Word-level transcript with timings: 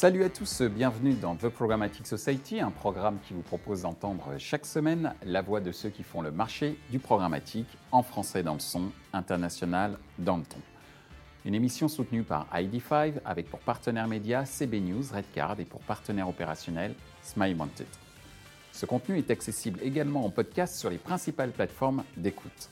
Salut 0.00 0.22
à 0.22 0.28
tous, 0.28 0.62
bienvenue 0.62 1.14
dans 1.14 1.34
The 1.34 1.48
Programmatic 1.48 2.06
Society, 2.06 2.60
un 2.60 2.70
programme 2.70 3.18
qui 3.26 3.34
vous 3.34 3.42
propose 3.42 3.82
d'entendre 3.82 4.32
chaque 4.38 4.64
semaine 4.64 5.12
la 5.24 5.42
voix 5.42 5.60
de 5.60 5.72
ceux 5.72 5.88
qui 5.88 6.04
font 6.04 6.22
le 6.22 6.30
marché 6.30 6.78
du 6.88 7.00
programmatique 7.00 7.66
en 7.90 8.04
français 8.04 8.44
dans 8.44 8.54
le 8.54 8.60
son, 8.60 8.92
international 9.12 9.98
dans 10.20 10.36
le 10.36 10.44
ton. 10.44 10.60
Une 11.44 11.56
émission 11.56 11.88
soutenue 11.88 12.22
par 12.22 12.46
ID5 12.54 13.14
avec 13.24 13.50
pour 13.50 13.58
partenaire 13.58 14.06
média 14.06 14.44
CB 14.44 14.78
News, 14.78 15.02
Redcard 15.12 15.58
et 15.58 15.64
pour 15.64 15.80
partenaire 15.80 16.28
opérationnel 16.28 16.94
Smile 17.22 17.56
Wanted. 17.56 17.88
Ce 18.70 18.86
contenu 18.86 19.18
est 19.18 19.32
accessible 19.32 19.80
également 19.82 20.24
en 20.24 20.30
podcast 20.30 20.76
sur 20.76 20.90
les 20.90 20.98
principales 20.98 21.50
plateformes 21.50 22.04
d'écoute. 22.16 22.70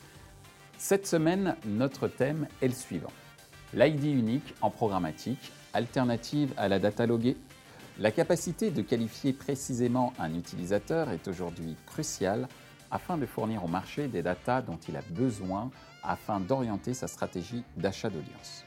Cette 0.78 1.08
semaine, 1.08 1.56
notre 1.64 2.06
thème 2.06 2.46
est 2.62 2.68
le 2.68 2.74
suivant. 2.74 3.12
L'ID 3.74 4.04
unique 4.04 4.54
en 4.60 4.70
programmatique, 4.70 5.50
alternative 5.76 6.52
à 6.56 6.68
la 6.68 6.78
data 6.78 7.06
loguée. 7.06 7.36
La 7.98 8.10
capacité 8.10 8.70
de 8.70 8.82
qualifier 8.82 9.32
précisément 9.32 10.12
un 10.18 10.34
utilisateur 10.34 11.10
est 11.10 11.28
aujourd'hui 11.28 11.76
cruciale 11.86 12.48
afin 12.90 13.18
de 13.18 13.26
fournir 13.26 13.64
au 13.64 13.68
marché 13.68 14.08
des 14.08 14.22
datas 14.22 14.62
dont 14.62 14.78
il 14.88 14.96
a 14.96 15.02
besoin 15.10 15.70
afin 16.02 16.40
d'orienter 16.40 16.94
sa 16.94 17.08
stratégie 17.08 17.62
d'achat 17.76 18.10
d'audience. 18.10 18.64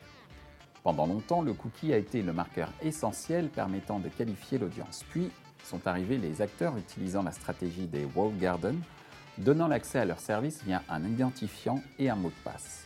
Pendant 0.84 1.08
longtemps, 1.08 1.42
le 1.42 1.54
cookie 1.54 1.94
a 1.94 1.98
été 1.98 2.22
le 2.22 2.34
marqueur 2.34 2.72
essentiel 2.82 3.50
permettant 3.50 4.00
de 4.00 4.10
qualifier 4.10 4.58
l'audience. 4.58 5.04
Puis 5.10 5.30
sont 5.64 5.88
arrivés 5.88 6.18
les 6.18 6.42
acteurs 6.42 6.78
utilisant 6.78 7.24
la 7.24 7.32
stratégie 7.32 7.88
des 7.88 8.06
walled 8.16 8.40
gardens, 8.40 8.82
donnant 9.38 9.68
l'accès 9.68 10.00
à 10.00 10.06
leurs 10.06 10.20
services 10.20 10.64
via 10.64 10.84
un 10.90 11.04
identifiant 11.04 11.82
et 11.98 12.10
un 12.10 12.16
mot 12.16 12.30
de 12.30 12.44
passe, 12.44 12.86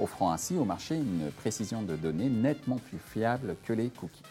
offrant 0.00 0.32
ainsi 0.32 0.56
au 0.56 0.64
marché 0.64 0.96
une 0.96 1.30
précision 1.32 1.82
de 1.82 1.96
données 1.96 2.28
nettement 2.28 2.76
plus 2.76 2.98
fiable 2.98 3.56
que 3.64 3.72
les 3.72 3.88
cookies. 3.88 4.22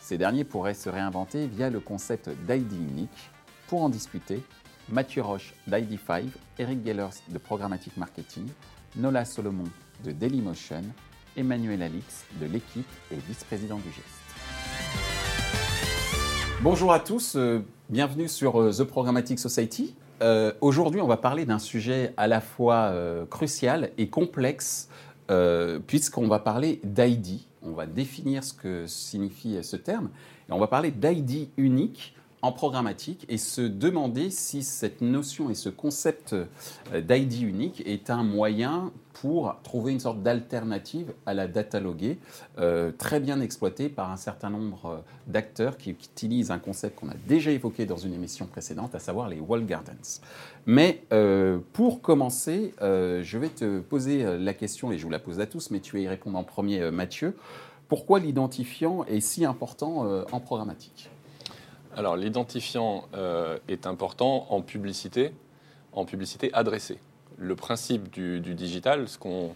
Ces 0.00 0.18
derniers 0.18 0.44
pourraient 0.44 0.74
se 0.74 0.88
réinventer 0.88 1.46
via 1.46 1.70
le 1.70 1.80
concept 1.80 2.28
d'ID 2.48 2.72
unique. 2.72 3.30
Pour 3.68 3.82
en 3.82 3.88
discuter, 3.88 4.42
Mathieu 4.88 5.22
Roche 5.22 5.54
d'ID5, 5.68 6.24
Eric 6.58 6.84
Gellers 6.84 7.22
de 7.28 7.38
Programmatic 7.38 7.96
Marketing, 7.96 8.48
Nola 8.96 9.24
Solomon 9.24 9.68
de 10.04 10.10
Dailymotion, 10.10 10.82
Emmanuel 11.36 11.82
Alix 11.82 12.24
de 12.40 12.46
l'équipe 12.46 12.88
et 13.12 13.16
vice-président 13.28 13.76
du 13.76 13.90
GEST. 13.90 14.20
Bonjour 16.62 16.92
à 16.92 17.00
tous, 17.00 17.36
euh, 17.36 17.64
bienvenue 17.88 18.28
sur 18.28 18.60
euh, 18.60 18.72
The 18.72 18.84
Programmatic 18.84 19.38
Society. 19.38 19.94
Euh, 20.22 20.52
aujourd'hui, 20.60 21.00
on 21.00 21.06
va 21.06 21.16
parler 21.16 21.44
d'un 21.46 21.58
sujet 21.58 22.12
à 22.16 22.26
la 22.26 22.40
fois 22.40 22.92
crucial 23.30 23.90
et 23.98 24.08
complexe, 24.08 24.88
puisqu'on 25.86 26.28
va 26.28 26.38
parler 26.38 26.80
d'ID. 26.84 27.40
On 27.62 27.72
va 27.72 27.86
définir 27.86 28.42
ce 28.44 28.52
que 28.52 28.86
signifie 28.86 29.62
ce 29.62 29.76
terme, 29.76 30.10
et 30.48 30.52
on 30.52 30.58
va 30.58 30.66
parler 30.66 30.90
d'ID 30.90 31.50
unique 31.56 32.14
en 32.42 32.52
programmatique 32.52 33.26
et 33.28 33.38
se 33.38 33.60
demander 33.60 34.30
si 34.30 34.62
cette 34.62 35.00
notion 35.00 35.50
et 35.50 35.54
ce 35.54 35.68
concept 35.68 36.32
euh, 36.32 37.00
d'ID 37.00 37.42
unique 37.42 37.82
est 37.86 38.10
un 38.10 38.22
moyen 38.22 38.92
pour 39.12 39.56
trouver 39.62 39.92
une 39.92 40.00
sorte 40.00 40.22
d'alternative 40.22 41.12
à 41.26 41.34
la 41.34 41.46
data 41.46 41.80
loguée, 41.80 42.18
euh, 42.58 42.92
très 42.96 43.20
bien 43.20 43.40
exploitée 43.40 43.90
par 43.90 44.10
un 44.10 44.16
certain 44.16 44.48
nombre 44.48 44.86
euh, 44.86 44.96
d'acteurs 45.26 45.76
qui, 45.76 45.90
utilisent 45.90 46.50
un 46.50 46.58
concept 46.58 46.98
qu'on 46.98 47.10
a 47.10 47.16
déjà 47.28 47.50
évoqué 47.50 47.84
dans 47.84 47.96
une 47.96 48.14
émission 48.14 48.46
précédente, 48.46 48.94
à 48.94 48.98
savoir 48.98 49.28
les 49.28 49.40
wall 49.40 49.66
gardens. 49.66 50.20
Mais 50.66 51.04
pour 51.72 52.00
commencer, 52.00 52.74
je 52.80 53.38
vais 53.38 53.48
te 53.48 53.80
poser 53.80 54.38
la 54.38 54.54
question, 54.54 54.92
et 54.92 54.98
je 54.98 55.04
vous 55.04 55.10
la 55.10 55.18
pose 55.18 55.40
à 55.40 55.46
tous, 55.46 55.70
mais 55.70 55.80
tu 55.80 55.96
vas 55.96 56.02
y 56.02 56.08
répondre 56.08 56.38
en 56.38 56.44
premier, 56.44 56.90
Mathieu. 56.90 57.36
Pourquoi 57.88 58.18
l'identifiant 58.20 59.04
est 59.04 59.20
si 59.20 59.44
important 59.44 60.24
en 60.30 60.40
programmatique? 60.40 61.10
Alors 61.96 62.16
l'identifiant 62.16 63.08
euh, 63.14 63.58
est 63.68 63.86
important 63.86 64.46
en 64.50 64.62
publicité, 64.62 65.32
en 65.92 66.04
publicité 66.04 66.50
adressée. 66.52 66.98
Le 67.36 67.56
principe 67.56 68.10
du, 68.10 68.40
digital, 68.40 69.08
ce 69.08 69.18
qu'on 69.18 69.54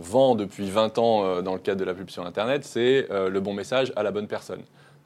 vend 0.00 0.34
depuis 0.34 0.70
20 0.70 0.98
ans 0.98 1.24
euh, 1.24 1.42
dans 1.42 1.54
le 1.54 1.58
cadre 1.58 1.80
de 1.80 1.84
la 1.84 1.94
pub 1.94 2.08
sur 2.08 2.24
Internet, 2.24 2.64
c'est 2.64 3.10
euh, 3.10 3.28
le 3.28 3.40
bon 3.40 3.52
message 3.52 3.92
à 3.96 4.02
la 4.02 4.10
bonne 4.10 4.26
personne. 4.26 4.62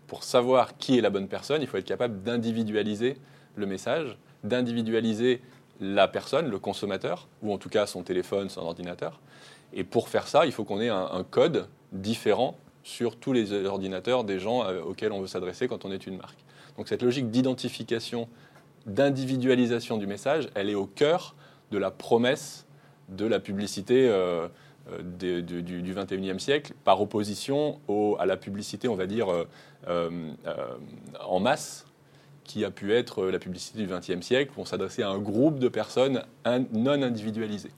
Pour 0.06 0.22
savoir 0.22 0.76
qui 0.76 0.98
est 0.98 1.00
la 1.00 1.10
bonne 1.10 1.28
personne, 1.28 1.62
il 1.62 1.68
faut 1.68 1.78
être 1.78 1.84
capable 1.84 2.22
d'individualiser 2.22 3.16
le 3.56 3.66
message, 3.66 4.16
d'individualiser 4.44 5.40
la 5.80 6.06
personne, 6.06 6.50
le 6.50 6.58
consommateur, 6.58 7.28
ou 7.42 7.52
en 7.52 7.58
tout 7.58 7.68
cas 7.68 7.86
son 7.86 8.02
téléphone, 8.02 8.48
son 8.48 8.60
ordinateur. 8.60 9.20
Et 9.72 9.84
pour 9.84 10.08
faire 10.08 10.28
ça, 10.28 10.46
il 10.46 10.52
faut 10.52 10.64
qu'on 10.64 10.80
ait 10.80 10.90
un 10.90 11.24
code 11.28 11.66
différent 11.92 12.56
sur 12.82 13.16
tous 13.16 13.32
les 13.32 13.52
ordinateurs 13.66 14.24
des 14.24 14.38
gens 14.38 14.64
euh, 14.64 14.82
auxquels 14.82 15.12
on 15.12 15.20
veut 15.20 15.26
s'adresser 15.26 15.68
quand 15.68 15.84
on 15.84 15.92
est 15.92 16.06
une 16.06 16.16
marque. 16.16 16.38
Donc 16.76 16.88
cette 16.88 17.02
logique 17.02 17.30
d'identification, 17.30 18.28
d'individualisation 18.86 19.98
du 19.98 20.06
message, 20.06 20.48
elle 20.54 20.68
est 20.68 20.74
au 20.74 20.86
cœur 20.86 21.34
de 21.70 21.78
la 21.78 21.90
promesse 21.90 22.66
de 23.08 23.26
la 23.26 23.40
publicité 23.40 24.08
euh, 24.08 24.48
euh, 24.90 25.42
du, 25.42 25.94
21e 25.94 26.38
siècle, 26.38 26.72
par 26.84 27.00
opposition 27.00 27.80
à 28.18 28.26
la 28.26 28.36
publicité, 28.36 28.88
on 28.88 28.96
va 28.96 29.06
dire, 29.06 29.28
en 29.86 31.40
masse, 31.40 31.86
qui 32.44 32.64
a 32.64 32.70
pu 32.70 32.92
être 32.92 33.26
la 33.26 33.38
publicité 33.38 33.78
du 33.78 33.86
20e 33.86 34.22
siècle, 34.22 34.52
où 34.56 34.62
on 34.62 34.64
s'adressait 34.64 35.02
à 35.02 35.10
un 35.10 35.18
groupe 35.18 35.58
de 35.58 35.68
personnes 35.68 36.24
non 36.72 37.02
individualisées. 37.02 37.70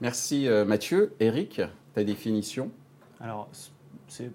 Merci 0.00 0.48
Mathieu. 0.66 1.14
Eric, 1.18 1.62
ta 1.94 2.04
définition? 2.04 2.70
Alors, 3.18 3.48
c'est 4.10 4.30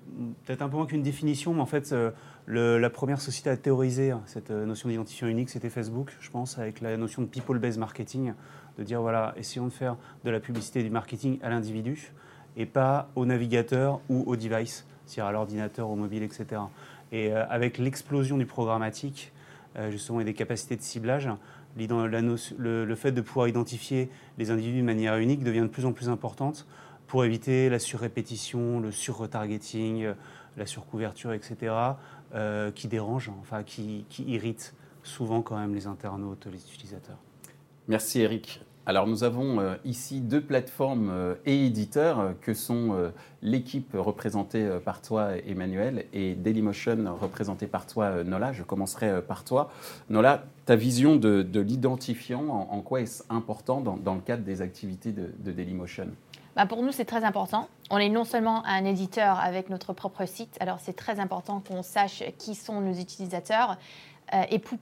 peut-être 0.45 0.61
un 0.61 0.69
peu 0.69 0.77
moins 0.77 0.85
qu'une 0.85 1.03
définition, 1.03 1.53
mais 1.53 1.61
en 1.61 1.66
fait, 1.66 1.91
euh, 1.91 2.11
la 2.47 2.89
première 2.89 3.19
société 3.19 3.49
à 3.49 3.57
théoriser 3.57 4.11
hein, 4.11 4.21
cette 4.25 4.51
euh, 4.51 4.66
notion 4.66 4.89
d'identifiant 4.89 5.27
unique, 5.27 5.49
c'était 5.49 5.69
Facebook, 5.69 6.16
je 6.21 6.29
pense, 6.29 6.57
avec 6.57 6.81
la 6.81 6.95
notion 6.97 7.21
de 7.21 7.27
people-based 7.27 7.77
marketing, 7.77 8.33
de 8.77 8.83
dire 8.83 9.01
voilà, 9.01 9.33
essayons 9.38 9.66
de 9.66 9.73
faire 9.73 9.97
de 10.23 10.29
la 10.29 10.39
publicité 10.39 10.79
et 10.79 10.83
du 10.83 10.89
marketing 10.89 11.39
à 11.41 11.49
l'individu 11.49 12.13
et 12.57 12.66
pas 12.66 13.09
au 13.16 13.25
navigateur 13.25 13.99
ou 14.09 14.23
au 14.25 14.38
device, 14.38 14.85
c'est-à-dire 15.05 15.25
à 15.25 15.31
l'ordinateur, 15.33 15.89
au 15.89 15.95
mobile, 15.95 16.23
etc. 16.23 16.61
Et 17.11 17.31
euh, 17.31 17.45
avec 17.49 17.77
l'explosion 17.77 18.37
du 18.37 18.45
programmatique, 18.45 19.31
justement, 19.89 20.22
et 20.22 20.23
des 20.23 20.33
capacités 20.33 20.77
de 20.77 20.81
ciblage, 20.81 21.27
le, 21.77 22.85
le, 22.85 22.95
fait 22.95 23.11
de 23.11 23.19
pouvoir 23.19 23.49
identifier 23.49 24.09
les 24.37 24.49
individus 24.49 24.79
de 24.79 24.85
manière 24.85 25.17
unique 25.17 25.43
devient 25.43 25.63
de 25.63 25.67
plus 25.67 25.85
en 25.85 25.91
plus 25.91 26.07
importante 26.07 26.66
pour 27.07 27.23
éviter 27.25 27.69
la 27.69 27.79
surrépétition, 27.79 28.79
le 28.79 28.91
sur-retargeting, 28.91 30.03
euh, 30.03 30.13
la 30.57 30.66
surcouverture, 30.66 31.33
etc., 31.33 31.73
euh, 32.33 32.71
qui 32.71 32.88
dérangent, 32.88 33.31
enfin 33.41 33.63
qui, 33.63 34.05
qui 34.09 34.23
irritent 34.23 34.73
souvent 35.03 35.41
quand 35.41 35.57
même 35.57 35.75
les 35.75 35.88
internautes, 35.88 36.47
les 36.47 36.59
utilisateurs. 36.73 37.17
Merci 37.88 38.21
Eric. 38.21 38.61
Alors 38.88 39.07
nous 39.07 39.23
avons 39.23 39.59
euh, 39.59 39.75
ici 39.83 40.21
deux 40.21 40.41
plateformes 40.41 41.35
et 41.45 41.66
éditeurs 41.66 42.35
que 42.41 42.53
sont 42.53 43.11
l'équipe 43.41 43.93
représentée 43.95 44.67
par 44.83 45.01
toi 45.01 45.37
Emmanuel 45.45 46.05
et 46.13 46.35
Dailymotion 46.35 47.16
représentée 47.19 47.67
par 47.67 47.87
toi 47.87 48.23
Nola. 48.23 48.53
Je 48.53 48.63
commencerai 48.63 49.22
par 49.23 49.43
toi. 49.43 49.72
Nola, 50.09 50.45
ta 50.66 50.75
vision 50.75 51.16
de, 51.16 51.59
l'identifiant, 51.59 52.47
en, 52.47 52.81
quoi 52.81 53.01
est-ce 53.01 53.23
important 53.29 53.81
dans, 53.81 54.16
le 54.16 54.22
cadre 54.22 54.43
des 54.43 54.61
activités 54.61 55.11
de, 55.11 55.31
de 55.39 55.51
Dailymotion? 55.51 56.09
Bah, 56.55 56.66
pour 56.66 56.81
nous, 56.81 56.91
c'est 56.91 57.05
très 57.05 57.23
important. 57.23 57.67
On 57.89 57.97
est 57.97 58.09
non 58.09 58.23
seulement 58.23 58.66
un 58.66 58.85
éditeur 58.85 59.39
avec 59.39 59.69
notre 59.69 59.93
propre 59.93 60.25
site, 60.25 60.55
alors 60.59 60.79
c'est 60.79 60.95
très 60.95 61.19
important 61.19 61.61
qu'on 61.61 61.83
sache 61.83 62.23
qui 62.38 62.55
sont 62.55 62.81
nos 62.81 62.93
utilisateurs 62.93 63.77
euh, 64.33 64.43
et 64.49 64.59
pour, 64.59 64.79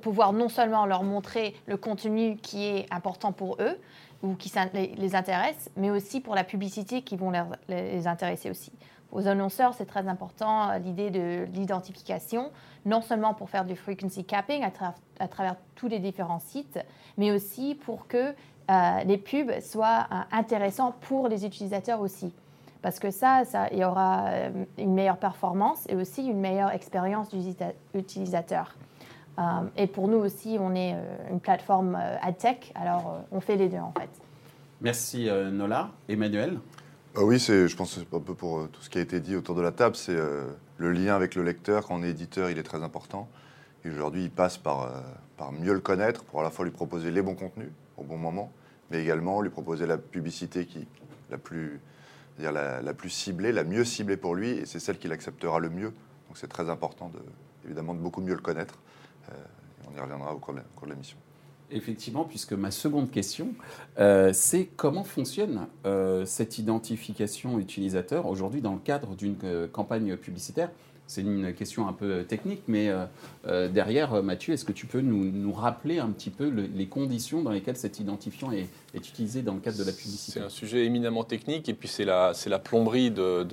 pouvoir 0.00 0.32
non 0.32 0.48
seulement 0.48 0.84
leur 0.86 1.02
montrer 1.02 1.56
le 1.66 1.76
contenu 1.76 2.36
qui 2.36 2.66
est 2.66 2.86
important 2.92 3.32
pour 3.32 3.56
eux 3.60 3.78
ou 4.22 4.34
qui 4.34 4.52
les 4.74 5.14
intéresse, 5.14 5.70
mais 5.76 5.90
aussi 5.90 6.20
pour 6.20 6.34
la 6.34 6.44
publicité 6.44 7.02
qui 7.02 7.16
vont 7.16 7.32
les 7.68 8.06
intéresser 8.06 8.50
aussi. 8.50 8.72
Aux 9.10 9.26
annonceurs, 9.26 9.72
c'est 9.74 9.86
très 9.86 10.06
important 10.06 10.70
euh, 10.70 10.78
l'idée 10.78 11.10
de 11.10 11.46
l'identification, 11.54 12.50
non 12.84 13.00
seulement 13.00 13.32
pour 13.32 13.48
faire 13.48 13.64
du 13.64 13.74
frequency 13.74 14.24
capping 14.24 14.62
à, 15.18 15.28
travers 15.28 15.56
tous 15.76 15.88
les 15.88 15.98
différents 15.98 16.40
sites, 16.40 16.78
mais 17.16 17.30
aussi 17.30 17.74
pour 17.74 18.06
que 18.06 18.34
euh, 18.70 19.04
les 19.04 19.16
pubs 19.16 19.60
soient 19.60 20.06
euh, 20.12 20.16
intéressants 20.30 20.94
pour 21.02 21.28
les 21.28 21.46
utilisateurs 21.46 22.00
aussi. 22.00 22.32
Parce 22.82 22.98
que 22.98 23.10
ça, 23.10 23.44
ça, 23.44 23.68
il 23.72 23.78
y 23.78 23.84
aura 23.84 24.26
euh, 24.26 24.64
une 24.76 24.92
meilleure 24.92 25.16
performance 25.16 25.86
et 25.88 25.96
aussi 25.96 26.26
une 26.26 26.40
meilleure 26.40 26.70
expérience 26.72 27.28
utilisateur. 27.94 28.74
et 29.76 29.86
pour 29.86 30.08
nous 30.08 30.18
aussi, 30.18 30.58
on 30.60 30.74
est 30.74 30.94
une 31.30 31.40
plateforme 31.40 31.94
ad 31.94 32.36
tech, 32.36 32.72
alors 32.74 33.20
on 33.30 33.40
fait 33.40 33.56
les 33.56 33.68
deux 33.68 33.78
en 33.78 33.92
fait. 33.92 34.10
Merci 34.80 35.28
Nola. 35.52 35.90
Emmanuel? 36.08 36.58
Oui, 37.16 37.38
je 37.38 37.74
pense 37.76 37.94
que 37.94 38.16
un 38.16 38.20
peu 38.20 38.34
pour 38.34 38.68
tout 38.68 38.82
ce 38.82 38.90
qui 38.90 38.98
a 38.98 39.00
été 39.00 39.20
dit 39.20 39.36
autour 39.36 39.54
de 39.54 39.62
la 39.62 39.72
table, 39.72 39.96
c'est 39.96 40.16
le 40.76 40.92
lien 40.92 41.14
avec 41.14 41.36
le 41.36 41.42
lecteur. 41.42 41.86
Quand 41.86 41.96
on 41.96 42.02
est 42.02 42.10
éditeur, 42.10 42.50
il 42.50 42.58
est 42.58 42.64
très 42.64 42.82
important. 42.82 43.28
Et 43.84 43.90
aujourd'hui, 43.90 44.24
il 44.24 44.30
passe 44.30 44.58
par, 44.58 44.90
par 45.36 45.52
mieux 45.52 45.72
le 45.72 45.80
connaître 45.80 46.24
pour 46.24 46.40
à 46.40 46.42
la 46.42 46.50
fois 46.50 46.64
lui 46.64 46.72
proposer 46.72 47.12
les 47.12 47.22
bons 47.22 47.36
contenus 47.36 47.70
au 47.98 48.04
bon 48.04 48.16
moment, 48.16 48.50
mais 48.90 49.02
également 49.02 49.40
lui 49.40 49.50
proposer 49.50 49.86
la 49.86 49.98
publicité 49.98 50.66
qui 50.66 50.86
la 51.30 51.38
plus 51.38 51.80
c'est-à-dire 52.38 52.52
la, 52.52 52.80
la 52.82 52.94
plus 52.94 53.10
ciblée, 53.10 53.50
la 53.50 53.64
mieux 53.64 53.84
ciblée 53.84 54.16
pour 54.16 54.36
lui, 54.36 54.50
et 54.50 54.66
c'est 54.66 54.78
celle 54.78 54.98
qu'il 54.98 55.10
acceptera 55.10 55.58
le 55.58 55.70
mieux. 55.70 55.92
Donc 56.28 56.36
c'est 56.36 56.46
très 56.46 56.70
important, 56.70 57.08
de, 57.08 57.18
évidemment, 57.64 57.94
de 57.94 57.98
beaucoup 57.98 58.20
mieux 58.20 58.34
le 58.34 58.40
connaître. 58.40 58.78
Euh, 59.30 59.34
on 59.90 59.96
y 59.96 60.00
reviendra 60.00 60.32
au 60.34 60.38
cours 60.38 60.54
de 60.54 60.60
la, 60.60 60.64
au 60.64 60.78
cours 60.78 60.86
de 60.86 60.92
la 60.92 60.98
mission. 60.98 61.18
Effectivement, 61.70 62.24
puisque 62.24 62.52
ma 62.52 62.70
seconde 62.70 63.10
question, 63.10 63.54
euh, 63.98 64.32
c'est 64.32 64.66
comment 64.66 65.04
fonctionne 65.04 65.66
euh, 65.84 66.24
cette 66.24 66.58
identification 66.58 67.58
utilisateur 67.58 68.26
aujourd'hui 68.26 68.62
dans 68.62 68.72
le 68.72 68.78
cadre 68.78 69.16
d'une 69.16 69.68
campagne 69.72 70.16
publicitaire 70.16 70.70
C'est 71.08 71.22
une 71.22 71.54
question 71.54 71.88
un 71.88 71.94
peu 71.94 72.22
technique, 72.24 72.62
mais 72.68 72.90
euh, 72.90 73.06
euh, 73.46 73.68
derrière, 73.68 74.22
Mathieu, 74.22 74.52
est-ce 74.52 74.66
que 74.66 74.72
tu 74.72 74.86
peux 74.86 75.00
nous, 75.00 75.52
rappeler 75.52 75.98
un 75.98 76.10
petit 76.10 76.28
peu 76.28 76.50
le- 76.50 76.68
les 76.72 76.86
conditions 76.86 77.40
dans 77.42 77.50
lesquelles 77.50 77.78
cet 77.78 77.98
identifiant 77.98 78.52
est, 78.52 78.68
utilisé 78.94 79.40
dans 79.40 79.54
le 79.54 79.60
cadre 79.60 79.78
de 79.78 79.84
la 79.84 79.90
C'est 79.92 80.02
publicité 80.02 80.40
un 80.40 80.50
sujet 80.50 80.84
éminemment 80.84 81.24
technique 81.24 81.68
et 81.70 81.74
puis 81.74 81.88
c'est 81.88 82.04
la, 82.04 82.34
c'est 82.34 82.50
plomberie 82.58 83.10
de, 83.10 83.46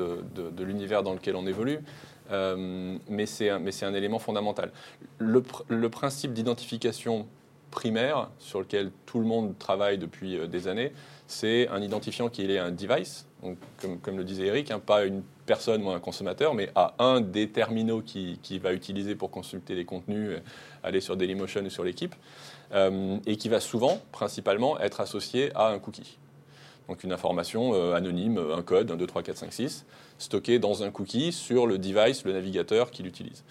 l'univers 0.63 1.01
dans 1.01 1.13
lequel 1.13 1.37
on 1.37 1.47
évolue. 1.47 1.79
Euh, 2.31 2.97
mais 3.07 3.25
c'est 3.25 3.49
un, 3.49 3.59
c'est 3.71 3.85
élément 3.93 4.19
fondamental. 4.19 4.71
Le, 5.19 5.39
pr- 5.39 5.63
le 5.69 5.89
principe 5.89 6.33
d'identification 6.33 7.25
primaire 7.71 8.29
sur 8.39 8.59
lequel 8.59 8.91
tout 9.05 9.19
le 9.19 9.25
monde 9.25 9.57
travaille 9.57 9.97
depuis 9.97 10.37
euh, 10.37 10.47
des 10.47 10.67
années, 10.67 10.91
c'est 11.27 11.67
un 11.69 11.81
identifiant 11.81 12.29
qui 12.29 12.41
est 12.43 12.57
un 12.57 12.71
device, 12.71 13.27
comme, 14.01 14.17
le 14.17 14.23
disait 14.23 14.47
Eric, 14.47 14.71
hein, 14.71 14.79
pas 14.79 15.05
une 15.05 15.23
personne 15.45 15.83
ou 15.83 15.89
un 15.89 15.99
consommateur, 15.99 16.53
mais 16.53 16.69
à 16.75 16.95
un 16.99 17.21
des 17.21 17.49
terminaux 17.49 18.01
qui, 18.01 18.59
va 18.59 18.73
utiliser 18.73 19.15
pour 19.15 19.31
consulter 19.31 19.75
les 19.75 19.85
contenus, 19.85 20.29
euh, 20.31 20.39
aller 20.83 21.01
sur 21.01 21.17
Dailymotion 21.17 21.61
ou 21.63 21.69
sur 21.69 21.83
l'équipe, 21.83 22.15
euh, 22.73 23.17
et 23.25 23.37
qui 23.37 23.49
va 23.49 23.59
souvent, 23.59 24.01
principalement, 24.11 24.79
être 24.79 24.99
associé 24.99 25.51
à 25.55 25.67
un 25.67 25.79
cookie. 25.79 26.17
Donc 26.87 27.03
une 27.03 27.11
information 27.11 27.73
euh, 27.73 27.93
anonyme, 27.93 28.37
un 28.37 28.61
code, 28.61 28.91
1, 28.91 28.95
2, 28.95 29.07
3, 29.07 29.23
4, 29.23 29.37
5, 29.37 29.53
6, 29.53 29.85
stocké 30.17 30.59
dans 30.59 30.83
un 30.83 30.91
cookie 30.91 31.31
sur 31.31 31.67
le 31.67 31.77
device, 31.77 32.25
le 32.25 32.33
navigateur 32.33 32.91
qui 32.91 33.03
l'utilise. 33.03 33.43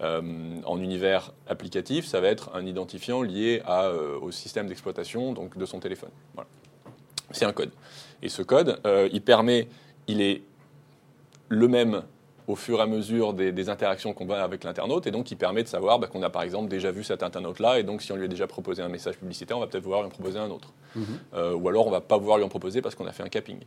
Euh, 0.00 0.22
en 0.64 0.80
univers 0.80 1.32
applicatif, 1.48 2.06
ça 2.06 2.20
va 2.20 2.28
être 2.28 2.50
un 2.54 2.66
identifiant 2.66 3.22
lié 3.22 3.62
au 4.22 4.30
système 4.30 4.68
d'exploitation 4.68 5.32
donc 5.32 5.58
de 5.58 5.66
son 5.66 5.80
téléphone. 5.80 6.10
Voilà. 6.34 6.48
C'est 7.30 7.44
un 7.44 7.52
code. 7.52 7.70
Et 8.22 8.28
ce 8.28 8.42
code, 8.42 8.80
euh, 8.86 9.08
il 9.12 9.22
permet, 9.22 9.68
il 10.06 10.20
est 10.20 10.42
le 11.48 11.68
même 11.68 12.02
au 12.46 12.56
fur 12.56 12.78
et 12.78 12.82
à 12.82 12.86
mesure 12.86 13.34
des, 13.34 13.52
des 13.52 13.68
interactions 13.68 14.14
qu'on 14.14 14.24
va 14.24 14.42
avec 14.42 14.64
l'internaute, 14.64 15.06
et 15.06 15.10
donc 15.10 15.30
il 15.30 15.36
permet 15.36 15.62
de 15.62 15.68
savoir 15.68 15.98
bah, 15.98 16.06
qu'on 16.06 16.22
a 16.22 16.30
par 16.30 16.42
exemple 16.42 16.68
déjà 16.68 16.90
vu 16.90 17.04
cet 17.04 17.22
internaute-là, 17.22 17.78
et 17.78 17.82
donc 17.82 18.00
si 18.00 18.10
on 18.10 18.16
lui 18.16 18.24
a 18.24 18.28
déjà 18.28 18.46
proposé 18.46 18.82
un 18.82 18.88
message 18.88 19.18
publicitaire, 19.18 19.58
on 19.58 19.60
va 19.60 19.66
peut-être 19.66 19.82
vouloir 19.84 20.00
lui 20.00 20.06
en 20.06 20.10
proposer 20.10 20.38
un 20.38 20.48
autre. 20.50 20.72
Mhm. 20.96 21.04
Euh, 21.34 21.52
ou 21.54 21.68
alors 21.68 21.86
on 21.86 21.90
va 21.90 22.00
pas 22.00 22.16
vouloir 22.16 22.38
lui 22.38 22.44
en 22.44 22.48
proposer 22.48 22.80
parce 22.80 22.94
qu'on 22.94 23.06
a 23.06 23.12
fait 23.12 23.22
un 23.22 23.28
capping. 23.28 23.58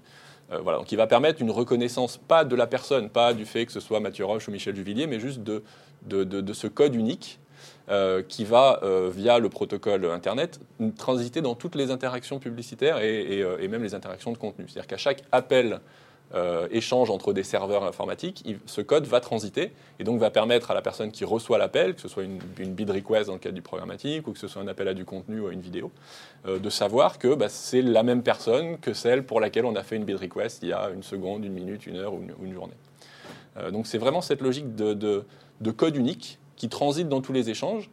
Euh, 0.51 0.57
voilà, 0.63 0.79
donc 0.79 0.91
il 0.91 0.95
va 0.95 1.05
permettre 1.05 1.41
une 1.43 1.51
reconnaissance, 1.51 2.17
pas 2.17 2.43
de 2.43 2.55
la 2.55 2.65
personne, 2.65 3.09
pas 3.09 3.35
du 3.35 3.45
fait 3.45 3.67
que 3.67 3.71
ce 3.71 3.79
soit 3.79 3.99
Mathieu 3.99 4.25
Roche 4.25 4.47
ou 4.47 4.51
Michel 4.51 4.75
Juvillier, 4.75 5.05
mais 5.05 5.19
juste 5.19 5.41
de, 5.43 5.63
de, 6.07 6.23
de- 6.23 6.41
de 6.41 6.53
ce 6.53 6.65
code 6.65 6.95
unique 6.95 7.39
euh, 7.91 8.23
qui 8.25 8.45
va, 8.45 8.79
euh, 8.83 9.11
via 9.13 9.37
le 9.37 9.49
protocole 9.49 10.05
Internet, 10.05 10.61
transiter 10.97 11.41
dans 11.41 11.55
toutes 11.55 11.75
les 11.75 11.91
interactions 11.91 12.39
publicitaires 12.39 12.99
et, 12.99 13.41
euh, 13.41 13.67
même 13.67 13.83
les 13.83 13.93
interactions 13.93 14.31
de 14.31 14.37
contenu. 14.37 14.63
C'est-à-dire 14.65 14.87
qu'à 14.87 14.97
chaque 14.97 15.23
appel 15.33 15.81
échange 16.71 17.09
entre 17.09 17.33
des 17.33 17.43
serveurs 17.43 17.83
informatiques, 17.83 18.45
ce 18.65 18.79
code 18.79 19.05
va 19.05 19.19
transiter 19.19 19.73
et 19.99 20.05
donc 20.05 20.17
va 20.21 20.29
permettre 20.29 20.71
à 20.71 20.73
la 20.73 20.81
personne 20.81 21.11
qui 21.11 21.25
reçoit 21.25 21.57
l'appel, 21.57 21.93
que 21.93 21.99
ce 21.99 22.07
soit 22.07 22.23
une, 22.23 22.39
bid 22.73 22.89
request 22.89 23.27
dans 23.27 23.33
le 23.33 23.39
cadre 23.39 23.55
du 23.55 23.61
programmatique 23.61 24.25
ou 24.29 24.31
que 24.31 24.39
ce 24.39 24.47
soit 24.47 24.61
un 24.61 24.67
appel 24.69 24.87
à 24.87 24.93
du 24.93 25.03
contenu 25.03 25.41
ou 25.41 25.47
à 25.47 25.51
une 25.51 25.59
vidéo, 25.59 25.91
de 26.47 26.69
savoir 26.69 27.19
que 27.19 27.35
bah, 27.35 27.49
c'est 27.49 27.81
la 27.81 28.03
même 28.03 28.23
personne 28.23 28.77
que 28.77 28.93
celle 28.93 29.25
pour 29.25 29.41
laquelle 29.41 29.65
on 29.65 29.75
a 29.75 29.83
fait 29.83 29.97
une 29.97 30.05
bid 30.05 30.15
request 30.15 30.59
il 30.63 30.69
y 30.69 30.73
a 30.73 30.89
une 30.91 31.03
seconde, 31.03 31.43
une 31.43 31.51
minute, 31.51 31.85
une 31.85 31.97
heure 31.97 32.13
ou 32.13 32.21
une, 32.21 32.31
ou 32.31 32.45
une 32.45 32.53
journée. 32.53 32.77
Donc 33.73 33.85
c'est 33.85 33.97
vraiment 33.97 34.21
cette 34.21 34.39
logique 34.39 34.73
de 34.73 35.25
code 35.75 35.97
unique 35.97 36.39
qui 36.61 36.69
transite 36.69 37.09
dans 37.09 37.21
tous 37.21 37.33
les 37.33 37.49
échanges. 37.49 37.89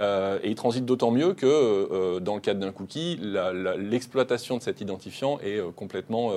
Euh, 0.00 0.40
et 0.42 0.50
il 0.50 0.54
transite 0.56 0.84
d'autant 0.84 1.12
mieux 1.12 1.34
que, 1.34 1.46
euh, 1.46 2.18
dans 2.20 2.34
le 2.34 2.40
cadre 2.40 2.58
d'un 2.58 2.72
cookie, 2.72 3.16
l'exploitation 3.78 4.56
de 4.56 4.62
cet 4.62 4.80
identifiant 4.80 5.38
est 5.40 5.58
euh, 5.58 5.70
complètement 5.70 6.32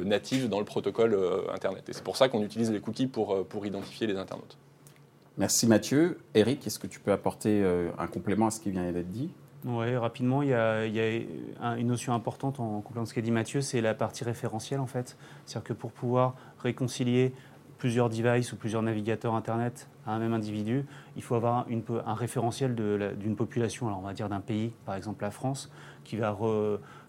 native 0.00 0.48
dans 0.48 0.60
le 0.60 0.64
protocole 0.64 1.14
euh, 1.14 1.40
Internet. 1.52 1.88
Et 1.88 1.92
c'est 1.92 2.04
pour 2.04 2.16
ça 2.16 2.28
qu'on 2.28 2.42
utilise 2.42 2.70
les 2.70 2.80
cookies 2.80 3.08
pour, 3.08 3.44
pour 3.46 3.66
identifier 3.66 4.06
les 4.06 4.16
internautes. 4.16 4.56
Merci 5.38 5.66
Mathieu. 5.66 6.18
Eric, 6.34 6.64
est-ce 6.66 6.78
que 6.78 6.86
tu 6.86 7.00
peux 7.00 7.10
apporter 7.10 7.62
euh, 7.62 7.90
un 7.98 8.06
complément 8.06 8.46
à 8.46 8.50
ce 8.52 8.60
qui 8.60 8.70
vient 8.70 8.90
d'être 8.92 9.10
dit? 9.10 9.30
Oui, 9.64 9.96
rapidement, 9.96 10.42
il 10.42 10.50
y 10.50 10.54
a, 10.54 10.86
il 10.86 10.94
y 10.94 11.00
a 11.00 11.66
un- 11.66 11.76
une 11.76 11.88
notion 11.88 12.12
importante 12.14 12.60
en 12.60 12.80
complément 12.80 13.04
de 13.04 13.08
ce 13.08 13.14
qu'a 13.14 13.22
dit 13.22 13.30
Mathieu, 13.32 13.60
c'est 13.60 13.80
la 13.80 13.94
partie 13.94 14.22
référentielle 14.22 14.78
en 14.80 14.86
fait. 14.86 15.16
C'est-à-dire 15.46 15.66
que 15.68 15.72
pour 15.72 15.90
pouvoir 15.90 16.34
réconcilier 16.58 17.32
plusieurs 17.84 18.08
devices 18.08 18.50
ou 18.50 18.56
plusieurs 18.56 18.80
navigateurs 18.80 19.34
Internet 19.34 19.88
à 20.06 20.12
un 20.12 20.18
même 20.18 20.32
individu, 20.32 20.86
il 21.16 21.22
faut 21.22 21.34
avoir 21.34 21.66
un 22.06 22.14
référentiel 22.14 22.74
d'une 22.74 23.36
population, 23.36 23.88
alors 23.88 23.98
on 23.98 24.06
va 24.06 24.14
dire 24.14 24.30
d'un 24.30 24.40
pays, 24.40 24.72
par 24.86 24.94
exemple 24.94 25.22
la 25.22 25.30
France, 25.30 25.70
qui 26.02 26.16
va, 26.16 26.34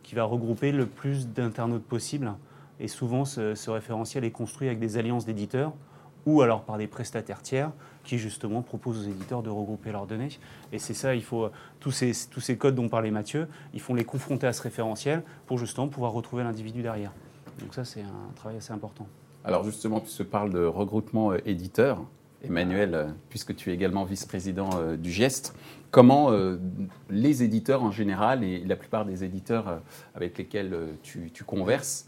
qui 0.03 0.15
va 0.15 0.25
regrouper 0.25 0.73
le 0.73 0.85
plus 0.85 1.29
d'internautes 1.29 1.85
possible. 1.85 2.33
Et 2.81 2.89
souvent, 2.89 3.23
ce, 3.23 3.69
référentiel 3.69 4.25
est 4.25 4.31
construit 4.31 4.67
avec 4.67 4.79
des 4.79 4.97
alliances 4.97 5.25
d'éditeurs 5.25 5.71
ou 6.25 6.41
alors 6.41 6.63
par 6.63 6.77
des 6.77 6.87
prestataires 6.87 7.41
tiers 7.41 7.71
qui 8.03 8.17
justement 8.17 8.61
proposent 8.61 9.07
aux 9.07 9.09
éditeurs 9.09 9.43
de 9.43 9.49
regrouper 9.49 9.93
leurs 9.93 10.07
données. 10.07 10.27
Et 10.73 10.77
c'est 10.77 10.93
ça, 10.93 11.15
il 11.15 11.23
faut 11.23 11.51
tous 11.79 11.91
ces, 11.91 12.11
tous 12.29 12.41
ces 12.41 12.57
codes 12.57 12.75
dont 12.75 12.89
parlait 12.89 13.11
Mathieu, 13.11 13.47
il 13.73 13.79
faut 13.79 13.95
les 13.95 14.03
confronter 14.03 14.45
à 14.45 14.51
ce 14.51 14.61
référentiel 14.61 15.23
pour 15.45 15.57
justement 15.57 15.87
pouvoir 15.87 16.11
retrouver 16.11 16.43
l'individu 16.43 16.81
derrière. 16.81 17.13
Donc 17.61 17.73
ça, 17.73 17.85
c'est 17.85 18.01
un 18.01 18.33
travail 18.35 18.57
assez 18.57 18.73
important. 18.73 19.07
Alors 19.45 19.63
justement, 19.63 19.99
tu 19.99 20.23
parles 20.23 20.49
de 20.49 20.65
regroupement 20.65 21.31
euh, 21.31 21.37
éditeur, 21.45 22.03
Emmanuel, 22.43 22.95
euh, 22.95 23.05
puisque 23.29 23.55
tu 23.55 23.69
es 23.69 23.75
également 23.75 24.03
vice-président 24.03 24.71
euh, 24.73 24.97
du 24.97 25.11
GEST, 25.11 25.53
comment 25.91 26.31
les 27.09 27.41
éditeurs 27.43 27.81
en 27.81 27.91
général 27.91 28.43
et 28.43 28.59
la 28.65 28.75
plupart 28.75 29.05
des 29.05 29.23
éditeurs 29.23 29.81
avec 30.13 30.37
lesquels 30.37 30.75
tu, 31.03 31.31
tu 31.33 31.45
converses 31.45 32.05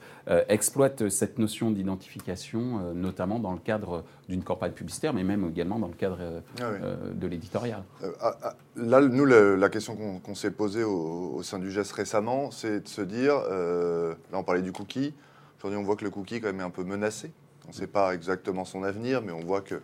exploitent 0.50 1.08
cette 1.08 1.40
notion 1.40 1.72
d'identification, 1.72 2.94
notamment 2.94 3.40
dans 3.40 3.54
le 3.54 3.60
cadre 3.60 4.04
d'une 4.28 4.44
campagne 4.44 4.74
publicitaire, 4.74 5.14
mais 5.14 5.24
même 5.24 5.48
également 5.50 5.80
dans 5.80 5.88
le 5.88 5.94
cadre 5.94 6.42
Ah 6.60 6.66
oui. 6.74 7.18
de 7.18 7.28
l'éditorial 7.28 7.82
ah, 8.20 8.36
ah, 8.44 8.56
là, 8.76 9.00
nous, 9.00 9.24
la 9.24 9.70
question 9.70 9.96
qu'on 10.22 10.36
s'est 10.36 10.52
posée 10.52 10.84
au, 10.84 11.36
au 11.36 11.44
sein 11.44 11.58
du 11.58 11.72
GES 11.72 11.94
récemment, 11.94 12.52
c'est 12.52 12.82
de 12.82 12.88
se 12.90 13.02
dire, 13.02 13.42
euh, 13.50 14.16
là 14.34 14.40
on 14.40 14.44
parlait 14.44 14.64
du 14.64 14.74
cookie, 14.74 15.14
aujourd'hui 15.58 15.80
on 15.80 15.84
voit 15.84 15.96
que 15.96 16.04
le 16.04 16.10
cookie 16.12 16.40
quand 16.42 16.48
même 16.48 16.60
est 16.62 16.64
un 16.64 16.70
peu 16.70 16.84
menacé. 16.84 17.32
On 17.66 17.70
ne 17.70 17.74
sait 17.74 17.88
pas 17.88 18.14
exactement 18.14 18.64
son 18.66 18.84
avenir, 18.84 19.22
mais 19.22 19.32
on 19.34 19.42
voit 19.42 19.62
que 19.62 19.82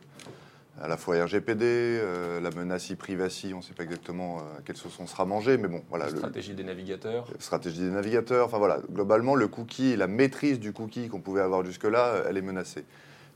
à 0.82 0.88
la 0.88 0.98
fois 0.98 1.24
RGPD, 1.24 1.65
euh, 1.65 2.39
la 2.42 2.50
menace 2.50 2.92
e-privacy, 2.92 3.51
on 3.53 3.58
ne 3.58 3.62
sait 3.62 3.74
pas 3.75 3.84
exactement 3.84 4.38
euh, 4.39 4.58
à 4.58 4.62
quelle 4.65 4.75
sauce 4.77 4.98
on 5.00 5.06
sera 5.06 5.24
mangé, 5.25 5.58
mais 5.58 5.68
bon, 5.68 5.84
voilà. 5.89 6.06
La 6.06 6.12
le- 6.12 6.18
stratégie 6.18 6.53
des 6.56 6.63
navigateurs. 6.63 7.27
stratégie 7.39 7.82
des 7.82 7.89
navigateurs. 7.92 8.48
Enfin 8.48 8.58
voilà, 8.58 8.80
globalement, 8.92 9.36
le 9.36 9.48
cookie 9.48 9.96
la 9.96 10.08
maîtrise 10.08 10.60
du 10.60 10.74
cookie 10.74 11.10
qu'on 11.10 11.20
pouvait 11.20 11.42
avoir 11.42 11.63
jusque-là, 11.65 12.06
euh, 12.08 12.25
elle 12.30 12.38
est 12.38 12.42
menacée. 12.42 12.86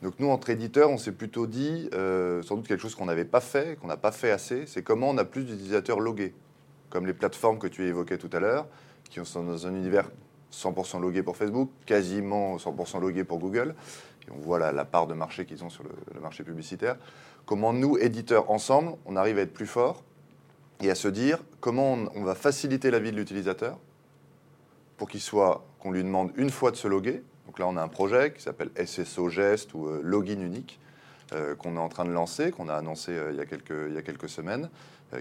Donc 0.02 0.14
nous, 0.20 0.30
entre 0.30 0.50
éditeurs, 0.50 0.90
on 0.90 0.98
s'est 0.98 1.12
plutôt 1.12 1.46
dit, 1.46 1.90
euh, 1.94 2.42
sans 2.44 2.56
doute 2.56 2.68
quelque 2.68 2.82
chose 2.82 2.96
qu'on 2.96 3.06
n'avait 3.06 3.26
pas 3.26 3.42
fait, 3.42 3.78
qu'on 3.80 3.88
n'a 3.88 3.98
pas 3.98 4.12
fait 4.12 4.32
assez, 4.32 4.66
c'est 4.66 4.82
comment 4.82 5.10
on 5.10 5.18
a 5.18 5.26
plus 5.26 5.44
d'utilisateurs 5.44 6.00
logués, 6.00 6.34
comme 6.90 7.06
les 7.06 7.14
plateformes 7.14 7.60
que 7.60 7.68
tu 7.68 7.86
évoquais 7.86 8.18
tout 8.18 8.30
à 8.34 8.40
l'heure, 8.40 8.68
qui 9.10 9.20
sont 9.26 9.44
dans 9.44 9.68
un 9.68 9.76
univers 9.76 10.10
100% 10.52 11.02
logué 11.02 11.24
pour 11.24 11.38
Facebook, 11.38 11.70
quasiment 11.86 12.58
100% 12.58 13.00
logué 13.00 13.24
pour 13.24 13.40
Google, 13.40 13.76
et 14.28 14.32
on 14.32 14.40
voit 14.40 14.60
la, 14.60 14.86
part 14.86 15.08
de 15.08 15.14
marché 15.14 15.46
qu'ils 15.46 15.64
ont 15.64 15.70
sur 15.70 15.84
le, 15.84 16.20
marché 16.20 16.44
publicitaire. 16.44 16.98
Comment 17.46 17.74
nous, 17.74 17.98
éditeurs, 17.98 18.52
ensemble, 18.52 18.94
on 19.06 19.16
arrive 19.16 19.38
à 19.38 19.42
être 19.42 19.54
plus 19.54 19.68
forts 19.68 20.04
et 20.82 20.92
à 20.92 20.96
se 20.96 21.08
dire 21.08 21.40
comment 21.60 21.98
on, 22.14 22.24
va 22.24 22.36
faciliter 22.36 22.92
la 22.92 23.00
vie 23.00 23.12
de 23.12 23.18
l'utilisateur 23.18 23.78
pour 24.98 25.10
qu'il 25.10 25.22
soit, 25.22 25.66
qu'on 25.80 25.92
lui 25.92 26.04
demande 26.04 26.32
une 26.36 26.50
fois 26.50 26.72
de 26.72 26.76
se 26.76 26.88
loguer. 26.88 27.24
Donc 27.46 27.60
là, 27.60 27.68
on 27.68 27.78
a 27.78 27.82
un 27.82 27.88
projet 27.88 28.34
qui 28.34 28.42
s'appelle 28.42 28.70
SSO 28.86 29.30
Gest 29.30 29.74
ou 29.74 29.88
euh, 29.88 30.02
Login 30.04 30.42
Unique 30.42 30.80
euh, 31.34 31.56
qu'on 31.56 31.76
est 31.76 31.80
en 31.80 31.90
train 31.90 32.04
de 32.04 32.12
lancer, 32.12 32.52
qu'on 32.52 32.68
a 32.68 32.76
annoncé 32.76 33.12
euh, 33.12 33.32
il, 33.32 33.38
y 33.38 33.42
a 33.42 33.46
quelques, 33.46 33.88
il 33.88 33.94
y 33.94 33.98
a 33.98 34.02
quelques 34.02 34.30
semaines, 34.30 34.70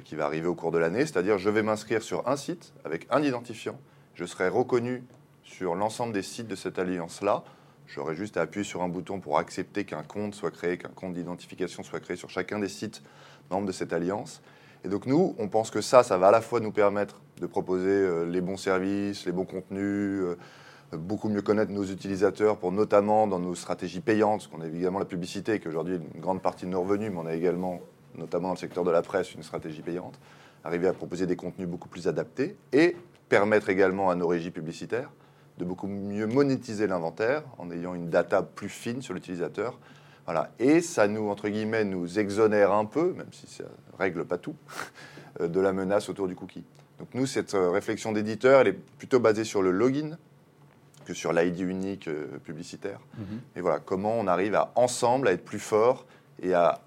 qui 0.03 0.17
va 0.17 0.25
arriver 0.25 0.49
au 0.49 0.57
cours 0.57 0.73
de 0.73 0.79
l'année. 0.79 1.07
C'est-à-dire, 1.07 1.39
je 1.39 1.49
vais 1.49 1.63
m'inscrire 1.63 2.03
sur 2.03 2.27
un 2.27 2.37
site 2.37 2.73
avec 2.85 3.07
un 3.09 3.23
identifiant. 3.23 3.79
Je 4.17 4.25
serai 4.25 4.49
reconnu 4.49 5.05
sur 5.43 5.75
l'ensemble 5.75 6.15
des 6.15 6.23
sites 6.23 6.49
de 6.49 6.55
cette 6.55 6.79
alliance-là. 6.79 7.45
J'aurai 7.87 8.15
juste 8.15 8.39
à 8.39 8.41
appuyer 8.41 8.65
sur 8.65 8.83
un 8.83 8.89
bouton 8.89 9.21
pour 9.21 9.39
accepter 9.39 9.85
qu'un 9.85 10.03
compte 10.03 10.35
soit 10.35 10.51
créé, 10.51 10.79
qu'un 10.79 10.89
compte 10.89 11.13
d'identification 11.13 11.83
soit 11.83 12.01
créé 12.01 12.17
sur 12.17 12.31
chacun 12.31 12.59
des 12.59 12.71
sites 12.71 13.03
membres 13.51 13.67
de 13.67 13.73
cette 13.73 13.93
alliance. 13.93 14.41
Et 14.85 14.89
donc 14.89 15.05
nous, 15.05 15.37
on 15.39 15.49
pense 15.49 15.71
que 15.71 15.83
ça, 15.83 16.03
ça 16.03 16.17
va 16.17 16.29
à 16.29 16.31
la 16.31 16.41
fois 16.41 16.61
nous 16.61 16.73
permettre 16.73 17.21
de 17.43 17.47
proposer 17.47 17.91
euh, 17.91 18.25
les 18.25 18.41
bons 18.41 18.57
services, 18.57 19.27
les 19.27 19.33
bons 19.33 19.45
contenus, 19.45 20.23
euh, 20.23 20.39
beaucoup 20.93 21.29
mieux 21.29 21.43
connaître 21.43 21.71
nos 21.71 21.85
utilisateurs 21.85 22.57
pour 22.57 22.73
notamment 22.73 23.27
dans 23.27 23.39
nos 23.39 23.55
stratégies 23.55 24.01
payantes, 24.01 24.41
parce 24.41 24.47
qu'on 24.47 24.63
a 24.63 24.67
évidemment 24.67 24.99
la 24.99 25.05
publicité, 25.05 25.61
qui 25.61 25.69
aujourd'hui 25.69 25.97
une 26.15 26.23
grande 26.23 26.41
partie 26.41 26.65
de 26.65 26.71
nos 26.71 26.81
revenus, 26.81 27.11
mais 27.13 27.19
on 27.19 27.27
a 27.27 27.35
également, 27.35 27.81
notamment 28.15 28.49
dans 28.49 28.55
le 28.55 28.61
secteur 28.61 28.83
de 28.83 28.91
la 28.91 29.03
presse, 29.03 29.35
une 29.35 29.43
stratégie 29.43 29.83
payante, 29.83 30.19
arriver 30.65 30.89
à 30.89 30.95
proposer 30.95 31.27
des 31.27 31.37
contenus 31.37 31.69
beaucoup 31.69 31.91
plus 31.91 32.09
adaptés 32.09 32.57
et 32.73 32.97
permettre 33.29 33.69
également 33.69 34.11
à 34.11 34.15
nos 34.15 34.29
régies 34.29 34.51
publicitaires 34.51 35.11
de 35.59 35.65
beaucoup 35.65 35.87
mieux 35.87 36.27
monétiser 36.27 36.87
l'inventaire 36.87 37.43
en 37.59 37.71
ayant 37.71 37.95
une 37.95 38.11
data 38.11 38.43
plus 38.43 38.69
fine 38.69 39.01
sur 39.01 39.15
l'utilisateur. 39.15 39.79
Voilà. 40.27 40.51
Et 40.59 40.81
ça 40.81 41.09
nous, 41.09 41.29
entre 41.29 41.49
guillemets, 41.49 41.85
nous 41.85 42.19
exonère 42.19 42.73
un 42.73 42.85
peu, 42.85 43.15
même 43.15 43.33
si 43.33 43.47
ça 43.47 43.65
ne 43.65 43.99
règle 43.99 44.25
pas 44.25 44.39
tout, 44.39 44.57
de 45.41 45.61
la 45.61 45.73
menace 45.73 46.09
autour 46.09 46.29
du 46.29 46.35
cookie. 46.35 46.65
Donc 46.99 47.09
nous, 47.15 47.27
cette 47.27 47.55
euh, 47.55 47.71
réflexion 47.71 48.13
d'éditeur, 48.13 48.61
elle 48.61 48.69
est 48.69 48.73
plutôt 48.99 49.21
basée 49.21 49.45
sur 49.45 49.63
le 49.63 49.71
login 49.71 50.17
que 51.05 51.15
sur 51.15 51.33
l'ID 51.33 51.61
unique 51.61 52.09
euh, 52.09 52.27
publicitaire. 52.45 53.01
Mhm. 53.17 53.41
Et 53.57 53.61
voilà, 53.61 53.79
comment 53.79 54.19
on 54.19 54.27
arrive 54.27 54.55
à 54.55 54.73
ensemble 54.75 55.29
à 55.29 55.33
être 55.33 55.45
plus 55.45 55.59
fort 55.59 56.07
et 56.43 56.55
à 56.55 56.81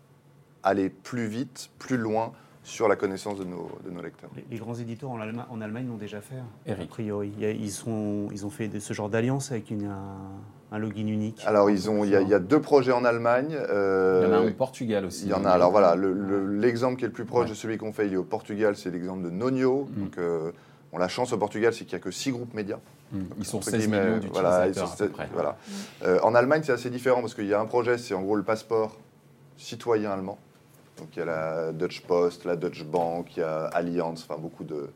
aller 0.64 0.90
plus 0.90 1.28
vite, 1.28 1.70
plus 1.80 1.98
loin 1.98 2.34
sur 2.70 2.88
la 2.88 2.96
connaissance 2.96 3.38
de 3.40 3.44
nos, 3.44 3.70
de 3.84 3.90
nos 3.90 4.02
lecteurs. 4.02 4.30
Les, 4.36 4.46
les 4.52 4.58
grands 4.58 4.76
éditeurs 4.76 5.10
en, 5.12 5.20
Allema- 5.20 5.48
en 5.50 5.60
Allemagne 5.62 5.88
l'ont 5.88 5.98
déjà 5.98 6.22
fait, 6.22 6.36
a 6.36 6.72
Eric. 6.72 6.90
priori. 6.90 7.34
A- 7.42 7.50
ils, 7.52 7.72
sont, 7.72 8.28
ils 8.32 8.46
ont 8.46 8.50
fait 8.50 8.68
de- 8.68 8.80
ce 8.80 8.94
genre 8.94 9.10
d'alliance 9.10 9.52
avec 9.52 9.72
une, 9.72 9.86
un, 9.86 9.98
un 10.72 10.78
login 10.78 11.08
unique. 11.08 11.42
Alors, 11.48 11.70
ils 11.72 11.90
ont, 11.90 12.04
il 12.04 12.12
y, 12.12 12.16
a- 12.16 12.22
il 12.22 12.28
y 12.30 12.34
a 12.34 12.40
deux 12.40 12.62
projets 12.62 12.92
en 12.92 13.04
Allemagne. 13.06 13.56
euh, 13.58 14.22
Il 14.24 14.30
y 14.30 14.32
en 14.32 14.36
a 14.38 14.40
un 14.42 14.48
au 14.48 14.54
Portugal 14.54 15.06
aussi. 15.06 15.24
Il 15.26 15.30
y 15.30 15.34
en 15.34 15.46
a. 15.46 15.50
Alors 15.50 15.72
voilà, 15.72 15.96
le- 15.96 16.14
le- 16.14 16.58
l'exemple 16.60 16.98
qui 16.98 17.06
est 17.06 17.08
le 17.08 17.14
plus 17.14 17.26
proche 17.26 17.50
de 17.50 17.56
celui 17.56 17.78
qu'on 17.78 17.92
fait, 17.92 18.06
il 18.08 18.14
est 18.14 18.18
au 18.18 18.24
Portugal, 18.24 18.76
c'est 18.76 18.92
l'exemple 18.92 19.24
de 19.24 19.30
Nonio. 19.32 19.90
Mm. 19.96 20.02
Donc, 20.04 20.18
euh, 20.20 20.52
bon, 20.92 21.00
la 21.00 21.08
chance 21.08 21.34
au 21.34 21.38
Portugal, 21.38 21.74
c'est 21.74 21.86
qu'il 21.86 21.96
n'y 21.98 22.02
a 22.02 22.04
que 22.04 22.12
six 22.12 22.32
groupes 22.32 22.54
médias. 22.54 22.80
Mm. 23.12 23.20
Ils 23.40 23.46
sont 23.46 23.58
Entre 23.58 23.72
16 23.72 23.80
guillemets, 23.82 24.18
millions 24.18 24.30
voilà, 24.32 24.68
ils 24.68 24.74
d'utilisateurs 24.74 24.88
sont- 24.98 25.04
à 25.04 25.08
peu 25.08 25.12
près. 25.14 25.30
voilà. 25.34 25.58
Euh, 26.04 26.20
en 26.22 26.36
Allemagne, 26.36 26.62
c'est 26.64 26.72
assez 26.74 26.92
différent 26.92 27.22
parce 27.22 27.34
qu'il 27.34 27.48
y 27.48 27.54
a 27.56 27.60
un 27.60 27.66
projet, 27.66 27.98
c'est 27.98 28.14
en 28.14 28.22
gros 28.22 28.36
le 28.36 28.44
passeport 28.44 28.96
citoyen 29.58 30.12
allemand. 30.12 30.38
Donc 31.00 31.16
il 31.16 31.20
y 31.20 31.22
a 31.22 31.26
la 31.26 31.72
Deutsche 31.72 32.04
Post, 32.06 32.46
la 32.46 32.56
Deutsche 32.56 32.86
Bank, 32.86 33.36
il 33.38 33.40
y 33.40 33.44
a 33.44 33.66
Allianz, 33.66 34.26
enfin 34.28 34.40
beaucoup 34.40 34.64
de 34.64 34.90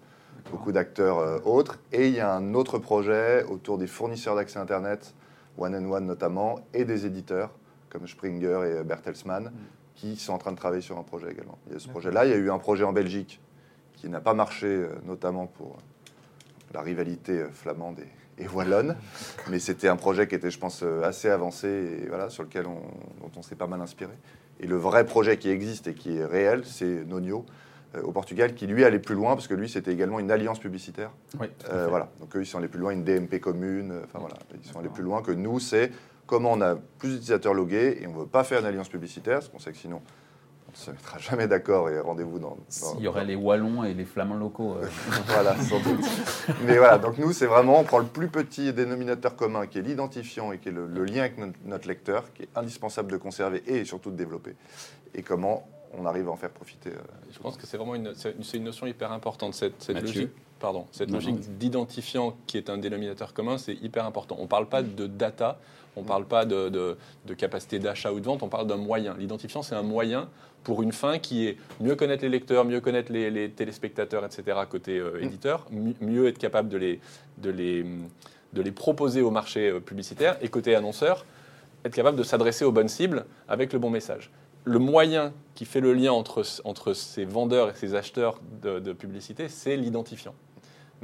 beaucoup 0.51 0.71
d'acteurs 0.71 1.19
euh, 1.19 1.39
autres. 1.45 1.79
Et 1.91 2.07
il 2.07 2.13
y 2.13 2.19
a 2.19 2.33
un 2.33 2.53
autre 2.53 2.77
projet 2.77 3.43
autour 3.45 3.77
des 3.77 3.87
fournisseurs 3.87 4.35
d'accès 4.35 4.59
Internet, 4.59 5.13
One 5.57 5.75
and 5.75 5.89
One 5.89 6.05
notamment, 6.05 6.59
et 6.73 6.85
des 6.85 7.05
éditeurs 7.05 7.51
comme 7.89 8.07
Springer 8.07 8.59
et 8.65 8.83
Bertelsmann, 8.83 9.51
qui 9.95 10.15
sont 10.17 10.33
en 10.33 10.39
train 10.39 10.51
de 10.51 10.57
travailler 10.57 10.81
sur 10.81 10.97
un 10.97 11.03
projet 11.03 11.31
également. 11.31 11.57
Il 11.67 11.73
y 11.73 11.75
a 11.75 11.79
ce 11.79 11.87
projet-là, 11.87 12.25
il 12.25 12.31
y 12.31 12.33
a 12.33 12.37
eu 12.37 12.49
un 12.49 12.57
projet 12.57 12.83
en 12.83 12.91
Belgique 12.91 13.39
qui 13.95 14.09
n'a 14.09 14.19
pas 14.19 14.33
marché, 14.33 14.67
euh, 14.67 14.89
notamment 15.05 15.47
pour 15.47 15.77
la 16.73 16.81
rivalité 16.81 17.33
euh, 17.33 17.49
flamande 17.51 17.99
et, 17.99 18.43
et 18.43 18.47
wallonne. 18.47 18.97
Mais 19.49 19.59
c'était 19.59 19.87
un 19.87 19.95
projet 19.95 20.27
qui 20.27 20.35
était, 20.35 20.51
je 20.51 20.59
pense, 20.59 20.81
euh, 20.83 21.03
assez 21.03 21.29
avancé 21.29 21.67
et 21.67 22.07
voilà, 22.07 22.29
sur 22.29 22.43
lequel 22.43 22.65
on, 22.65 22.81
dont 23.21 23.31
on 23.37 23.41
s'est 23.43 23.55
pas 23.55 23.67
mal 23.67 23.79
inspiré. 23.81 24.13
Et 24.63 24.67
le 24.67 24.77
vrai 24.77 25.05
projet 25.05 25.37
qui 25.37 25.49
existe 25.49 25.87
et 25.87 25.93
qui 25.93 26.17
est 26.17 26.25
réel, 26.25 26.61
c'est 26.65 27.03
Nonio 27.05 27.45
euh, 27.95 28.01
au 28.01 28.11
Portugal, 28.13 28.53
qui 28.55 28.65
lui 28.65 28.85
allait 28.85 28.97
plus 28.99 29.13
loin 29.13 29.35
parce 29.35 29.47
que 29.47 29.53
lui, 29.53 29.67
c'était 29.67 29.91
également 29.91 30.19
une 30.19 30.31
alliance 30.31 30.57
publicitaire. 30.59 31.11
Oui, 31.39 31.47
Euh, 31.69 31.87
voilà. 31.89 32.09
Donc 32.21 32.33
eux, 32.37 32.41
ils 32.41 32.45
sont 32.45 32.59
allés 32.59 32.69
plus 32.69 32.79
loin, 32.79 32.91
une 32.91 33.03
DMP 33.03 33.39
commune. 33.41 33.91
euh, 33.91 34.01
Enfin 34.05 34.19
voilà, 34.19 34.35
ils 34.55 34.65
sont 34.65 34.79
allés 34.79 34.87
plus 34.89 35.03
loin 35.03 35.21
que 35.21 35.31
nous. 35.33 35.59
C'est 35.59 35.91
comment 36.25 36.53
on 36.53 36.61
a 36.61 36.75
plus 36.97 37.09
d'utilisateurs 37.09 37.53
logués 37.53 37.99
et 38.01 38.07
on 38.07 38.13
veut 38.13 38.25
pas 38.25 38.45
faire 38.45 38.61
une 38.61 38.65
alliance 38.65 38.87
publicitaire, 38.87 39.39
parce 39.39 39.49
qu'on 39.49 39.59
sait 39.59 39.71
que 39.73 39.77
sinon 39.77 40.01
on 40.01 40.22
ne 40.73 40.77
se 40.77 40.91
mettra 40.91 41.17
jamais 41.19 41.47
d'accord 41.47 41.89
et 41.89 41.99
rendez-vous 41.99 42.39
dans. 42.39 42.49
dans- 42.49 42.57
S'il 42.69 42.99
y 43.01 43.07
aurait 43.07 43.25
les 43.25 43.35
Wallons 43.35 43.83
et 43.83 43.93
les 43.93 44.05
Flamands 44.05 44.35
locaux. 44.37 44.75
euh, 44.81 44.87
voilà, 45.27 45.55
sans 45.61 45.79
doute. 45.79 46.03
Mais 46.65 46.77
voilà, 46.77 46.97
donc 46.97 47.17
nous, 47.17 47.31
c'est 47.31 47.45
vraiment, 47.45 47.79
on 47.79 47.83
prend 47.83 47.99
le 47.99 48.05
plus 48.05 48.27
petit 48.27 48.73
dénominateur 48.73 49.35
commun, 49.35 49.67
qui 49.67 49.79
est 49.79 49.81
l'identifiant 49.83 50.51
et 50.51 50.57
qui 50.57 50.69
est 50.69 50.73
le, 50.73 50.87
le 50.87 51.05
lien 51.05 51.21
avec 51.21 51.37
notre, 51.37 51.57
notre 51.65 51.87
lecteur, 51.87 52.33
qui 52.33 52.43
est 52.43 52.49
indispensable 52.55 53.11
de 53.11 53.17
conserver 53.17 53.63
et 53.67 53.85
surtout 53.85 54.11
de 54.11 54.15
développer. 54.17 54.55
Et 55.15 55.21
comment 55.21 55.67
on 55.95 56.05
arrive 56.07 56.27
à 56.27 56.31
en 56.31 56.35
faire 56.35 56.49
profiter. 56.49 56.89
euh, 56.89 56.97
Je 57.31 57.37
pense 57.39 57.55
que 57.55 57.67
c'est 57.67 57.77
vraiment 57.77 57.93
une, 57.95 58.13
une 58.55 58.63
notion 58.63 58.87
hyper 58.87 59.11
importante, 59.11 59.53
cette, 59.53 59.81
cette 59.83 60.01
logique. 60.01 60.31
Pardon, 60.63 60.85
cette 60.93 61.09
Non, 61.09 61.15
logique 61.15 61.35
non. 61.35 61.55
d'identifiant 61.59 62.37
qui 62.47 62.57
est 62.57 62.69
un 62.69 62.77
dénominateur 62.77 63.33
commun, 63.33 63.57
c'est 63.57 63.73
hyper 63.81 64.05
important. 64.05 64.37
On 64.39 64.43
ne 64.43 64.47
parle 64.47 64.69
pas 64.69 64.81
de 64.81 65.07
data, 65.07 65.59
on 65.97 66.03
ne 66.03 66.07
parle 66.07 66.23
pas 66.25 66.45
de, 66.45 66.69
de- 66.69 66.95
de 67.25 67.33
capacité 67.33 67.79
d'achat 67.79 68.13
ou 68.13 68.21
de 68.21 68.25
vente, 68.25 68.43
on 68.43 68.47
parle 68.47 68.65
d'un 68.67 68.77
moyen. 68.77 69.13
L'identifiant, 69.19 69.61
c'est 69.61 69.75
un 69.75 69.81
moyen 69.83 70.29
pour 70.63 70.81
une 70.81 70.93
fin 70.93 71.19
qui 71.19 71.47
est 71.47 71.57
mieux 71.81 71.97
connaître 71.97 72.23
les 72.23 72.29
lecteurs, 72.29 72.63
mieux 72.63 72.79
connaître 72.79 73.11
les, 73.11 73.29
les 73.29 73.49
téléspectateurs, 73.51 74.23
etc., 74.23 74.57
côté 74.69 74.99
euh, 74.99 75.21
éditeur, 75.21 75.65
mi- 75.69 75.97
mieux 75.99 76.27
être 76.29 76.37
capable 76.37 76.69
de 76.69 76.77
les, 76.77 77.01
de, 77.39 77.49
les, 77.49 77.85
de 78.53 78.61
les 78.61 78.71
proposer 78.71 79.21
au 79.21 79.31
marché 79.31 79.69
euh, 79.69 79.81
publicitaire, 79.81 80.37
et 80.41 80.47
côté 80.47 80.75
annonceur, 80.75 81.25
être 81.83 81.93
capable 81.93 82.17
de 82.17 82.23
s'adresser 82.23 82.63
aux 82.63 82.71
bonnes 82.71 82.87
cibles 82.87 83.25
avec 83.49 83.73
le 83.73 83.79
bon 83.79 83.89
message. 83.89 84.31
Le 84.63 84.79
moyen 84.79 85.33
qui 85.55 85.65
fait 85.65 85.81
le 85.81 85.91
lien 85.93 86.13
entre, 86.13 86.41
entre 86.63 86.93
ces 86.93 87.25
vendeurs 87.25 87.71
et 87.71 87.75
ces 87.75 87.95
acheteurs 87.95 88.39
de, 88.61 88.79
de 88.79 88.93
publicité, 88.93 89.49
c'est 89.49 89.75
l'identifiant. 89.75 90.33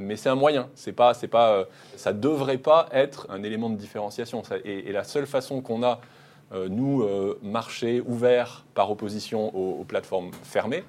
Mais 0.00 0.16
c'est 0.16 0.28
un 0.28 0.34
moyen, 0.34 0.68
c'est 0.74 0.92
pas, 0.92 1.14
c'est 1.14 1.28
pas, 1.28 1.52
euh, 1.52 1.64
ça 1.96 2.12
devrait 2.12 2.58
pas 2.58 2.88
être 2.92 3.26
un 3.30 3.42
élément 3.42 3.70
de 3.70 3.76
différenciation. 3.76 4.42
Et, 4.64 4.90
la 4.92 5.04
seule 5.04 5.26
façon 5.26 5.60
qu'on 5.60 5.82
a, 5.82 6.00
euh, 6.52 6.68
nous, 6.68 7.02
euh, 7.02 7.38
marché 7.42 8.02
ouvert 8.04 8.64
par 8.74 8.90
opposition 8.90 9.54
aux, 9.54 9.84
plateformes 9.84 10.30
fermées, 10.42 10.84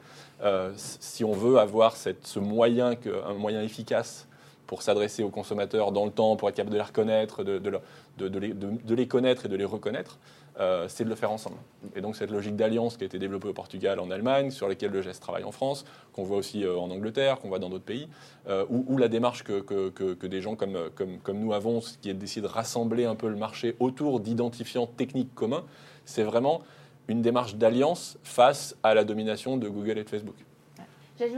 si 0.75 1.23
on 1.23 1.33
veut 1.33 1.59
avoir 1.59 1.95
cette, 1.95 2.25
ce 2.25 2.39
moyen, 2.39 2.95
un 3.27 3.33
moyen 3.35 3.61
efficace 3.61 4.27
pour 4.65 4.81
s'adresser 4.81 5.21
aux 5.21 5.29
consommateurs 5.29 5.91
dans 5.91 6.05
le 6.05 6.11
temps, 6.11 6.35
pour 6.35 6.49
être 6.49 6.55
capable 6.55 6.71
de 6.71 6.77
les 6.77 6.83
reconnaître, 6.83 7.43
de 7.43 8.95
les 8.95 9.07
connaître 9.07 9.45
et 9.45 9.49
de 9.49 9.55
les 9.55 9.65
reconnaître, 9.65 10.17
euh, 10.59 10.87
c'est 10.89 11.05
de 11.05 11.09
le 11.09 11.15
faire 11.15 11.31
ensemble. 11.31 11.57
Et 11.95 12.01
donc 12.01 12.15
cette 12.15 12.29
logique 12.29 12.55
d'alliance 12.55 12.97
qui 12.97 13.03
a 13.03 13.05
été 13.05 13.19
développée 13.19 13.47
au 13.47 13.53
Portugal, 13.53 13.99
en 13.99 14.11
Allemagne, 14.11 14.51
sur 14.51 14.67
laquelle 14.67 14.91
le 14.91 15.01
geste 15.01 15.21
travaille 15.21 15.45
en 15.45 15.51
France, 15.51 15.85
qu'on 16.13 16.23
voit 16.23 16.37
aussi 16.37 16.65
euh, 16.65 16.77
en 16.77 16.91
Angleterre, 16.91 17.39
qu'on 17.39 17.47
voit 17.47 17.59
dans 17.59 17.69
d'autres 17.69 17.85
pays, 17.85 18.09
euh, 18.47 18.65
ou 18.69 18.97
la 18.97 19.07
démarche 19.07 19.43
que, 19.43 20.25
des 20.27 20.41
gens 20.41 20.55
comme 20.55 21.39
nous 21.39 21.53
avons, 21.53 21.79
qui 22.01 22.09
est 22.09 22.13
d'essayer 22.13 22.41
de 22.41 22.47
rassembler 22.47 23.05
un 23.05 23.15
peu 23.15 23.29
le 23.29 23.37
marché 23.37 23.75
autour 23.79 24.19
d'identifiants 24.19 24.87
techniques 24.87 25.33
communs, 25.33 25.63
c'est 26.05 26.23
vraiment 26.23 26.61
une 27.07 27.21
démarche 27.21 27.55
d'alliance 27.55 28.17
face 28.23 28.75
à 28.83 28.93
la 28.93 29.03
domination 29.03 29.57
de 29.57 29.67
Google 29.67 29.97
et 29.97 30.03
de 30.03 30.09
Facebook. 30.09 30.35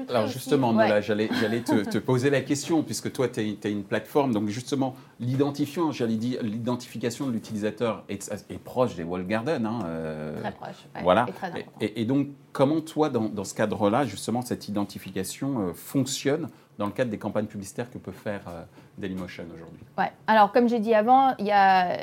Alors 0.10 0.24
aussi- 0.26 0.34
justement, 0.34 0.70
ouais. 0.72 0.84
Nola, 0.88 1.02
j'allais, 1.02 1.30
j'allais 1.42 1.62
te, 1.62 1.84
te 1.90 1.98
poser 1.98 2.30
la 2.30 2.42
question, 2.42 2.84
puisque 2.84 3.12
toi, 3.12 3.28
tu 3.28 3.42
es, 3.42 3.72
une 3.72 3.84
plateforme, 3.84 4.34
donc 4.34 4.48
justement, 4.50 4.96
l'identifiant, 5.20 5.92
j'allais 5.92 6.16
dire, 6.16 6.42
l'identification 6.44 7.28
de 7.28 7.32
l'utilisateur 7.32 8.04
est, 8.10 8.32
est 8.50 8.58
proche 8.58 8.96
des 8.96 9.04
wall 9.04 9.26
garden. 9.26 9.66
hein, 9.66 9.80
euh, 9.86 10.40
Très 10.42 10.52
proche. 10.52 10.70
ouais, 10.96 11.02
voilà. 11.04 11.26
et 11.28 11.32
très 11.34 11.48
important. 11.48 11.72
Et, 11.82 11.86
et- 11.86 12.02
et 12.02 12.06
donc, 12.06 12.28
comment 12.52 12.82
toi, 12.82 13.10
dans, 13.10 13.30
dans 13.30 13.44
ce 13.44 13.54
cadre-là, 13.54 14.06
justement, 14.06 14.42
cette 14.42 14.68
identification 14.68 15.68
euh, 15.70 15.74
fonctionne 15.74 16.50
dans 16.80 16.86
le 16.88 16.92
cadre 16.92 17.12
des 17.12 17.18
campagnes 17.20 17.46
publicitaires 17.46 17.90
que 17.92 17.98
peut 18.00 18.12
faire 18.12 18.42
euh, 18.48 18.64
Dailymotion 18.98 19.46
aujourd'hui? 19.54 19.82
Ouais. 19.98 20.12
Alors, 20.28 20.52
comme 20.52 20.68
j'ai 20.68 20.80
dit 20.80 20.94
avant, 20.94 21.36
il 21.38 21.46
y 21.46 21.52
a 21.52 21.98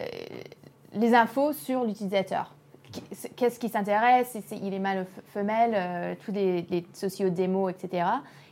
les 0.94 1.14
infos 1.14 1.52
sur 1.52 1.84
l'utilisateur. 1.84 2.54
Qu'est-ce 3.36 3.58
qui 3.58 3.68
s'intéresse 3.68 4.36
Il 4.62 4.74
est 4.74 4.78
mâle 4.78 5.02
ou 5.06 5.30
femelle, 5.32 5.72
euh, 5.74 6.14
tous 6.24 6.32
les, 6.32 6.62
les 6.62 6.86
sociodémos, 6.92 7.70
etc. 7.70 8.06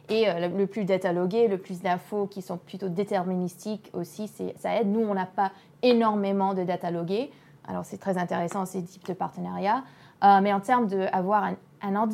Et 0.08 0.28
euh, 0.28 0.48
le, 0.48 0.66
plus 0.66 0.84
datalogué, 0.84 1.48
le 1.48 1.58
plus 1.58 1.80
d'infos 1.82 2.26
qui 2.26 2.40
sont 2.42 2.56
plutôt 2.56 2.88
déterministiques 2.88 3.90
aussi, 3.92 4.30
ça 4.58 4.74
aide. 4.76 4.88
Nous, 4.88 5.00
on 5.00 5.14
n'a 5.14 5.26
pas 5.26 5.52
énormément 5.82 6.54
de 6.54 6.62
datalogués. 6.64 7.30
Alors, 7.66 7.84
c'est 7.84 7.98
très 7.98 8.16
intéressant 8.16 8.64
ces 8.64 8.82
types 8.82 9.06
de 9.06 9.12
partenariats. 9.12 9.82
Euh, 10.24 10.40
mais 10.42 10.52
en 10.52 10.60
termes 10.60 10.86
d'avoir 10.86 11.44
un- 11.44 11.56
un 11.82 12.08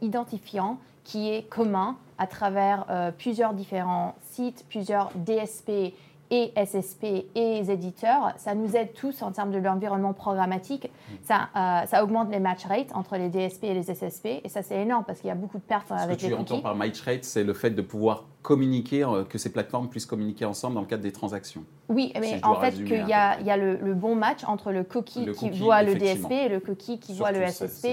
identifiant 0.00 0.78
qui 1.02 1.30
est 1.30 1.42
commun 1.48 1.96
à 2.18 2.26
travers 2.26 2.86
euh, 2.90 3.10
plusieurs 3.10 3.52
différents 3.52 4.14
sites, 4.22 4.64
plusieurs 4.68 5.10
DSP 5.16 5.94
et 6.34 6.52
SSP 6.66 7.04
et 7.04 7.60
les 7.60 7.70
éditeurs, 7.70 8.32
ça 8.38 8.54
nous 8.54 8.74
aide 8.76 8.92
tous 8.92 9.22
en 9.22 9.30
termes 9.30 9.52
de 9.52 9.58
l'environnement 9.58 10.12
programmatique. 10.12 10.90
Ça, 11.22 11.48
euh, 11.54 11.86
ça 11.86 12.02
augmente 12.02 12.30
les 12.30 12.40
match 12.40 12.64
rates 12.64 12.90
entre 12.94 13.16
les 13.16 13.28
DSP 13.28 13.64
et 13.64 13.74
les 13.74 13.94
SSP 13.94 14.40
et 14.42 14.48
ça 14.48 14.62
c'est 14.62 14.80
énorme 14.80 15.04
parce 15.06 15.20
qu'il 15.20 15.28
y 15.28 15.32
a 15.32 15.36
beaucoup 15.36 15.58
de 15.58 15.62
pertes 15.62 15.88
Ce 15.88 15.94
avec 15.94 16.18
que 16.18 16.22
les 16.22 16.28
tu 16.28 16.34
entends 16.34 16.60
par 16.60 16.74
match 16.74 17.00
rate, 17.02 17.22
c'est 17.24 17.44
le 17.44 17.54
fait 17.54 17.70
de 17.70 17.82
pouvoir 17.82 18.24
communiquer, 18.44 19.02
euh, 19.04 19.24
que 19.24 19.38
ces 19.38 19.50
plateformes 19.50 19.88
puissent 19.88 20.04
communiquer 20.04 20.44
ensemble 20.44 20.74
dans 20.74 20.82
le 20.82 20.86
cadre 20.86 21.02
des 21.02 21.12
transactions. 21.12 21.64
Oui, 21.88 22.12
mais 22.20 22.38
en 22.44 22.56
fait 22.56 22.72
qu'il 22.74 23.08
y 23.08 23.12
a, 23.14 23.40
il 23.40 23.46
y 23.46 23.50
a 23.50 23.56
le, 23.56 23.76
le 23.76 23.94
bon 23.94 24.14
match 24.14 24.44
entre 24.46 24.70
le 24.70 24.84
cookie 24.84 25.24
Le 25.24 25.32
qui 25.32 25.48
voit 25.50 25.82
le. 25.82 25.94
DSP 25.94 26.30
et 26.30 26.48
le 26.50 26.60
cookie 26.60 26.98
qui 27.00 27.14
voit 27.14 27.32
le 27.32 27.44
SSP. 27.46 27.86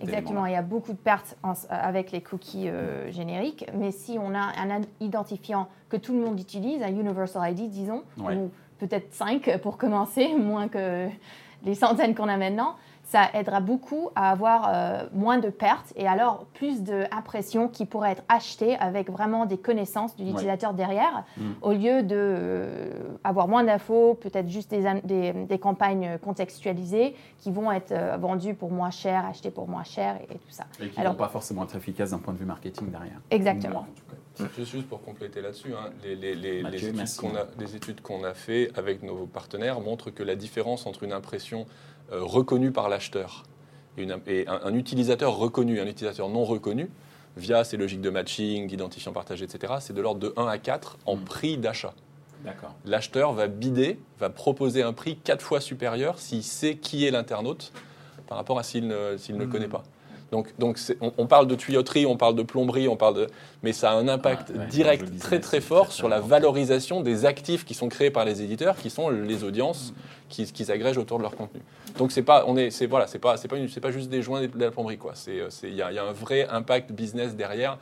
Exactement, 0.00 0.46
il 0.46 0.52
y 0.52 0.56
a 0.56 0.62
beaucoup 0.62 0.92
de 0.92 0.98
pertes 0.98 1.36
en- 1.42 1.52
avec 1.68 2.12
les 2.12 2.22
cookies 2.22 2.68
euh, 2.68 3.12
génériques, 3.12 3.66
mais 3.78 3.92
si 3.92 4.16
on 4.18 4.34
a 4.34 4.40
un 4.58 4.80
identifiant 5.00 5.68
que 5.90 5.98
tout 5.98 6.14
le 6.14 6.20
monde 6.20 6.40
utilise, 6.40 6.82
un 6.82 6.88
Universal 6.88 7.52
ID, 7.52 7.68
disons, 7.68 8.02
Ouais. 8.18 8.34
ou 8.36 8.50
peut-être 8.78 9.12
5 9.12 9.58
pour 9.62 9.76
commencer, 9.76 10.32
moins 10.38 10.68
que 10.68 11.08
les 11.66 11.74
centaines 11.74 12.14
qu'on 12.14 12.28
a 12.28 12.38
maintenant, 12.38 12.76
ça 13.10 13.28
aidera 13.34 13.58
beaucoup 13.60 14.10
à 14.14 14.30
avoir 14.30 14.68
euh, 14.68 15.06
moins 15.12 15.38
de 15.38 15.50
pertes 15.50 15.92
et 15.96 16.06
alors 16.06 16.46
plus 16.54 16.82
d'impressions 16.82 17.66
qui 17.66 17.84
pourraient 17.84 18.12
être 18.12 18.22
achetées 18.28 18.76
avec 18.76 19.10
vraiment 19.10 19.46
des 19.46 19.58
connaissances 19.58 20.14
de 20.16 20.22
l'utilisateur 20.24 20.74
derrière, 20.74 21.24
Mm. 21.36 21.42
au 21.62 21.72
lieu 21.72 22.02
de 22.04 22.14
euh, 22.16 22.92
avoir 23.24 23.48
moins 23.48 23.64
d'infos, 23.64 24.14
peut-être 24.14 24.48
juste 24.48 24.70
des, 24.70 24.84
des- 25.02 25.32
des 25.32 25.58
campagnes 25.58 26.18
contextualisées 26.18 27.14
qui 27.38 27.50
vont 27.50 27.72
être 27.72 27.90
euh, 27.92 28.16
vendues 28.16 28.54
pour 28.54 28.70
moins 28.70 28.90
cher, 28.90 29.24
achetées 29.26 29.50
pour 29.50 29.66
moins 29.68 29.84
cher 29.84 30.16
et, 30.20 30.34
et 30.34 30.38
tout 30.38 30.50
ça. 30.50 30.64
Et 30.80 30.88
qui 30.88 31.00
ne 31.00 31.06
vont 31.08 31.14
pas 31.14 31.28
forcément 31.28 31.64
être 31.64 31.74
efficaces 31.76 32.10
d'un 32.10 32.18
point 32.18 32.32
de 32.34 32.38
vue 32.38 32.44
marketing 32.44 32.90
derrière. 32.90 33.20
Exactement. 33.30 33.72
Moi, 33.72 33.80
en 33.82 33.94
tout 33.94 34.46
cas. 34.46 34.62
Juste, 34.64 34.88
pour 34.88 35.02
compléter 35.02 35.42
là-dessus, 35.42 35.72
hein, 35.74 35.90
les, 36.04 36.14
les- 36.14 36.34
les- 36.34 36.62
Mathieu, 36.62 36.92
les 37.58 37.76
études 37.76 38.00
qu'on 38.00 38.14
a, 38.18 38.18
qu'on 38.20 38.24
a 38.24 38.34
fait 38.34 38.70
avec 38.78 39.02
nos 39.02 39.26
partenaires 39.26 39.80
montrent 39.80 40.10
que 40.10 40.22
la 40.22 40.36
différence 40.36 40.86
entre 40.86 41.02
une 41.02 41.12
impression 41.12 41.66
euh, 42.12 42.20
reconnue 42.22 42.72
par 42.72 42.88
l'acheteur 42.88 43.44
et, 43.98 44.06
un, 44.46 44.60
un 44.64 44.74
utilisateur 44.74 45.36
reconnu 45.36 45.80
un 45.80 45.86
utilisateur 45.86 46.28
non 46.28 46.44
reconnu, 46.44 46.90
via 47.36 47.64
ces 47.64 47.76
logiques 47.76 48.00
de 48.00 48.10
matching, 48.10 48.66
d'identifiant 48.66 49.12
partagé, 49.12 49.44
etc., 49.44 49.74
c'est 49.80 49.92
de 49.92 50.00
l'ordre 50.00 50.20
de 50.20 50.32
1 50.36 50.46
à 50.46 50.58
4 50.58 50.98
en 51.06 51.16
Mm. 51.16 51.20
prix 51.24 51.58
d'achat. 51.58 51.94
L'acheteur 52.86 53.32
va 53.34 53.46
bider, 53.48 53.98
va 54.18 54.30
proposer 54.30 54.82
un 54.82 54.92
prix 54.94 55.16
4 55.16 55.42
fois 55.42 55.60
supérieur 55.60 56.18
s'il 56.18 56.42
sait 56.42 56.76
qui 56.76 57.06
est 57.06 57.10
l'internaute 57.10 57.72
par 58.26 58.38
rapport 58.38 58.58
à 58.58 58.62
s'il 58.62 58.86
ne, 58.88 59.16
s'il 59.18 59.34
ne 59.34 59.40
le 59.40 59.46
Mm. 59.46 59.50
connaît 59.50 59.68
pas. 59.68 59.82
Donc, 60.32 60.52
on, 61.00 61.12
on 61.18 61.26
parle 61.26 61.48
de 61.48 61.56
tuyauterie, 61.56 62.06
on 62.06 62.16
parle 62.16 62.36
de 62.36 62.44
plomberie, 62.44 62.86
on 62.86 62.96
parle 62.96 63.14
de, 63.16 63.26
mais 63.64 63.72
ça 63.72 63.90
a 63.90 63.94
un 63.94 64.06
impact 64.06 64.52
Ah, 64.54 64.58
ouais, 64.60 64.66
direct, 64.68 65.04
disais, 65.04 65.18
très 65.18 65.40
très 65.40 65.60
fort 65.60 65.86
très 65.86 65.94
sur 65.96 66.08
la 66.08 66.20
valorisation 66.20 67.00
des 67.00 67.24
actifs 67.26 67.64
qui 67.64 67.74
sont 67.74 67.88
créés 67.88 68.10
par 68.12 68.24
les 68.24 68.40
éditeurs, 68.40 68.76
qui 68.76 68.90
sont 68.90 69.10
les 69.10 69.42
audiences 69.44 69.92
qui, 70.28 70.50
qui 70.52 70.64
s'agrègent 70.64 70.98
autour 70.98 71.18
de 71.18 71.24
leur 71.24 71.34
contenu. 71.34 71.60
Donc 71.98 72.12
c'est 72.12 72.22
pas, 72.22 72.44
on 72.46 72.56
est, 72.56 72.70
c'est 72.70 72.86
voilà, 72.86 73.06
c'est 73.06 73.18
pas, 73.18 73.36
c'est 73.36 73.48
pas, 73.48 73.56
c'est 73.68 73.80
pas 73.80 73.90
juste 73.90 74.08
des 74.08 74.22
joints 74.22 74.46
de 74.46 74.58
la 74.58 74.70
plomberie 74.70 74.98
quoi. 74.98 75.12
C'est, 75.14 75.40
euh, 75.40 75.48
il 75.64 75.74
y, 75.74 75.82
a 75.82 76.04
un 76.04 76.12
vrai 76.12 76.46
impact 76.48 76.92
business 76.92 77.34
derrière. 77.34 77.78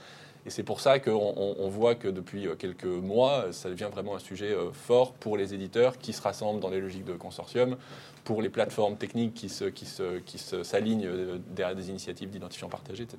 Et 0.48 0.50
c'est 0.50 0.62
pour 0.62 0.80
ça 0.80 0.98
qu'on 0.98 1.34
on, 1.36 1.68
voit 1.68 1.94
que 1.94 2.08
depuis 2.08 2.46
euh, 2.46 2.54
quelques 2.54 2.86
mois, 2.86 3.52
ça 3.52 3.68
devient 3.68 3.88
vraiment 3.92 4.16
un 4.16 4.18
sujet 4.18 4.52
euh, 4.52 4.72
fort 4.72 5.12
pour 5.12 5.36
les 5.36 5.52
éditeurs 5.52 5.98
qui 5.98 6.14
se 6.14 6.22
rassemblent 6.22 6.60
dans 6.60 6.70
les 6.70 6.80
logiques 6.80 7.04
de 7.04 7.12
consortium, 7.12 7.76
pour 8.24 8.40
les 8.40 8.48
plateformes 8.48 8.96
techniques 8.96 9.34
qui, 9.34 9.50
se, 9.50 9.64
qui, 9.64 9.84
se, 9.84 10.20
qui 10.20 10.38
s'alignent 10.38 11.06
euh, 11.06 11.38
derrière 11.48 11.76
des 11.76 11.90
initiatives 11.90 12.30
d'identifiants 12.30 12.70
partagés, 12.70 13.02
etc. 13.02 13.18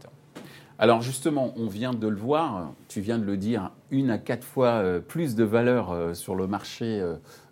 Alors 0.82 1.02
justement, 1.02 1.54
on 1.58 1.68
vient 1.68 1.94
de 1.94 2.08
le 2.08 2.16
voir, 2.16 2.72
tu 2.88 3.02
viens 3.02 3.20
de 3.20 3.26
le 3.26 3.36
dire, 3.36 3.72
une 3.92 4.10
à 4.10 4.18
quatre 4.18 4.46
fois 4.46 4.76
euh, 4.76 5.02
plus 5.02 5.36
de 5.36 5.44
valeur 5.44 5.92
euh, 5.92 6.14
sur 6.14 6.36
le 6.36 6.48
marché 6.48 7.04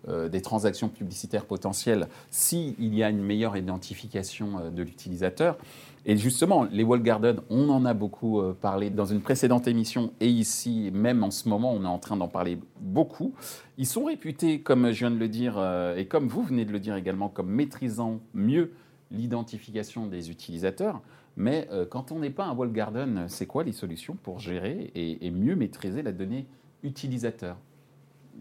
euh, 0.08 0.30
des 0.30 0.42
transactions 0.42 0.88
publicitaires 0.88 1.44
potentielles 1.44 2.08
s'il 2.30 2.96
y 2.96 3.04
a 3.04 3.10
une 3.10 3.22
meilleure 3.22 3.58
identification 3.58 4.72
de 4.72 4.82
l'utilisateur. 4.82 5.58
Et 6.06 6.16
justement, 6.16 6.66
les 6.72 6.84
wall 6.84 7.04
gardens, 7.04 7.42
on 7.50 7.68
en 7.68 7.84
a 7.84 7.94
beaucoup 7.94 8.42
parlé 8.62 8.90
dans 8.90 9.04
une 9.04 9.20
précédente 9.20 9.68
émission 9.68 10.14
et 10.22 10.30
ici, 10.30 10.90
même 10.94 11.26
en 11.26 11.32
ce 11.32 11.50
moment, 11.50 11.74
on 11.74 11.84
est 11.84 11.88
en 11.88 12.00
train 12.00 12.16
d'en 12.16 12.30
parler 12.30 12.58
beaucoup. 12.80 13.34
Ils 13.78 13.86
sont 13.86 14.06
réputés, 14.06 14.62
comme 14.62 14.90
je 14.94 15.00
viens 15.00 15.12
de 15.12 15.18
le 15.18 15.28
dire, 15.28 15.62
et 15.98 16.06
comme 16.06 16.30
vous 16.30 16.44
venez 16.44 16.64
de 16.64 16.72
le 16.72 16.80
dire 16.80 16.96
également, 16.96 17.28
comme 17.28 17.50
maîtrisant 17.50 18.22
mieux 18.34 18.72
l'identification 19.12 20.06
des 20.06 20.32
utilisateurs. 20.32 21.02
Mais 21.38 21.68
euh, 21.72 21.86
quand 21.86 22.12
on 22.12 22.20
n'est 22.20 22.32
pas 22.32 22.46
un 22.46 22.56
wall 22.56 22.72
garden, 22.72 23.26
c'est 23.30 23.46
quoi 23.46 23.64
les 23.64 23.72
solutions 23.72 24.18
pour 24.24 24.40
gérer 24.40 24.92
et, 24.96 25.32
mieux 25.32 25.56
maîtriser 25.56 26.02
la 26.02 26.12
donnée 26.12 26.48
utilisateur? 26.84 27.58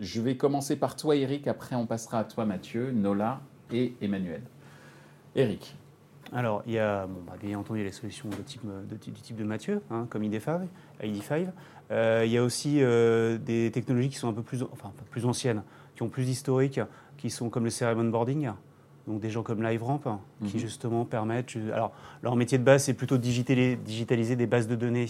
Je 0.00 0.20
vais 0.22 0.36
commencer 0.36 0.76
par 0.76 0.96
toi, 0.96 1.14
Eric. 1.14 1.46
Après, 1.46 1.76
on 1.76 1.86
passera 1.86 2.20
à 2.20 2.24
toi, 2.24 2.46
Mathieu, 2.46 2.90
Nola 2.90 3.40
et 3.70 3.94
Emmanuel. 4.00 4.42
Eric. 5.34 5.76
Alors, 6.32 6.62
il 6.66 6.72
y 6.72 6.78
a 6.78 7.06
bon, 7.06 7.20
bah, 7.26 7.34
bien 7.40 7.58
entendu 7.58 7.84
les 7.84 7.92
solutions 7.92 8.30
type, 8.46 8.62
du 8.88 9.12
type 9.12 9.36
de 9.36 9.44
Mathieu, 9.44 9.82
hein, 9.90 10.06
comme 10.08 10.22
ID5. 10.22 10.66
ID5. 11.02 11.48
Euh, 11.90 12.22
il 12.24 12.32
y 12.32 12.38
a 12.38 12.42
aussi 12.42 12.82
euh, 12.82 13.36
des 13.38 13.70
technologies 13.70 14.08
qui 14.08 14.16
sont 14.16 14.28
un 14.28 14.32
peu 14.32 14.42
plus, 14.42 14.62
enfin, 14.72 14.92
plus 15.10 15.26
anciennes, 15.26 15.62
qui 15.94 16.02
ont 16.02 16.08
plus 16.08 16.24
d'historique, 16.24 16.80
qui 17.18 17.28
sont 17.28 17.50
comme 17.50 17.64
le 17.64 17.70
CRM 17.70 18.00
onboarding. 18.00 18.50
Donc 19.06 19.20
des 19.20 19.30
gens 19.30 19.42
comme 19.42 19.62
LiveRamp, 19.62 20.00
hein, 20.06 20.20
qui 20.46 20.56
Mhm. 20.56 20.60
justement 20.60 21.04
permettent... 21.04 21.56
Alors, 21.72 21.92
leur 22.22 22.34
métier 22.36 22.58
de 22.58 22.64
base, 22.64 22.84
c'est 22.84 22.94
plutôt 22.94 23.18
de 23.18 23.22
digitali- 23.22 23.76
digitaliser 23.76 24.34
des 24.36 24.46
bases 24.46 24.66
de 24.68 24.75
données 24.75 25.06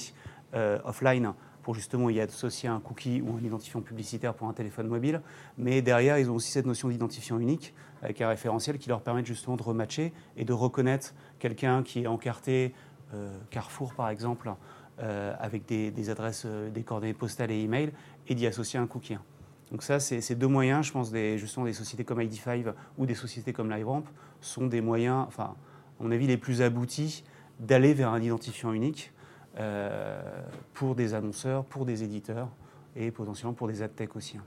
euh, 0.55 0.79
offline 0.85 1.33
pour 1.63 1.75
justement 1.75 2.09
y 2.11 2.21
associer 2.21 2.69
un 2.69 2.79
cookie 2.79 3.21
ou 3.21 3.37
un 3.37 3.45
identifiant 3.45 3.81
publicitaire 3.81 4.35
pour 4.35 4.49
un 4.49 4.53
téléphone 4.53 4.87
mobile. 4.87 5.21
Mais 5.59 5.83
derrière, 5.83 6.19
ils 6.19 6.31
ont 6.31 6.35
aussi 6.37 6.51
cette 6.53 6.67
notion 6.67 6.89
d'identifiant 6.89 7.39
unique 7.39 7.75
avec 8.03 8.21
un 8.21 8.29
référentiel 8.29 8.79
qui 8.79 8.89
leur 8.89 9.01
permet 9.01 9.25
justement 9.25 9.57
de 9.57 9.63
rematcher 9.63 10.13
et 10.37 10.45
de 10.45 10.53
reconnaître 10.53 11.15
quelqu'un 11.39 11.83
qui 11.83 12.03
est 12.03 12.07
encarté, 12.07 12.73
euh, 13.15 13.37
Carrefour 13.51 13.95
par 13.95 14.11
exemple, 14.11 14.53
euh, 15.01 15.35
avec 15.41 15.67
des, 15.67 15.91
des 15.91 16.09
adresses, 16.11 16.45
euh, 16.47 16.71
des 16.71 16.83
coordonnées 16.83 17.15
postales 17.15 17.51
et 17.51 17.61
email, 17.61 17.91
et 18.29 18.35
d'y 18.35 18.47
associer 18.47 18.79
un 18.79 18.87
cookie. 18.87 19.17
Donc 19.71 19.83
ça, 19.83 19.99
ces 19.99 20.35
deux 20.35 20.47
moyens, 20.47 20.87
je 20.87 20.93
pense, 20.93 21.11
des, 21.11 21.39
justement 21.39 21.67
des 21.67 21.73
sociétés 21.73 22.05
comme 22.05 22.21
ID5 22.21 22.73
ou 22.99 23.07
des 23.07 23.15
sociétés 23.15 23.53
comme 23.53 23.71
LiveRamp 23.71 24.05
sont 24.41 24.67
des 24.67 24.81
moyens, 24.81 25.25
enfin, 25.27 25.55
à 25.99 26.03
mon 26.03 26.11
avis, 26.13 26.27
les 26.27 26.37
plus 26.37 26.63
aboutis 26.63 27.25
d'aller 27.59 27.95
vers 27.95 28.11
un 28.11 28.23
identifiant 28.23 28.73
unique 28.73 29.13
euh, 29.59 30.23
pour 30.75 30.95
des 30.95 31.15
annonceurs, 31.15 31.65
pour 31.65 31.85
des 31.85 32.05
éditeurs 32.05 32.49
et 32.95 33.11
potentiellement 33.11 33.55
pour 33.55 33.69
des 33.69 33.83
ad 33.83 33.95
tech 33.95 34.11
aussi. 34.15 34.39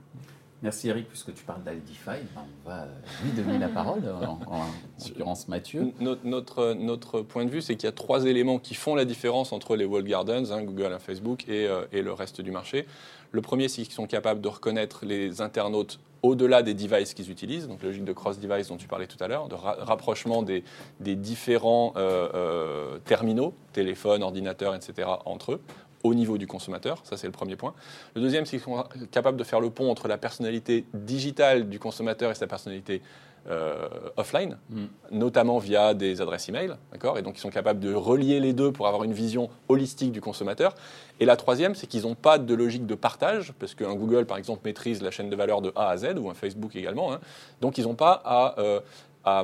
Merci, 0.62 0.88
Eric. 0.88 1.08
Puisque 1.08 1.32
tu 1.32 1.42
parles 1.44 1.62
d'Aldify, 1.62 2.20
ben, 2.34 2.42
on 2.64 2.68
va 2.68 2.86
lui 3.24 3.30
donner 3.32 3.58
la 3.58 3.68
parole, 3.68 4.02
en, 4.08 4.38
en 4.46 4.64
l'occurrence 5.08 5.48
Mathieu. 5.48 5.92
Notre, 6.00 6.26
notre, 6.26 6.74
notre 6.74 7.22
point 7.22 7.44
de 7.46 7.50
vue, 7.50 7.62
c'est 7.62 7.76
qu'il 7.76 7.86
y 7.86 7.88
a 7.88 7.92
trois 7.92 8.26
éléments 8.26 8.58
qui 8.58 8.74
font 8.74 8.94
la 8.94 9.04
différence 9.06 9.52
entre 9.52 9.74
les 9.76 9.86
wall 9.86 10.04
gardens, 10.04 10.52
hein, 10.52 10.62
Google, 10.62 10.96
Facebook 11.00 11.48
et, 11.48 11.66
euh, 11.66 11.84
et 11.92 12.02
le 12.02 12.12
reste 12.12 12.40
du 12.42 12.50
marché. 12.50 12.86
Le 13.32 13.40
premier, 13.40 13.68
c'est 13.68 13.82
qu'ils 13.82 13.92
sont 13.94 14.06
capables 14.06 14.40
de 14.42 14.48
reconnaître 14.48 15.06
les 15.06 15.40
internautes 15.40 15.98
au-delà 16.22 16.62
des 16.62 16.74
devices 16.74 17.14
qu'ils 17.14 17.30
utilisent, 17.30 17.66
donc 17.66 17.82
logique 17.82 18.04
de 18.04 18.12
cross-device 18.12 18.68
dont 18.68 18.76
tu 18.76 18.86
parlais 18.86 19.06
tout 19.06 19.16
à 19.24 19.28
l'heure, 19.28 19.48
de 19.48 19.54
ra- 19.54 19.76
rapprochement 19.80 20.42
des, 20.42 20.62
des 20.98 21.16
différents 21.16 21.94
euh, 21.96 22.28
euh, 22.34 22.98
terminaux, 23.06 23.54
téléphone, 23.72 24.22
ordinateur, 24.22 24.74
etc., 24.74 25.08
entre 25.24 25.52
eux 25.52 25.60
au 26.02 26.14
niveau 26.14 26.38
du 26.38 26.46
consommateur, 26.46 27.00
ça 27.04 27.16
c'est 27.16 27.26
le 27.26 27.32
premier 27.32 27.56
point. 27.56 27.74
Le 28.14 28.20
deuxième, 28.22 28.46
c'est 28.46 28.56
qu'ils 28.58 28.64
sont 28.64 28.84
capables 29.10 29.36
de 29.36 29.44
faire 29.44 29.60
le 29.60 29.70
pont 29.70 29.90
entre 29.90 30.08
la 30.08 30.16
personnalité 30.18 30.84
digitale 30.94 31.68
du 31.68 31.78
consommateur 31.78 32.30
et 32.30 32.34
sa 32.34 32.46
personnalité 32.46 33.02
euh, 33.48 33.88
offline, 34.18 34.58
Mm. 34.68 34.84
notamment 35.12 35.58
via 35.58 35.94
des 35.94 36.20
adresses 36.20 36.50
email, 36.50 36.72
d'accord? 36.92 37.16
Et 37.16 37.22
donc 37.22 37.38
ils 37.38 37.40
sont 37.40 37.48
capables 37.48 37.80
de 37.80 37.94
relier 37.94 38.38
les 38.38 38.52
deux 38.52 38.70
pour 38.70 38.86
avoir 38.86 39.02
une 39.04 39.14
vision 39.14 39.48
holistique 39.68 40.12
du 40.12 40.20
consommateur. 40.20 40.74
Et 41.20 41.24
la 41.24 41.36
troisième, 41.36 41.74
c'est 41.74 41.86
qu'ils 41.86 42.02
n'ont 42.02 42.14
pas 42.14 42.36
de 42.38 42.54
logique 42.54 42.84
de 42.86 42.94
partage, 42.94 43.54
parce 43.58 43.74
qu'un 43.74 43.94
Google, 43.94 44.26
par 44.26 44.36
exemple, 44.36 44.60
maîtrise 44.66 45.00
la 45.02 45.10
chaîne 45.10 45.30
de 45.30 45.36
valeur 45.36 45.62
de 45.62 45.72
A 45.74 45.88
à 45.88 45.96
Z, 45.96 46.16
ou 46.18 46.28
un 46.28 46.34
Facebook 46.34 46.76
également. 46.76 47.14
hein. 47.14 47.20
Donc 47.62 47.78
ils 47.78 47.84
n'ont 47.84 47.94
pas 47.94 48.20
à, 48.26 48.58
euh, 48.60 48.80
à, 49.24 49.42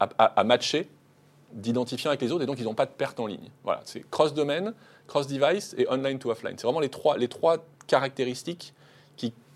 à- 0.00 0.08
à- 0.18 0.40
à 0.40 0.44
matcher 0.44 0.86
d'identifiants 1.52 2.10
avec 2.10 2.20
les 2.20 2.32
autres, 2.32 2.42
et 2.44 2.46
donc 2.46 2.58
ils 2.58 2.64
n'ont 2.64 2.74
pas 2.74 2.86
de 2.86 2.92
perte 2.92 3.20
en 3.20 3.26
ligne. 3.26 3.50
Voilà, 3.64 3.80
c'est 3.84 4.08
cross-domaine, 4.10 4.74
cross-device 5.06 5.74
et 5.78 5.86
online 5.90 6.18
to 6.18 6.30
offline. 6.30 6.54
C'est 6.56 6.66
vraiment 6.66 6.80
les 6.80 6.88
trois, 6.88 7.16
les 7.18 7.28
trois 7.28 7.58
caractéristiques 7.86 8.74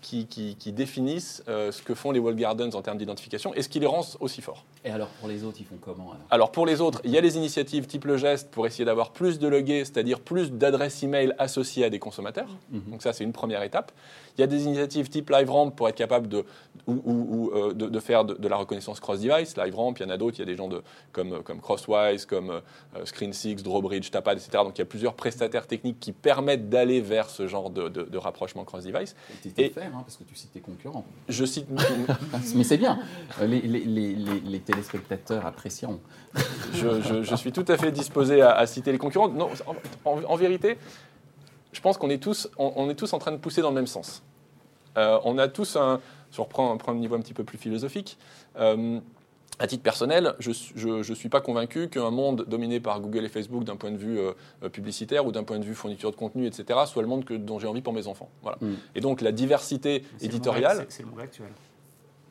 qui, 0.05 0.25
qui, 0.27 0.27
qui- 0.27 0.55
qui 0.55 0.71
définissent 0.71 1.43
euh, 1.47 1.71
ce 1.71 1.81
que 1.81 1.95
font 1.95 2.11
les 2.11 2.19
wall 2.19 2.35
gardens 2.35 2.75
en 2.75 2.81
termes 2.81 2.97
d'identification 2.99 3.53
et 3.55 3.61
ce 3.63 3.69
qui 3.69 3.79
les 3.79 3.87
rend 3.87 4.01
aussi 4.19 4.41
forts. 4.41 4.63
Et 4.83 4.89
alors, 4.91 5.07
pour 5.19 5.27
les 5.27 5.43
autres, 5.43 5.57
ils 5.59 5.65
font 5.65 5.77
comment 5.81 6.11
alors? 6.11 6.25
Alors 6.29 6.51
pour 6.51 6.65
les 6.67 6.79
autres, 6.79 7.01
il 7.03 7.11
y 7.11 7.17
a 7.17 7.21
les 7.21 7.37
initiatives 7.37 7.87
type 7.87 8.05
le 8.05 8.17
geste 8.17 8.51
pour 8.51 8.67
essayer 8.67 8.85
d'avoir 8.85 9.11
plus 9.11 9.39
de 9.39 9.47
logués, 9.47 9.83
c'est-à-dire 9.83 10.19
plus 10.19 10.51
d'adresses 10.51 11.01
email 11.01 11.33
associées 11.39 11.85
à 11.85 11.89
des 11.89 11.97
consommateurs. 11.99 12.47
Mhm. 12.71 12.81
Donc 12.91 13.01
ça, 13.01 13.13
c'est 13.13 13.23
une 13.23 13.33
première 13.33 13.63
étape. 13.63 13.91
Il 14.37 14.41
y 14.41 14.43
a 14.43 14.47
des 14.47 14.65
initiatives 14.65 15.07
type 15.09 15.29
LiveRamp 15.29 15.71
pour 15.71 15.87
être 15.89 15.95
capable 15.95 16.27
de, 16.27 16.43
ou, 16.87 16.93
ou- 17.05 17.27
ou, 17.29 17.51
euh, 17.55 17.73
de, 17.73 17.87
de 17.87 17.99
faire 17.99 18.25
de, 18.25 18.33
de 18.35 18.47
la 18.49 18.57
reconnaissance 18.57 18.99
cross-device. 18.99 19.55
LiveRamp, 19.57 19.93
il 19.97 20.03
y 20.03 20.05
en 20.05 20.09
a 20.09 20.17
d'autres. 20.17 20.37
Il 20.37 20.41
y 20.41 20.43
a 20.43 20.45
des 20.45 20.55
gens 20.57 20.67
de, 20.67 20.83
comme, 21.13 21.41
comme 21.41 21.61
Crosswise, 21.61 22.25
comme 22.25 22.49
euh, 22.51 22.59
Screen6, 23.05 23.63
Drawbridge, 23.63 24.11
Tapad, 24.11 24.37
etc. 24.37 24.63
Donc 24.63 24.77
il 24.77 24.79
y 24.79 24.81
a 24.81 24.85
plusieurs 24.85 25.13
prestataires 25.15 25.67
techniques 25.67 25.99
qui 25.99 26.11
permettent 26.11 26.69
d'aller 26.69 26.99
vers 27.01 27.29
ce 27.29 27.47
genre 27.47 27.69
de, 27.69 27.87
rapprochement 28.17 28.65
cross-device. 28.65 29.15
Et- 29.57 29.69
hein, 29.97 30.01
parce 30.05 30.17
que 30.17 30.23
tu 30.23 30.35
cites 30.35 30.51
tes 30.53 30.59
concurrents. 30.59 31.05
Je 31.29 31.45
cite 31.45 31.67
Mais 32.55 32.63
c'est 32.63 32.77
bien. 32.77 32.99
Euh, 33.41 33.47
Les, 33.47 33.61
les- 33.61 33.85
les- 33.85 34.13
les- 34.15 34.39
les 34.39 34.59
téléspectateurs 34.59 35.45
apprécieront. 35.45 35.99
je, 36.73 37.01
je- 37.01 37.23
je 37.23 37.35
suis 37.35 37.51
tout 37.51 37.65
à 37.67 37.77
fait 37.77 37.91
disposé 37.91 38.41
à, 38.41 38.51
à 38.55 38.65
citer 38.65 38.91
les 38.91 38.97
concurrents. 38.97 39.29
Non, 39.29 39.49
en, 40.05 40.09
en- 40.11 40.23
en 40.23 40.35
vérité, 40.35 40.77
je 41.71 41.81
pense 41.81 41.97
qu'on 41.97 42.09
est, 42.09 42.21
tous- 42.21 42.49
on, 42.57 42.73
on 42.75 42.89
est 42.89 42.95
tous 42.95 43.13
en 43.13 43.19
train 43.19 43.31
de 43.31 43.37
pousser 43.37 43.61
dans 43.61 43.69
le 43.69 43.75
même 43.75 43.87
sens. 43.87 44.23
Euh, 44.97 45.19
on 45.25 45.37
a 45.37 45.47
tous 45.47 45.75
un. 45.75 45.99
Je 46.31 46.41
reprends 46.41 46.71
un, 46.73 46.77
prends 46.77 46.91
un 46.91 46.95
niveau 46.95 47.15
un 47.15 47.19
petit 47.21 47.33
peu 47.33 47.43
plus 47.43 47.57
philosophique. 47.57 48.17
Euh, 48.57 48.99
à 49.59 49.67
titre 49.67 49.83
personnel, 49.83 50.35
je 50.39 50.49
ne 50.87 51.15
suis 51.15 51.29
pas 51.29 51.41
convaincu 51.41 51.89
qu'un 51.89 52.11
monde 52.11 52.45
dominé 52.47 52.79
par 52.79 52.99
Google 52.99 53.25
et 53.25 53.29
Facebook 53.29 53.63
d'un 53.63 53.75
point 53.75 53.91
de 53.91 53.97
vue 53.97 54.19
euh, 54.19 54.69
publicitaire 54.69 55.25
ou 55.25 55.31
d'un 55.31 55.43
point 55.43 55.59
de 55.59 55.65
vue 55.65 55.75
fourniture 55.75 56.11
de 56.11 56.15
contenu, 56.15 56.45
etc., 56.45 56.79
soit 56.85 57.01
le 57.01 57.07
monde 57.07 57.25
que, 57.25 57.33
dont 57.33 57.59
j'ai 57.59 57.67
envie 57.67 57.81
pour 57.81 57.93
mes 57.93 58.07
enfants. 58.07 58.29
Voilà. 58.41 58.57
Mm. 58.61 58.73
Et 58.95 59.01
donc 59.01 59.21
la 59.21 59.31
diversité 59.31 60.03
éditoriale, 60.21 60.85
c'est 60.89 61.03
le 61.03 61.09
monde 61.09 61.19
actuel. 61.19 61.49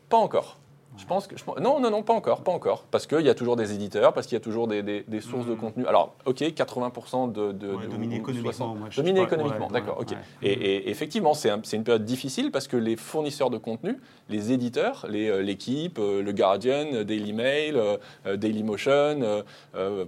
pas 0.08 0.18
encore. 0.18 0.58
Je 0.96 1.06
pense 1.06 1.26
que 1.26 1.36
je 1.36 1.44
non 1.60 1.80
non 1.80 1.90
non 1.90 2.02
pas 2.02 2.12
encore 2.14 2.42
pas 2.42 2.52
encore 2.52 2.84
parce 2.90 3.06
qu'il 3.06 3.20
y 3.22 3.28
a 3.28 3.34
toujours 3.34 3.56
des 3.56 3.74
éditeurs 3.74 4.12
parce 4.12 4.26
qu'il 4.28 4.36
y 4.36 4.40
a 4.40 4.40
toujours 4.40 4.68
des, 4.68 4.82
des- 4.82 5.04
des 5.06 5.20
sources 5.20 5.44
de 5.46 5.52
Mhm. 5.52 5.56
contenu. 5.58 5.86
Alors 5.86 6.14
ok 6.24 6.36
80% 6.42 7.32
de, 7.32 7.52
de, 7.52 7.74
Ouais, 7.74 7.86
de- 7.86 7.90
dominé 7.90 8.16
économiquement, 8.16 8.52
60. 8.52 8.78
moi, 8.78 8.86
je 8.90 8.96
dominé 9.00 9.20
sais 9.20 9.26
pas, 9.26 9.34
économiquement 9.34 9.66
ouais, 9.66 9.72
d'accord 9.72 9.98
ouais, 9.98 10.04
ok. 10.12 10.16
Et, 10.42 10.52
et 10.52 10.90
effectivement 10.90 11.34
c'est 11.34 11.50
un- 11.50 11.60
c'est 11.64 11.76
une 11.76 11.84
période 11.84 12.04
difficile 12.04 12.50
parce 12.52 12.68
que 12.68 12.76
les 12.76 12.96
fournisseurs 12.96 13.50
de 13.50 13.58
contenu, 13.58 13.98
les 14.28 14.52
éditeurs, 14.52 15.04
les, 15.08 15.28
euh, 15.28 15.42
l'équipe, 15.42 15.98
euh, 15.98 16.22
le 16.22 16.32
Guardian, 16.32 16.86
euh, 16.92 17.04
Daily 17.04 17.32
Mail, 17.32 17.76
euh, 17.76 18.36
Dailymotion, 18.36 19.42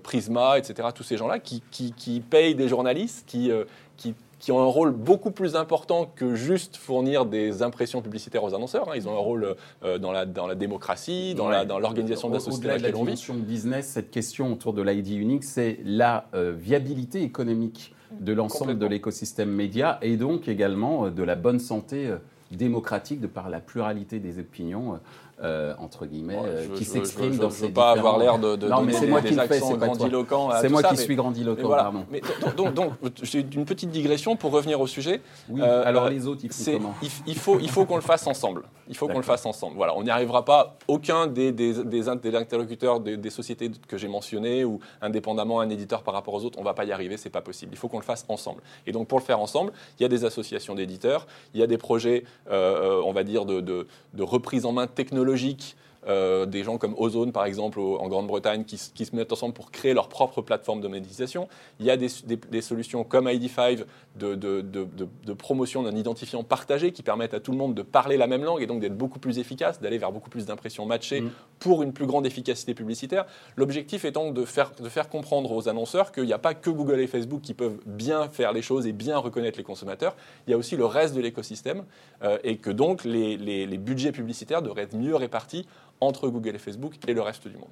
Prisma, 0.03 0.59
etc. 0.59 0.89
Tous 0.95 1.03
ces 1.03 1.17
gens-là 1.17 1.39
qui, 1.39 1.63
qui, 1.71 1.93
qui 1.93 2.21
payent 2.21 2.55
des 2.55 2.69
journalistes 2.69 3.27
qui 3.27 3.51
qui 3.97 4.15
qui 4.39 4.53
ont 4.53 4.61
un 4.61 4.67
rôle 4.67 4.91
beaucoup 4.93 5.31
plus 5.31 5.57
important 5.57 6.11
que 6.15 6.35
juste 6.35 6.77
fournir 6.77 7.25
des 7.25 7.63
impressions 7.63 8.03
publicitaires 8.03 8.45
aux 8.45 8.55
annonceurs. 8.55 8.89
hein. 8.91 8.93
Ils 8.95 9.09
ont 9.09 9.15
un 9.15 9.19
rôle 9.21 9.57
euh, 9.83 9.99
dans, 9.99 10.13
la, 10.13 10.27
dans 10.27 10.47
la 10.47 10.55
démocratie, 10.55 11.35
dans 11.35 11.49
Ouais. 11.49 11.65
l'organisation 11.65 12.29
de 12.29 12.35
la 12.35 12.41
société 12.41 12.69
dans 12.69 12.75
la 12.75 12.97
on 12.97 13.05
vit. 13.05 13.43
business, 13.43 13.87
cette 13.87 14.11
question 14.11 14.53
autour 14.53 14.73
de 14.75 14.83
l'ID 14.83 15.09
unique, 15.09 15.45
c'est 15.45 15.79
la 15.85 16.27
euh, 16.35 16.53
viabilité 16.57 17.23
économique 17.23 17.95
de 18.21 18.33
l'ensemble 18.33 18.79
de 18.79 18.87
l'écosystème 18.87 19.51
média 19.51 19.99
et 20.03 20.17
donc 20.17 20.49
également 20.49 21.07
euh, 21.07 21.11
de 21.11 21.23
la 21.23 21.35
bonne 21.35 21.59
santé 21.59 22.11
démocratique 22.53 23.21
de 23.21 23.27
par 23.27 23.51
la 23.51 23.61
pluralité 23.61 24.21
des 24.21 24.39
opinions, 24.39 25.01
euh, 25.43 25.73
euh, 25.73 25.75
entre 25.79 26.07
guillemets, 26.07 26.35
Ouais, 26.39 26.47
euh, 26.47 26.65
je- 26.71 26.79
qui 26.79 26.85
je- 26.85 26.91
s'expriment 26.91 27.33
je- 27.35 27.41
dans 27.41 27.51
je 27.51 27.55
ces 27.57 27.67
veux 27.67 27.73
pas 27.73 27.93
avoir 27.93 28.19
l'air 28.19 28.39
de, 28.39 28.57
de 28.57 28.69
Non, 28.69 28.83
mais 28.83 28.93
c'est 28.93 29.07
moi 29.07 29.21
des, 29.21 29.29
qui 29.31 29.35
fais, 29.35 29.61
c'est 29.61 29.77
grandiloquents 29.77 30.49
à 30.51 30.61
C'est 30.61 30.69
moi 30.69 30.81
ça, 30.83 30.89
qui 30.89 30.97
mais- 30.97 31.03
suis 31.03 31.17
grandiloquent, 31.17 31.61
mais 31.61 31.67
voilà. 31.67 31.83
pardon. 31.85 32.07
Mais 32.11 32.21
donc, 32.57 32.75
donc, 32.75 32.75
donc, 32.75 32.93
j'ai 33.23 33.41
une 33.53 33.65
petite 33.65 33.91
digression 33.91 34.37
pour 34.37 34.51
revenir 34.53 34.81
au 34.81 34.87
sujet. 34.87 35.21
Oui, 35.49 35.61
Euh, 35.63 35.83
alors 35.85 36.05
euh, 36.07 36.11
les 36.11 36.27
autres, 36.27 36.41
ils 36.45 36.53
font 36.53 36.73
comment 36.73 36.95
il, 37.03 37.09
il 37.27 37.37
faut, 37.39 37.59
il 37.61 37.71
faut 37.71 37.85
qu'on 37.85 37.97
le 37.97 38.03
fasse 38.03 38.27
ensemble. 38.27 38.63
Il 38.89 38.97
faut 38.97 39.09
qu'on 39.09 39.17
le 39.17 39.23
fasse 39.23 39.45
ensemble. 39.47 39.77
Voilà, 39.77 39.97
on 39.97 40.05
n'y 40.05 40.11
arrivera 40.11 40.45
pas. 40.45 40.77
Aucun 40.87 41.27
des, 41.27 41.51
des, 41.53 41.85
des, 41.85 42.09
in- 42.09 42.15
des 42.17 42.35
interlocuteurs 42.37 43.01
des, 43.01 43.17
des 43.17 43.31
sociétés 43.31 43.71
que 43.89 43.99
j'ai 43.99 44.07
mentionnées 44.09 44.65
ou 44.65 44.79
indépendamment 45.03 45.59
un 45.61 45.69
éditeur 45.69 46.03
par 46.05 46.15
rapport 46.15 46.35
aux 46.35 46.45
autres, 46.45 46.59
on 46.61 46.63
va 46.63 46.73
pas 46.75 46.85
y 46.85 46.93
arriver. 46.93 47.17
C'est 47.17 47.29
pas 47.31 47.41
possible. 47.41 47.73
Il 47.75 47.79
faut 47.79 47.89
qu'on 47.89 47.99
le 47.99 48.05
fasse 48.05 48.25
ensemble. 48.29 48.63
Et 48.87 48.93
donc 48.93 49.09
pour 49.09 49.19
le 49.19 49.25
faire 49.25 49.41
ensemble, 49.41 49.73
il 49.99 50.03
y 50.03 50.07
a 50.07 50.09
des 50.09 50.25
associations 50.25 50.75
d'éditeurs, 50.77 51.27
il 51.53 51.61
y 51.61 51.63
a 51.65 51.67
des 51.67 51.79
projets, 51.79 52.25
euh, 52.51 53.01
euh, 53.01 53.03
on 53.05 53.13
va 53.13 53.25
dire 53.25 53.45
de, 53.45 53.61
de, 53.61 53.87
de 54.15 54.23
reprise 54.23 54.65
en 54.67 54.73
main 54.73 54.87
technologique 54.87 55.26
logique 55.27 55.77
euh, 56.09 56.47
des 56.47 56.63
gens 56.63 56.79
comme 56.79 56.95
Ozone, 56.99 57.33
par 57.33 57.45
exemple, 57.45 57.81
au- 57.81 57.99
en 57.99 58.09
Grande-Bretagne, 58.09 58.65
qui, 58.65 58.77
se 58.79 59.17
mettent 59.17 59.33
ensemble 59.33 59.55
pour 59.55 59.71
créer 59.71 59.95
leur 59.95 60.09
propre 60.09 60.43
plateforme 60.43 60.81
de 60.81 60.89
monétisation. 60.89 61.49
Il 61.81 61.87
y 61.87 61.91
a 61.91 61.97
des, 61.97 62.09
des- 62.25 62.37
des 62.37 62.61
solutions 62.61 63.05
comme 63.05 63.27
ID5 63.29 63.85
de, 64.17 64.35
de- 64.35 64.61
de- 64.61 64.85
de- 64.85 65.09
de 65.25 65.33
promotion 65.33 65.83
d'un 65.83 65.95
identifiant 65.97 66.43
partagé 66.45 66.93
qui 66.93 67.03
permettent 67.03 67.35
à 67.35 67.41
tout 67.41 67.53
le 67.53 67.59
monde 67.59 67.75
de 67.75 67.83
parler 67.83 68.17
la 68.17 68.27
même 68.27 68.45
langue 68.45 68.63
et 68.63 68.67
donc 68.67 68.81
d'être 68.81 68.97
beaucoup 68.97 69.19
plus 69.19 69.39
efficace, 69.39 69.81
d'aller 69.81 69.99
vers 69.99 70.13
beaucoup 70.13 70.31
plus 70.31 70.47
d'impressions 70.47 70.87
matchées 70.87 71.21
Mm. 71.23 71.31
pour 71.59 71.83
une 71.83 71.93
plus 71.93 72.07
grande 72.07 72.27
efficacité 72.27 72.75
publicitaire. 72.75 73.25
L'objectif 73.57 74.05
étant 74.05 74.31
de 74.31 74.45
faire, 74.45 74.73
de 74.81 74.89
faire 74.89 75.09
comprendre 75.09 75.51
aux 75.53 75.69
annonceurs 75.69 76.13
qu'il 76.13 76.25
n'y 76.25 76.33
a 76.33 76.39
pas 76.39 76.55
que 76.55 76.71
Google 76.71 77.01
et 77.01 77.07
Facebook 77.07 77.41
qui 77.43 77.55
peuvent 77.55 77.79
bien 77.87 78.29
faire 78.29 78.53
les 78.53 78.63
choses 78.63 78.87
et 78.87 78.93
bien 78.93 79.19
reconnaître 79.19 79.59
les 79.59 79.65
consommateurs, 79.65 80.15
il 80.47 80.51
y 80.51 80.55
a 80.55 80.57
aussi 80.57 80.77
le 80.77 80.85
reste 80.87 81.15
de 81.15 81.21
l'écosystème 81.21 81.85
euh, 82.23 82.39
et 82.45 82.57
que 82.59 82.71
donc 82.71 83.05
les, 83.05 83.37
les- 83.37 83.67
les 83.67 83.79
budgets 83.79 84.13
publicitaires 84.13 84.63
devraient 84.63 84.83
être 84.83 84.97
mieux 84.97 85.15
répartis 85.17 85.67
entre 86.01 86.29
Google 86.29 86.55
et 86.55 86.59
Facebook 86.59 86.95
et 87.07 87.15
le 87.15 87.23
reste 87.23 87.49
du 87.49 87.57
monde. 87.57 87.69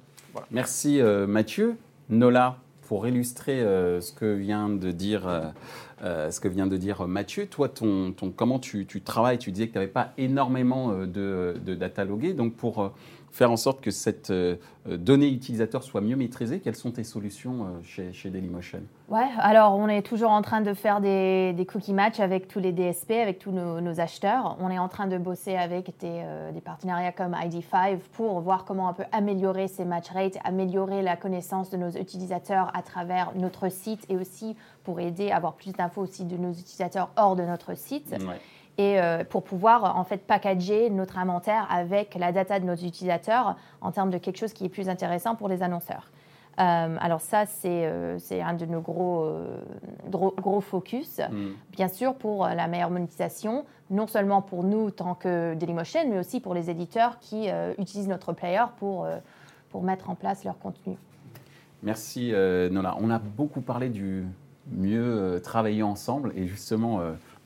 Merci 0.51 0.99
euh, 0.99 1.27
Mathieu. 1.27 1.77
Nola, 2.09 2.57
pour 2.87 3.07
illustrer 3.07 3.61
euh, 3.61 4.01
ce 4.01 4.11
que 4.11 4.33
vient 4.33 4.69
de 4.69 4.91
dire, 4.91 5.27
euh, 6.03 6.29
ce 6.29 6.39
que 6.39 6.47
vient 6.47 6.67
de 6.67 6.77
dire 6.77 7.07
Mathieu, 7.07 7.47
toi, 7.47 7.69
ton, 7.69 8.11
ton- 8.11 8.31
comment 8.31 8.59
tu, 8.59 8.85
tu 8.85 9.01
travailles? 9.01 9.37
Tu 9.37 9.51
disais 9.51 9.67
que 9.67 9.73
tu 9.73 9.77
n'avais 9.79 9.91
pas 9.91 10.13
énormément 10.17 10.93
de, 10.93 11.55
de 11.65 11.75
data 11.75 12.03
loguée. 12.05 12.33
Donc, 12.33 12.53
pour 12.55 12.91
faire 13.31 13.51
en 13.51 13.57
sorte 13.57 13.81
que 13.81 13.91
cette 13.91 14.29
euh, 14.29 14.55
euh, 14.87 14.97
donnée 14.97 15.29
utilisateur 15.29 15.83
soit 15.83 16.01
mieux 16.01 16.15
maîtrisée, 16.15 16.59
quelles 16.59 16.75
sont 16.75 16.91
tes 16.91 17.03
solutions 17.03 17.63
euh, 17.63 17.67
chez, 17.83 18.13
chez 18.13 18.29
Dailymotion? 18.29 18.81
Ouais, 19.09 19.27
alors 19.39 19.75
on 19.75 19.87
est 19.87 20.03
toujours 20.03 20.29
en 20.29 20.41
train 20.41 20.61
de 20.61 20.73
faire 20.73 21.01
des, 21.01 21.53
des 21.53 21.65
cookie 21.65 21.93
match 21.93 22.19
avec 22.19 22.47
tous 22.47 22.59
les 22.59 22.71
DSP, 22.71 23.11
avec 23.11 23.39
tous 23.39 23.51
nos, 23.51 23.81
nos 23.81 23.99
acheteurs. 23.99 24.57
On 24.59 24.69
est 24.69 24.77
en 24.77 24.87
train 24.87 25.07
de 25.07 25.17
bosser 25.17 25.55
avec 25.55 25.97
des, 25.99 26.21
euh, 26.23 26.51
des 26.51 26.61
partenariats 26.61 27.11
comme 27.11 27.33
ID5 27.33 27.97
pour 28.13 28.39
voir 28.41 28.63
comment 28.63 28.89
on 28.89 28.93
peut 28.93 29.05
améliorer 29.11 29.67
ces 29.67 29.85
match 29.85 30.09
rates, 30.11 30.37
améliorer 30.43 31.01
la 31.01 31.15
connaissance 31.15 31.69
de 31.71 31.77
nos 31.77 31.89
utilisateurs 31.89 32.71
à 32.75 32.83
travers 32.83 33.31
notre 33.35 33.69
site 33.69 34.05
et 34.09 34.17
aussi 34.17 34.55
pour 34.83 34.99
aider 34.99 35.31
à 35.31 35.37
avoir 35.37 35.53
plus 35.53 35.73
d'infos 35.73 36.01
aussi 36.01 36.25
de 36.25 36.37
nos 36.37 36.51
utilisateurs 36.51 37.09
hors 37.17 37.35
de 37.35 37.43
notre 37.43 37.75
site 37.75 38.13
Ouais. 38.25 38.39
Et 38.77 38.99
euh, 38.99 39.23
pour 39.23 39.43
pouvoir 39.43 39.97
en 39.97 40.03
fait 40.03 40.17
packager 40.17 40.89
notre 40.89 41.17
inventaire 41.17 41.67
avec 41.69 42.15
la 42.15 42.31
data 42.31 42.59
de 42.59 42.65
nos 42.65 42.75
utilisateurs 42.75 43.55
en 43.81 43.91
termes 43.91 44.09
de 44.09 44.17
quelque 44.17 44.37
chose 44.37 44.53
qui 44.53 44.65
est 44.65 44.69
plus 44.69 44.89
intéressant 44.89 45.35
pour 45.35 45.47
les 45.47 45.63
annonceurs. 45.63 46.11
Euh, 46.59 46.95
alors 46.99 47.21
ça, 47.21 47.45
c'est 47.45 47.85
euh, 47.85 48.17
un 48.31 48.53
de 48.53 48.65
nos 48.65 48.79
gros, 48.79 49.25
euh, 49.25 49.57
gros, 50.09 50.33
gros 50.37 50.61
focus. 50.61 51.19
Mm. 51.19 51.49
Bien 51.71 51.87
sûr, 51.87 52.15
pour 52.15 52.47
la 52.47 52.67
meilleure 52.67 52.91
monétisation, 52.91 53.65
non 53.89 54.07
seulement 54.07 54.41
pour 54.41 54.63
nous, 54.63 54.91
tant 54.91 55.15
que 55.15 55.53
Dailymotion, 55.53 56.09
mais 56.09 56.19
aussi 56.19 56.39
pour 56.39 56.53
les 56.53 56.69
éditeurs 56.69 57.19
qui 57.19 57.49
utilisent 57.77 58.07
notre 58.07 58.33
player 58.33 58.63
pour, 58.77 59.07
pour 59.69 59.83
mettre 59.83 60.09
en 60.09 60.15
place 60.15 60.43
leur 60.43 60.57
contenu. 60.57 60.97
Merci 61.83 62.31
Nola. 62.71 62.97
On 62.99 63.11
a 63.11 63.19
beaucoup 63.19 63.61
parlé 63.61 63.89
du 63.89 64.25
mieux 64.71 65.39
travailler 65.43 65.83
ensemble 65.83 66.33
et 66.35 66.47
justement, 66.47 66.99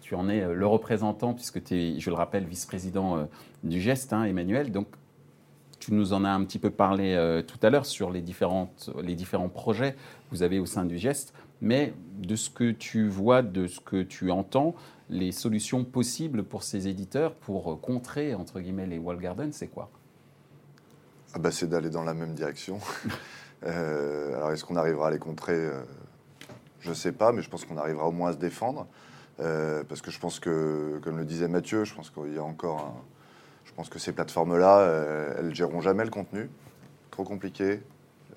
tu 0.09 0.15
en 0.15 0.27
es 0.27 0.41
euh, 0.41 0.55
le 0.55 0.65
représentant 0.65 1.35
puisque 1.35 1.63
tu 1.63 1.75
es, 1.75 1.99
je 1.99 2.09
le 2.09 2.15
rappelle, 2.15 2.43
vice-président 2.45 3.17
euh, 3.17 3.25
du 3.63 3.79
GEST, 3.79 4.11
hein, 4.11 4.23
Emmanuel. 4.23 4.71
Donc, 4.71 4.87
tu 5.79 5.93
nous 5.93 6.13
en 6.13 6.25
as 6.25 6.31
un 6.31 6.43
petit 6.45 6.57
peu 6.57 6.71
parlé 6.71 7.13
euh, 7.13 7.43
tout 7.43 7.59
à 7.61 7.69
l'heure 7.69 7.85
sur 7.85 8.09
les, 8.09 8.21
différentes, 8.21 8.89
les 9.03 9.13
différents 9.13 9.49
projets 9.49 9.93
que 9.93 10.31
vous 10.31 10.41
avez 10.41 10.57
au 10.57 10.65
sein 10.65 10.83
du 10.85 10.97
GEST, 10.97 11.31
mais 11.61 11.93
de 12.17 12.35
ce 12.35 12.49
que 12.49 12.71
tu 12.71 13.07
vois, 13.07 13.43
de 13.43 13.67
ce 13.67 13.79
que 13.79 14.01
tu 14.01 14.31
entends, 14.31 14.73
les 15.11 15.31
solutions 15.31 15.83
possibles 15.85 16.43
pour 16.43 16.63
ces 16.63 16.87
éditeurs 16.87 17.35
pour 17.35 17.79
contrer, 17.79 18.33
entre 18.33 18.61
guillemets, 18.61 18.87
les 18.87 18.97
wall 18.97 19.19
gardens, 19.19 19.51
c'est 19.51 19.67
quoi? 19.67 19.91
Ah 21.35 21.39
bah, 21.39 21.51
c'est 21.51 21.69
d'aller 21.69 21.91
dans 21.91 22.03
la 22.03 22.13
même 22.13 22.33
direction. 22.33 22.79
Euh, 23.65 24.37
alors, 24.37 24.53
est-ce 24.53 24.63
qu'on 24.63 24.77
arrivera 24.77 25.09
à 25.09 25.11
les 25.11 25.19
contrer? 25.19 25.69
Je 26.79 26.91
ne 26.91 26.93
sais 26.93 27.11
pas, 27.11 27.33
mais 27.33 27.41
je 27.41 27.49
pense 27.49 27.65
qu'on 27.65 27.75
arrivera 27.75 28.07
au 28.07 28.13
moins 28.13 28.29
à 28.29 28.31
se 28.31 28.37
défendre. 28.37 28.87
Euh, 29.39 29.83
parce 29.87 30.01
que 30.01 30.11
je 30.11 30.19
pense 30.19 30.39
que, 30.39 30.99
comme 31.03 31.17
le 31.17 31.25
disait 31.25 31.47
Mathieu, 31.47 31.85
je 31.85 31.93
pense 31.93 32.09
qu'il 32.09 32.33
y 32.33 32.37
a 32.37 32.43
encore 32.43 32.79
un... 32.79 32.93
Je 33.65 33.71
pense 33.73 33.87
que 33.89 33.99
ces 33.99 34.11
plateformes-là, 34.11 34.79
euh, 34.79 35.33
elles 35.37 35.55
géreront 35.55 35.79
jamais 35.79 36.03
le 36.03 36.09
contenu. 36.09 36.49
Trop 37.11 37.23
compliqué, 37.23 37.81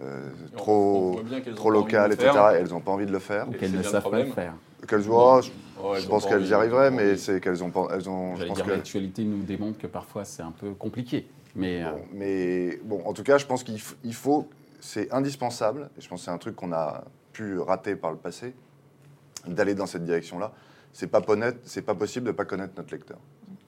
euh, 0.01 0.31
On- 0.53 0.57
trop, 0.57 1.71
local, 1.71 2.13
etc. 2.13 2.31
faire. 2.33 2.51
Et 2.53 2.57
elles 2.59 2.69
n'ont 2.69 2.81
pas 2.81 2.93
envie 2.93 3.07
de 3.07 3.13
le 3.13 3.19
faire. 3.19 3.49
Ou 3.49 3.53
qu'elles 3.53 3.73
ne 3.73 3.83
savent 3.83 3.93
pas 3.93 3.99
le 3.99 4.01
problème. 4.03 4.33
faire 4.33 4.55
Qu'elles 4.87 5.01
voient, 5.01 5.41
je, 5.41 5.51
Ouais, 5.83 5.99
je 5.99 6.03
elles 6.03 6.09
pense 6.09 6.27
qu'elles 6.27 6.47
y 6.47 6.55
arriveraient, 6.55 6.91
mais 6.91 7.17
c'est 7.17 7.41
qu'elles 7.41 7.63
ont, 7.65 7.71
pas- 7.71 7.89
elles 7.93 8.09
ont, 8.09 8.37
je 8.37 8.45
pense 8.47 8.57
dire, 8.57 8.67
que 8.67 8.71
l'actualité 8.71 9.25
nous 9.25 9.43
démontre 9.43 9.79
que 9.79 9.87
parfois 9.87 10.25
c'est 10.25 10.43
un 10.43 10.53
peu 10.53 10.73
compliqué. 10.75 11.27
Mais 11.57 11.83
euh, 11.83 11.91
Bon, 11.93 12.01
mais 12.13 12.77
bon, 12.85 13.03
en 13.05 13.13
tout 13.13 13.23
cas, 13.25 13.39
je 13.39 13.47
pense 13.47 13.65
qu'il 13.65 13.81
faut, 14.15 14.49
c'est 14.81 15.13
indispensable, 15.13 15.91
et 15.97 16.01
je 16.01 16.09
pense 16.09 16.21
que 16.21 16.25
c'est 16.27 16.31
un 16.31 16.39
truc 16.39 16.55
qu'on 16.57 16.73
a 16.73 17.05
pu 17.33 17.59
rater 17.59 17.97
par 17.97 18.11
le 18.13 18.17
passé, 18.17 18.55
d'aller 19.47 19.75
dans 19.75 19.87
cette 19.87 20.05
direction-là. 20.05 20.53
C'est 20.93 21.07
pas, 21.07 21.21
pas 21.21 21.95
possible 21.95 22.27
de 22.27 22.31
ne 22.31 22.37
pas 22.37 22.45
connaître 22.45 22.75
notre 22.77 22.93
lecteur. 22.93 23.19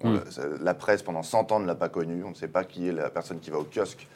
Mm. 0.02 0.12
le- 0.14 0.30
ça- 0.30 0.42
La 0.60 0.74
presse, 0.74 1.02
pendant 1.02 1.22
100 1.22 1.50
ans, 1.52 1.60
ne 1.60 1.66
l'a 1.66 1.74
pas 1.74 1.88
connu. 1.88 2.22
On 2.24 2.30
ne 2.30 2.34
sait 2.34 2.48
pas 2.48 2.64
qui 2.64 2.88
est 2.88 2.92
la 2.92 3.10
personne 3.10 3.40
qui 3.40 3.50
va 3.50 3.58
au 3.58 3.64
kiosque. 3.64 4.06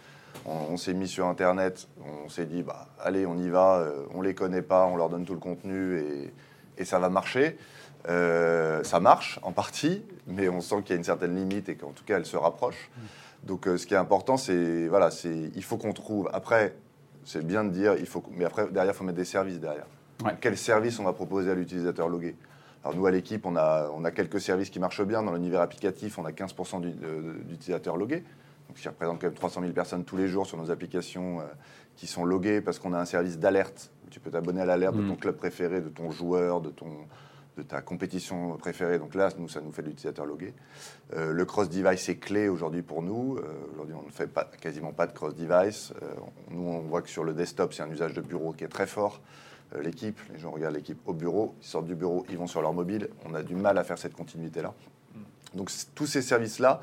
On, 0.44 0.72
on 0.72 0.76
s'est 0.76 0.92
mis 0.94 1.08
sur 1.08 1.26
Internet, 1.26 1.88
on 2.24 2.28
s'est 2.28 2.44
dit, 2.44 2.62
bah, 2.62 2.86
allez, 3.02 3.24
on 3.26 3.36
y 3.38 3.48
va, 3.48 3.78
euh, 3.78 4.04
on 4.14 4.20
les 4.22 4.34
connaît 4.34 4.62
pas, 4.62 4.86
on 4.86 4.96
leur 4.96 5.08
donne 5.08 5.24
tout 5.24 5.32
le 5.32 5.40
contenu 5.40 5.98
et, 5.98 6.32
et 6.76 6.84
ça 6.84 6.98
va 6.98 7.08
marcher. 7.08 7.56
Euh, 8.08 8.84
ça 8.84 9.00
marche 9.00 9.40
en 9.42 9.52
partie, 9.52 10.02
mais 10.26 10.48
on 10.48 10.60
sent 10.60 10.82
qu'il 10.82 10.90
y 10.90 10.92
a 10.92 10.96
une 10.96 11.04
certaine 11.04 11.34
limite 11.34 11.68
et 11.68 11.76
qu'en 11.76 11.90
tout 11.90 12.04
cas, 12.04 12.16
elle 12.18 12.26
se 12.26 12.36
rapproche. 12.36 12.90
Donc, 13.42 13.66
euh, 13.66 13.76
ce 13.78 13.86
qui 13.86 13.94
est 13.94 13.98
important, 13.98 14.36
c'est, 14.36 14.86
voilà, 14.88 15.10
c'est, 15.10 15.50
il 15.54 15.64
faut 15.64 15.76
qu'on 15.78 15.92
trouve. 15.92 16.28
Après, 16.32 16.74
c'est 17.24 17.44
bien 17.44 17.64
de 17.64 17.70
dire, 17.70 17.96
il 17.98 18.06
faut, 18.06 18.22
mais 18.32 18.44
après, 18.44 18.68
derrière, 18.70 18.92
il 18.94 18.96
faut 18.96 19.04
mettre 19.04 19.18
des 19.18 19.24
services 19.24 19.58
derrière. 19.60 19.86
Ouais. 20.24 20.32
Quel 20.40 20.56
service 20.56 20.98
on 21.00 21.04
va 21.04 21.12
proposer 21.12 21.50
à 21.50 21.54
l'utilisateur 21.54 22.08
logué? 22.08 22.36
Alors, 22.84 22.96
nous, 22.96 23.06
à 23.06 23.10
l'équipe, 23.10 23.44
on 23.44 23.56
a, 23.56 23.90
on 23.94 24.04
a 24.04 24.10
quelques 24.10 24.40
services 24.40 24.70
qui 24.70 24.78
marchent 24.80 25.02
bien. 25.04 25.22
Dans 25.22 25.32
l'univers 25.32 25.60
applicatif, 25.60 26.18
on 26.18 26.24
a 26.24 26.32
15% 26.32 26.80
du- 26.80 26.92
de- 26.92 27.42
d'utilisateurs 27.44 27.96
logués. 27.96 28.22
Donc, 28.68 28.76
qui 28.76 28.88
représente 28.88 29.20
quand 29.20 29.26
même 29.26 29.34
300 29.34 29.60
000 29.62 29.72
personnes 29.72 30.04
tous 30.04 30.16
les 30.16 30.28
jours 30.28 30.46
sur 30.46 30.56
nos 30.58 30.70
applications 30.70 31.40
euh, 31.40 31.44
qui 31.96 32.06
sont 32.06 32.24
loguées 32.24 32.60
parce 32.60 32.78
qu'on 32.78 32.92
a 32.92 32.98
un 32.98 33.04
service 33.04 33.38
d'alerte. 33.38 33.90
Tu 34.10 34.20
peux 34.20 34.30
t'abonner 34.30 34.60
à 34.60 34.64
l'alerte 34.66 34.94
de 34.96 35.02
Mm. 35.02 35.08
ton 35.08 35.16
club 35.16 35.36
préféré, 35.36 35.80
de 35.80 35.88
ton 35.88 36.10
joueur, 36.10 36.60
de, 36.60 36.70
ton, 36.70 36.86
de 37.56 37.62
ta 37.62 37.80
compétition 37.80 38.56
préférée. 38.56 38.98
Donc 38.98 39.14
là, 39.14 39.30
nous, 39.38 39.48
ça 39.48 39.60
nous 39.60 39.72
fait 39.72 39.82
de 39.82 39.88
l'utilisateur 39.88 40.24
logué. 40.26 40.54
Euh, 41.14 41.32
le 41.32 41.44
cross-device 41.44 42.08
est 42.08 42.16
clé 42.18 42.48
aujourd'hui 42.48 42.82
pour 42.82 43.02
nous. 43.02 43.36
Euh, 43.38 43.42
aujourd'hui, 43.72 43.94
on 44.00 44.06
ne 44.06 44.12
fait 44.12 44.28
pas, 44.28 44.48
quasiment 44.60 44.92
pas 44.92 45.06
de 45.06 45.12
cross-device. 45.12 45.92
Nous, 46.50 46.60
on 46.62 46.80
voit 46.82 47.02
que 47.02 47.08
sur 47.10 47.24
le 47.24 47.34
desktop, 47.34 47.72
c'est 47.74 47.82
un 47.82 47.90
usage 47.90 48.14
de 48.14 48.20
bureau 48.20 48.52
qui 48.52 48.64
est 48.64 48.68
très 48.68 48.86
fort. 48.86 49.20
Euh, 49.74 49.82
l'équipe, 49.82 50.18
les 50.32 50.38
gens 50.38 50.50
regardent 50.50 50.76
l'équipe 50.76 50.98
au 51.06 51.12
bureau, 51.12 51.54
ils 51.60 51.66
sortent 51.66 51.86
du 51.86 51.94
bureau, 51.94 52.24
ils 52.30 52.38
vont 52.38 52.46
sur 52.46 52.62
leur 52.62 52.72
mobile. 52.72 53.08
On 53.24 53.34
a 53.34 53.42
du 53.42 53.54
mal 53.54 53.78
à 53.78 53.84
faire 53.84 53.98
cette 53.98 54.14
continuité-là. 54.14 54.74
Donc 55.54 55.70
tous 55.94 56.06
ces 56.06 56.22
services-là 56.22 56.82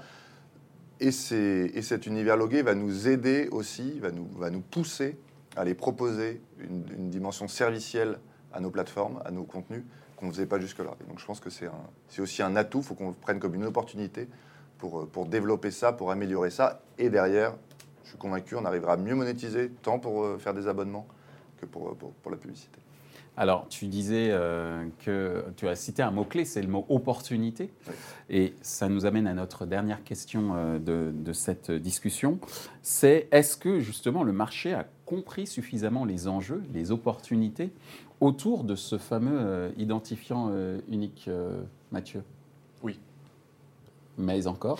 et, 0.99 1.11
cet 1.11 2.05
univers 2.07 2.37
logué 2.37 2.61
va 2.61 2.73
nous 2.73 3.07
aider 3.07 3.47
aussi, 3.51 3.99
va 3.99 4.11
nous, 4.11 4.61
pousser 4.61 5.17
à 5.55 5.63
les 5.63 5.75
proposer 5.75 6.41
une, 6.59 7.09
dimension 7.09 7.47
servicielle 7.47 8.19
à 8.53 8.59
nos 8.59 8.69
plateformes, 8.69 9.21
à 9.25 9.31
nos 9.31 9.43
contenus, 9.43 9.83
qu'on 10.15 10.27
ne 10.27 10.31
faisait 10.31 10.45
pas 10.45 10.59
jusque-là. 10.59 10.95
Donc 11.09 11.19
je 11.19 11.25
pense 11.25 11.39
que 11.39 11.49
c'est 11.49 12.21
aussi 12.21 12.41
un 12.41 12.55
atout, 12.55 12.79
il 12.79 12.83
faut 12.85 12.95
qu'on 12.95 13.09
le 13.09 13.13
prenne 13.13 13.39
comme 13.39 13.55
une 13.55 13.65
opportunité 13.65 14.29
pour, 14.77 15.01
euh, 15.01 15.05
pour 15.05 15.25
développer 15.25 15.71
ça, 15.71 15.91
pour 15.91 16.11
améliorer 16.11 16.49
ça. 16.49 16.81
Et 16.97 17.09
derrière, 17.09 17.55
je 18.03 18.09
suis 18.09 18.17
convaincu, 18.17 18.55
on 18.55 18.63
arrivera 18.63 18.93
à 18.93 18.97
mieux 18.97 19.15
monétiser, 19.15 19.69
tant 19.81 19.99
pour 19.99 20.23
euh, 20.23 20.37
faire 20.37 20.53
des 20.53 20.67
abonnements 20.67 21.07
que 21.65 21.71
pour, 21.71 21.95
pour, 21.95 22.11
pour 22.11 22.31
la 22.31 22.37
publicité. 22.37 22.79
Alors, 23.37 23.67
tu 23.67 23.87
disais 23.87 24.29
euh, 24.31 24.85
que 24.99 25.43
tu 25.57 25.67
as 25.67 25.75
cité 25.75 26.01
un 26.01 26.11
mot-clé, 26.11 26.45
c'est 26.45 26.61
le 26.61 26.69
mot 26.69 26.85
opportunité. 26.87 27.69
Et 28.29 28.53
ça 28.61 28.87
nous 28.87 29.05
amène 29.05 29.27
à 29.27 29.33
notre 29.33 29.65
dernière 29.65 30.03
question 30.03 30.55
euh, 30.55 30.79
de, 30.79 31.11
de, 31.13 31.33
cette 31.33 31.69
discussion. 31.69 32.39
C'est 32.81 33.27
est-ce 33.31 33.57
que 33.57 33.79
justement 33.81 34.23
le 34.23 34.31
marché 34.31 34.73
a 34.73 34.87
compris 35.05 35.47
suffisamment 35.47 36.05
les 36.05 36.27
enjeux, 36.27 36.63
les 36.73 36.91
opportunités 36.91 37.71
autour 38.21 38.63
de 38.63 38.75
ce 38.75 38.97
fameux 38.97 39.37
euh, 39.37 39.69
identifiant 39.77 40.51
unique, 40.87 41.29
Mathieu? 41.91 42.23
Oui. 42.83 42.99
Mais 44.17 44.47
encore 44.47 44.79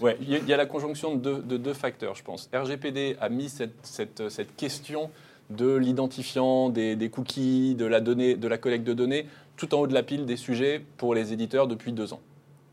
Oui, 0.00 0.12
il 0.20 0.46
y 0.46 0.52
a 0.52 0.56
la 0.56 0.66
conjonction 0.66 1.14
de 1.14 1.20
deux, 1.20 1.38
de 1.42 1.56
deux, 1.56 1.72
facteurs, 1.72 2.14
je 2.14 2.22
pense. 2.22 2.50
RGPD 2.52 3.16
a 3.20 3.28
mis 3.28 3.48
cette, 3.48 4.56
question 4.56 5.10
de 5.50 5.74
l'identifiant, 5.74 6.68
des, 6.68 7.10
cookies, 7.10 7.74
de 7.74 7.86
la, 7.86 8.58
collecte 8.58 8.84
de 8.84 8.92
données, 8.92 9.26
tout 9.56 9.74
en 9.74 9.80
haut 9.80 9.86
de 9.86 9.94
la 9.94 10.02
pile 10.02 10.26
des 10.26 10.36
sujets 10.36 10.84
pour 10.96 11.14
les 11.14 11.32
éditeurs 11.32 11.66
depuis 11.66 11.92
deux 11.92 12.12
ans. 12.12 12.20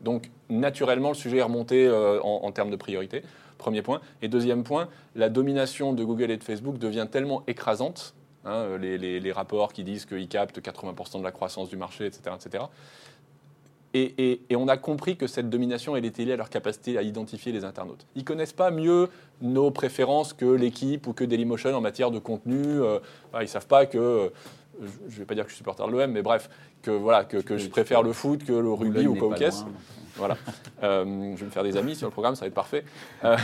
Donc 0.02 0.30
naturellement, 0.48 1.10
le 1.10 1.14
sujet 1.14 1.38
est 1.38 1.42
remonté 1.42 1.86
euh, 1.86 2.20
en, 2.22 2.50
termes 2.52 2.70
de 2.70 2.76
priorité, 2.76 3.22
premier 3.58 3.82
point. 3.82 4.00
Et 4.22 4.28
deuxième 4.28 4.64
point, 4.64 4.88
la 5.14 5.28
domination 5.28 5.92
de 5.92 6.04
Google 6.04 6.30
et 6.30 6.36
de 6.36 6.44
Facebook 6.44 6.78
devient 6.78 7.06
tellement 7.10 7.42
écrasante, 7.46 8.14
hein, 8.44 8.78
les, 8.78 9.32
rapports 9.32 9.72
qui 9.72 9.84
disent 9.84 10.06
qu'ils 10.06 10.28
captent 10.28 10.58
80% 10.58 11.18
de 11.18 11.24
la 11.24 11.32
croissance 11.32 11.68
du 11.68 11.76
marché, 11.76 12.06
etc., 12.06 12.34
etc., 12.34 12.64
et, 13.92 14.40
on 14.54 14.68
a 14.68 14.76
compris 14.76 15.16
que 15.16 15.26
cette 15.26 15.50
domination, 15.50 15.96
elle 15.96 16.04
était 16.04 16.24
liée 16.24 16.32
à 16.32 16.36
leur 16.36 16.50
capacité 16.50 16.96
à 16.96 17.02
identifier 17.02 17.52
les 17.52 17.64
internautes. 17.64 18.06
Ils 18.14 18.24
connaissent 18.24 18.52
pas 18.52 18.70
mieux 18.70 19.08
nos 19.42 19.70
préférences 19.70 20.32
que 20.32 20.44
l'équipe 20.44 21.06
ou 21.06 21.12
que 21.12 21.24
Dailymotion 21.24 21.74
en 21.74 21.80
matière 21.80 22.10
de 22.10 22.18
contenu. 22.18 22.62
Euh, 22.62 22.98
ils 23.40 23.48
savent 23.48 23.66
pas 23.66 23.86
que, 23.86 24.30
je 24.80 25.14
ne 25.14 25.18
vais 25.18 25.24
pas 25.24 25.34
dire 25.34 25.44
que 25.44 25.50
je 25.50 25.54
suis 25.54 25.62
supporter 25.62 25.86
de 25.86 25.92
l'OM, 25.92 26.10
mais 26.10 26.22
bref, 26.22 26.50
que, 26.82 26.90
voilà, 26.90 27.24
que, 27.24 27.58
je 27.58 27.68
préfère 27.68 28.02
le 28.02 28.12
foot 28.12 28.44
que 28.44 28.52
le 28.52 28.72
rugby 28.72 29.06
ou 29.06 29.16
quoi 29.16 29.34
caisse. 29.34 29.64
Voilà. 30.20 30.36
Euh, 30.82 31.32
je 31.34 31.40
vais 31.40 31.46
me 31.46 31.50
faire 31.50 31.62
des 31.62 31.76
amis 31.78 31.96
sur 31.96 32.06
le 32.06 32.12
programme, 32.12 32.34
ça 32.34 32.42
va 32.42 32.48
être 32.48 32.54
parfait. 32.54 32.84
Euh, 33.24 33.36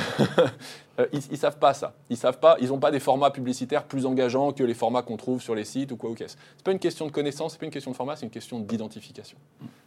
ils 1.13 1.23
ne 1.31 1.37
savent 1.37 1.59
pas 1.59 1.73
ça. 1.73 1.95
Ils 2.11 2.19
savent 2.19 2.39
pas. 2.39 2.57
Ils 2.61 2.69
n'ont 2.69 2.79
pas 2.79 2.91
des 2.91 3.01
formats 3.01 3.31
publicitaires 3.31 3.85
plus 3.85 4.05
engageants 4.05 4.53
que 4.53 4.63
les 4.63 4.75
formats 4.75 5.03
qu'on 5.03 5.17
trouve 5.17 5.41
sur 5.41 5.55
les 5.55 5.65
sites 5.65 5.91
ou 5.93 5.97
quoi 5.97 6.11
ou 6.11 6.15
qu'est-ce. 6.15 6.37
C'est 6.57 6.65
pas 6.65 6.73
une 6.73 6.79
question 6.79 7.07
de 7.07 7.13
connaissance, 7.13 7.53
c'est 7.53 7.59
pas 7.59 7.67
une 7.67 7.73
question 7.73 7.91
de 7.91 7.97
format, 7.97 8.15
c'est 8.15 8.27
une 8.27 8.31
question 8.31 8.61
d'identification. 8.61 9.39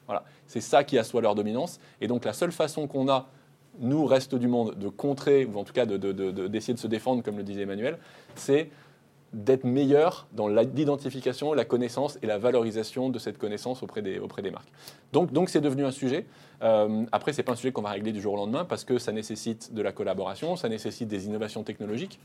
Voilà. 0.07 0.23
C'est 0.47 0.61
ça 0.61 0.83
qui 0.83 0.97
assoit 0.97 1.21
leur 1.21 1.35
dominance. 1.35 1.79
Et 2.01 2.07
donc 2.07 2.25
la 2.25 2.33
seule 2.33 2.51
façon 2.51 2.87
qu'on 2.87 3.07
a 3.07 3.27
nous, 3.79 4.05
reste 4.05 4.35
du 4.35 4.47
monde, 4.47 4.75
de 4.77 4.89
contrer, 4.89 5.45
ou 5.45 5.57
en 5.57 5.63
tout 5.63 5.73
cas 5.73 5.85
d'essayer 5.85 6.13
de, 6.13 6.47
de, 6.49 6.79
se 6.79 6.87
défendre, 6.87 7.23
comme 7.23 7.37
le 7.37 7.43
disait 7.43 7.61
Emmanuel, 7.61 7.97
c'est 8.35 8.69
d'être 9.33 9.63
meilleur 9.63 10.27
dans 10.31 10.47
l'identification, 10.47 11.53
la 11.53 11.65
connaissance 11.65 12.17
et 12.21 12.27
la 12.27 12.37
valorisation 12.37 13.09
de 13.09 13.19
cette 13.19 13.37
connaissance 13.37 13.83
auprès 13.83 14.01
des, 14.01 14.19
auprès 14.19 14.41
des 14.41 14.51
marques. 14.51 14.71
Donc, 15.13 15.31
donc 15.31 15.49
c'est 15.49 15.61
devenu 15.61 15.85
un 15.85 15.91
sujet. 15.91 16.25
Euh, 16.63 17.05
après, 17.11 17.33
ce 17.33 17.37
n'est 17.37 17.43
pas 17.43 17.53
un 17.53 17.55
sujet 17.55 17.71
qu'on 17.71 17.81
va 17.81 17.91
régler 17.91 18.11
du 18.11 18.21
jour 18.21 18.33
au 18.33 18.37
lendemain 18.37 18.65
parce 18.65 18.83
que 18.83 18.97
ça 18.97 19.11
nécessite 19.11 19.73
de 19.73 19.81
la 19.81 19.91
collaboration, 19.91 20.55
ça 20.55 20.69
nécessite 20.69 21.07
des 21.07 21.27
innovations 21.27 21.63
technologiques. 21.63 22.19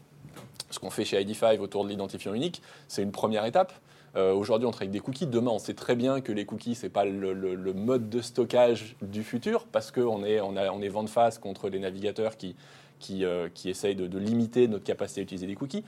Ce 0.71 0.79
qu'on 0.79 0.91
fait 0.91 1.05
chez 1.05 1.23
ID5 1.23 1.59
autour 1.59 1.85
de 1.85 1.91
l'identifiant 1.91 2.35
unique, 2.35 2.63
c'est 2.89 3.03
une 3.03 3.13
première 3.13 3.45
étape. 3.45 3.73
Euh, 4.17 4.33
aujourd'hui, 4.33 4.67
on 4.67 4.71
travaille 4.71 4.89
avec 4.89 4.93
des 4.93 5.05
cookies. 5.05 5.27
Demain, 5.27 5.51
on 5.51 5.59
sait 5.59 5.75
très 5.75 5.97
bien 5.97 6.21
que 6.21 6.33
les 6.33 6.47
cookies, 6.47 6.75
ce 6.75 6.87
n'est 6.87 6.91
pas 6.91 7.05
le, 7.05 7.73
mode 7.73 8.09
de 8.09 8.21
stockage 8.21 8.97
du 9.03 9.25
futur 9.25 9.67
parce 9.67 9.91
qu'on 9.91 10.25
est, 10.25 10.41
on, 10.41 10.57
on 10.57 10.83
est 10.83 10.89
vent 10.89 11.03
de 11.03 11.09
face 11.09 11.39
contre 11.39 11.69
les 11.69 11.81
navigateurs 11.81 12.37
qui, 12.37 12.55
qui, 12.99 13.25
euh, 13.25 13.49
qui 13.53 13.71
essayent 13.71 13.95
de, 13.95 14.19
limiter 14.19 14.69
notre 14.69 14.85
capacité 14.85 15.21
à 15.21 15.25
utiliser 15.25 15.47
des 15.47 15.55
cookies. 15.55 15.85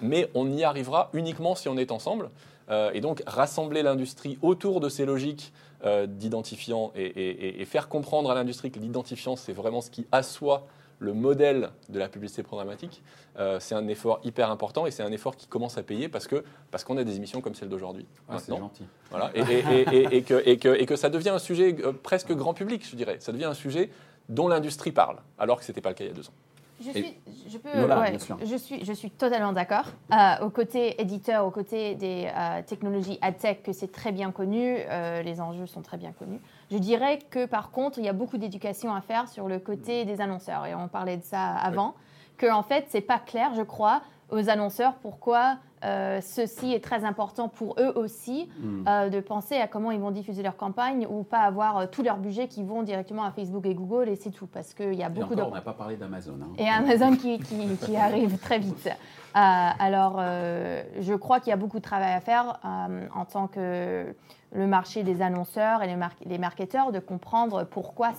Mais 0.00 0.30
on 0.34 0.50
y 0.50 0.64
arrivera 0.64 1.10
uniquement 1.12 1.54
si 1.54 1.68
on 1.68 1.76
est 1.76 1.90
ensemble. 1.90 2.30
Euh, 2.68 2.90
et 2.94 3.00
donc, 3.00 3.22
rassembler 3.26 3.82
l'industrie 3.82 4.38
autour 4.42 4.80
de 4.80 4.88
ces 4.88 5.04
logiques 5.04 5.52
euh, 5.84 6.06
d'identifiant 6.06 6.92
et, 6.96 7.64
faire 7.64 7.88
comprendre 7.88 8.30
à 8.30 8.34
l'industrie 8.34 8.70
que 8.70 8.80
l'identifiant, 8.80 9.36
c'est 9.36 9.52
vraiment 9.52 9.80
ce 9.80 9.90
qui 9.90 10.06
assoit 10.10 10.66
le 10.98 11.12
modèle 11.12 11.70
de 11.90 11.98
la 11.98 12.08
publicité 12.08 12.42
programmatique, 12.42 13.02
c'est 13.58 13.74
un 13.74 13.86
effort 13.86 14.18
hyper 14.24 14.50
important 14.50 14.86
et 14.86 14.90
c'est 14.90 15.02
un 15.02 15.12
effort 15.12 15.36
qui 15.36 15.46
commence 15.46 15.76
à 15.76 15.82
payer 15.82 16.08
parce 16.08 16.26
que 16.26 16.42
parce 16.70 16.84
qu'on 16.84 16.96
a 16.96 17.04
des 17.04 17.16
émissions 17.16 17.42
comme 17.42 17.54
celle 17.54 17.68
d'aujourd'hui. 17.68 18.06
Ah, 18.30 18.38
c'est 18.38 18.56
gentil. 18.56 18.84
Voilà, 19.10 19.30
et, 19.34 19.42
que, 19.42 20.42
et, 20.48 20.56
que, 20.56 20.68
et 20.74 20.86
que 20.86 20.96
ça 20.96 21.10
devient 21.10 21.28
un 21.28 21.38
sujet 21.38 21.76
presque 22.02 22.32
grand 22.32 22.54
public, 22.54 22.82
je 22.90 22.96
dirais. 22.96 23.18
Ça 23.20 23.32
devient 23.32 23.44
un 23.44 23.52
sujet 23.52 23.90
dont 24.28 24.48
l'industrie 24.48 24.92
parle, 24.92 25.18
alors 25.38 25.58
que 25.58 25.64
ce 25.64 25.72
n'était 25.72 25.80
pas 25.80 25.90
le 25.90 25.94
cas 25.94 26.04
il 26.04 26.08
y 26.08 26.10
a 26.10 26.14
deux 26.14 26.28
ans. 26.28 26.32
Je 26.78 26.90
suis, 26.90 27.16
je, 27.48 27.56
peux, 27.56 27.70
je, 28.44 28.56
suis, 28.56 28.84
je 28.84 28.92
suis 28.92 29.10
totalement 29.10 29.54
d'accord. 29.54 29.86
Euh, 30.12 30.44
au 30.44 30.50
côté 30.50 31.00
éditeur, 31.00 31.46
au 31.46 31.50
côté 31.50 31.94
des 31.94 32.28
euh, 32.36 32.60
technologies 32.66 33.18
ad-tech, 33.22 33.62
que 33.64 33.72
c'est 33.72 33.90
très 33.90 34.12
bien 34.12 34.30
connu, 34.30 34.76
euh, 34.78 35.22
les 35.22 35.40
enjeux 35.40 35.66
sont 35.66 35.80
très 35.80 35.96
bien 35.96 36.12
connus. 36.12 36.38
Je 36.70 36.76
dirais 36.76 37.18
que 37.30 37.46
par 37.46 37.70
contre, 37.70 37.98
il 37.98 38.04
y 38.04 38.10
a 38.10 38.12
beaucoup 38.12 38.36
d'éducation 38.36 38.94
à 38.94 39.00
faire 39.00 39.26
sur 39.28 39.48
le 39.48 39.58
côté 39.58 40.04
des 40.04 40.20
annonceurs, 40.20 40.66
et 40.66 40.74
on 40.74 40.86
parlait 40.88 41.16
de 41.16 41.24
ça 41.24 41.46
avant, 41.46 41.94
que 42.36 42.52
en 42.52 42.62
fait, 42.62 42.84
c'est 42.90 43.00
pas 43.00 43.20
clair, 43.20 43.54
je 43.56 43.62
crois, 43.62 44.02
aux 44.30 44.48
annonceurs 44.48 44.94
pourquoi 44.96 45.58
euh, 45.84 46.20
ceci 46.22 46.72
est 46.72 46.82
très 46.82 47.04
important 47.04 47.48
pour 47.48 47.76
eux 47.78 47.92
aussi, 47.96 48.48
hmm. 48.58 48.88
euh, 48.88 49.08
de 49.10 49.20
penser 49.20 49.56
à 49.56 49.68
comment 49.68 49.90
ils 49.90 50.00
vont 50.00 50.10
diffuser 50.10 50.42
leur 50.42 50.56
campagne 50.56 51.06
ou 51.08 51.22
pas 51.22 51.40
avoir 51.40 51.76
euh, 51.76 51.86
tout 51.86 52.02
leur 52.02 52.16
budget 52.16 52.48
qui 52.48 52.64
vont 52.64 52.82
directement 52.82 53.24
à 53.24 53.30
Facebook 53.30 53.66
et 53.66 53.74
Google 53.74 54.08
et 54.08 54.16
c'est 54.16 54.30
tout. 54.30 54.46
Parce 54.46 54.72
qu'il 54.72 54.94
y 54.94 55.02
a 55.02 55.10
beaucoup 55.10 55.34
de. 55.34 55.42
On 55.42 55.50
n'a 55.50 55.60
pas 55.60 55.74
parlé 55.74 55.96
d'Amazon. 55.96 56.38
Hein. 56.42 56.54
Et 56.58 56.68
Amazon 56.68 57.14
qui, 57.16 57.38
qui, 57.38 57.96
arrive 57.96 58.38
très 58.38 58.58
vite. 58.58 58.88
alors, 59.34 60.18
je 60.18 61.14
crois 61.14 61.40
qu'il 61.40 61.50
y 61.50 61.52
a 61.52 61.56
beaucoup 61.56 61.78
de 61.78 61.84
travail 61.84 62.14
à 62.14 62.20
faire 62.20 62.58
en 63.14 63.24
tant 63.26 63.46
que 63.46 64.14
le 64.52 64.66
marché 64.66 65.02
des 65.02 65.20
annonceurs 65.20 65.82
et 65.82 65.86
les, 65.86 65.96
les 66.24 66.38
marketeurs 66.38 66.90
de 66.90 67.00
comprendre 67.00 67.64
pourquoi 67.64 68.12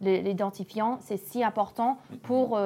l'identifiant, 0.00 0.98
c'est 1.00 1.16
si 1.16 1.44
important 1.44 1.98
pour 2.22 2.58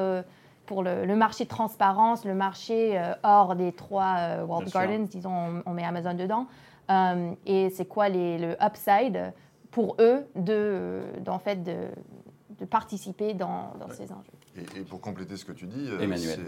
pour 0.67 0.83
le, 0.83 1.17
marché 1.17 1.45
de 1.45 1.49
transparence, 1.49 2.25
le 2.25 2.35
marché 2.35 2.99
euh, 2.99 3.15
hors 3.23 3.57
des 3.57 3.73
trois 3.73 4.17
euh, 4.19 4.45
World 4.45 4.71
Gardens, 4.73 5.07
disons, 5.07 5.63
on, 5.67 5.73
met 5.73 5.85
Amazon 5.85 6.15
dedans. 6.15 6.47
Euh, 6.91 7.33
et 7.47 7.71
c'est 7.71 7.87
quoi 7.87 8.09
les, 8.09 8.39
le 8.39 8.57
upside 8.63 9.33
pour 9.71 9.97
eux 10.01 10.25
de, 10.37 11.03
en 11.27 11.39
fait, 11.39 11.63
de, 11.63 11.77
de 12.59 12.65
participer 12.65 13.35
dans, 13.35 13.75
dans 13.81 13.89
ces 13.91 14.13
enjeux? 14.13 14.33
Et, 14.77 14.83
pour 14.83 15.01
compléter 15.01 15.37
ce 15.37 15.45
que 15.45 15.53
tu 15.53 15.67
dis, 15.67 15.89
Emmanuel. 16.01 16.41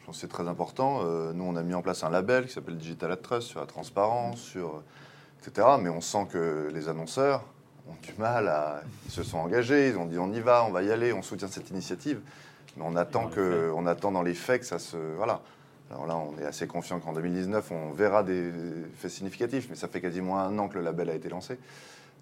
je 0.00 0.06
pense 0.06 0.16
que 0.16 0.20
c'est 0.20 0.28
très 0.28 0.48
important. 0.48 1.02
nous, 1.34 1.44
on 1.44 1.56
a 1.56 1.62
mis 1.62 1.74
en 1.74 1.82
place 1.82 2.04
un 2.04 2.10
label 2.10 2.46
qui 2.46 2.52
s'appelle 2.52 2.78
Digital 2.78 3.12
Ad 3.12 3.22
Trust 3.22 3.48
sur 3.48 3.60
la 3.60 3.66
transparence, 3.66 4.40
sur, 4.40 4.82
etc. 5.40 5.66
Mais 5.80 5.90
on 5.90 6.00
sent 6.00 6.26
que 6.32 6.70
les 6.72 6.88
annonceurs 6.88 7.44
ont 7.86 7.96
du 8.02 8.14
mal 8.18 8.48
à... 8.48 8.80
Ils 9.06 9.12
se 9.12 9.22
sont 9.22 9.38
engagés, 9.38 9.88
ils 9.88 9.98
ont 9.98 10.06
dit 10.06 10.18
on 10.18 10.32
y 10.32 10.40
va, 10.40 10.64
on 10.64 10.70
va 10.70 10.82
y 10.82 10.90
aller, 10.90 11.12
on 11.12 11.22
soutient 11.22 11.48
cette 11.48 11.68
initiative. 11.68 12.20
Mais 12.76 12.84
on 12.86 12.96
attend, 12.96 13.28
que, 13.28 13.72
on 13.74 13.86
attend 13.86 14.12
dans 14.12 14.22
les 14.22 14.34
faits 14.34 14.60
que 14.60 14.66
ça 14.66 14.78
se. 14.78 14.96
Voilà. 15.16 15.40
Alors 15.90 16.06
là, 16.06 16.16
on 16.16 16.38
est 16.38 16.44
assez 16.44 16.66
confiant 16.66 17.00
qu'en 17.00 17.12
2019, 17.12 17.70
on 17.70 17.92
verra 17.92 18.22
des 18.22 18.52
faits 18.94 19.10
significatifs, 19.10 19.68
mais 19.70 19.76
ça 19.76 19.88
fait 19.88 20.00
quasiment 20.00 20.38
un 20.38 20.58
an 20.58 20.68
que 20.68 20.74
le 20.74 20.84
label 20.84 21.08
a 21.08 21.14
été 21.14 21.28
lancé. 21.28 21.58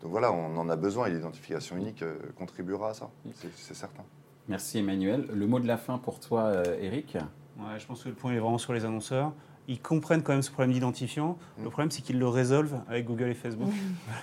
Donc 0.03 0.11
voilà, 0.11 0.33
on 0.33 0.57
en 0.57 0.69
a 0.69 0.77
besoin 0.77 1.07
et 1.07 1.11
l'identification 1.11 1.77
unique 1.77 2.03
euh, 2.03 2.17
contribuera 2.39 2.91
à 2.91 2.95
ça, 2.95 3.11
c'est 3.35 3.75
certain. 3.75 4.05
Merci 4.49 4.79
Emmanuel. 4.79 5.27
Le 5.33 5.47
mot 5.47 5.59
de 5.59 5.67
la 5.67 5.77
fin 5.77 5.99
pour 5.99 6.21
toi, 6.21 6.43
euh, 6.43 6.79
Eric 6.81 7.17
ouais, 7.59 7.79
Je 7.79 7.87
pense 7.87 8.05
que 8.05 8.09
le 8.09 8.15
point 8.15 8.33
est 8.33 8.39
vraiment 8.39 8.59
sur 8.59 8.73
les 8.73 8.85
annonceurs. 8.85 9.33
Ils 9.69 9.81
comprennent 9.81 10.23
quand 10.23 10.33
même 10.33 10.43
ce 10.43 10.53
problème 10.53 10.73
d'identifiant. 10.73 11.37
Mm. 11.59 11.65
Le 11.65 11.71
problème, 11.71 11.91
c'est 11.91 12.03
qu'ils 12.03 12.21
le 12.21 12.29
résolvent 12.29 12.81
avec 12.89 13.07
Google 13.07 13.31
et 13.31 13.35
Facebook. 13.35 13.73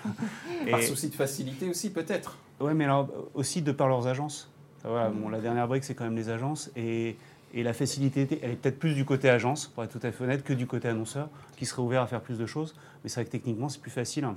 Par 0.71 0.81
souci 0.81 1.09
de 1.09 1.15
facilité 1.15 1.69
aussi, 1.69 1.91
peut-être 1.91 2.37
Oui, 2.61 2.73
mais 2.73 2.85
alors 2.85 3.09
aussi 3.33 3.61
de 3.61 3.73
par 3.73 3.89
leurs 3.89 4.07
agences. 4.07 4.52
Voilà, 4.83 5.09
bon, 5.09 5.29
la 5.29 5.39
dernière 5.39 5.67
brique, 5.67 5.83
c'est 5.83 5.95
quand 5.95 6.03
même 6.03 6.15
les 6.15 6.29
agences. 6.29 6.71
Et, 6.75 7.15
et 7.53 7.63
la 7.63 7.73
facilité, 7.73 8.27
elle 8.41 8.51
est 8.51 8.55
peut-être 8.55 8.79
plus 8.79 8.95
du 8.95 9.05
côté 9.05 9.29
agence, 9.29 9.67
pour 9.67 9.83
être 9.83 9.97
tout 9.97 10.05
à 10.05 10.11
fait 10.11 10.23
honnête, 10.23 10.43
que 10.43 10.53
du 10.53 10.67
côté 10.67 10.87
annonceur, 10.87 11.29
qui 11.55 11.65
serait 11.65 11.81
ouvert 11.81 12.01
à 12.01 12.07
faire 12.07 12.21
plus 12.21 12.37
de 12.37 12.45
choses. 12.45 12.75
Mais 13.03 13.09
c'est 13.09 13.21
vrai 13.21 13.25
que 13.25 13.31
techniquement, 13.31 13.69
c'est 13.69 13.81
plus 13.81 13.91
facile 13.91 14.25
hein, 14.25 14.35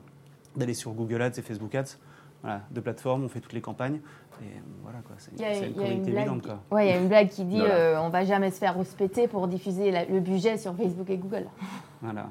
d'aller 0.56 0.74
sur 0.74 0.92
Google 0.92 1.22
Ads 1.22 1.38
et 1.38 1.42
Facebook 1.42 1.74
Ads. 1.74 1.96
Voilà, 2.42 2.62
deux 2.70 2.82
plateformes, 2.82 3.24
on 3.24 3.28
fait 3.28 3.40
toutes 3.40 3.54
les 3.54 3.61
campagnes. 3.61 4.00
Et 4.42 4.61
voilà, 4.83 4.99
quoi, 5.01 5.16
c'est 5.18 5.66
une 5.66 5.75
communauté 5.75 6.11
évidente. 6.11 6.49
Oui, 6.70 6.83
il 6.85 6.88
y 6.88 6.92
a 6.92 6.99
une 6.99 7.09
blague 7.09 7.29
qui 7.29 7.44
dit 7.44 7.61
euh, 7.61 8.01
on 8.01 8.09
va 8.09 8.25
jamais 8.25 8.51
se 8.51 8.59
faire 8.59 8.77
respecter 8.77 9.29
pour 9.29 9.49
diffuser 9.49 9.92
le 10.09 10.20
budget 10.20 10.59
sur 10.59 10.75
Facebook 10.75 11.09
et 11.11 11.16
Google. 11.16 11.46
Voilà. 12.03 12.27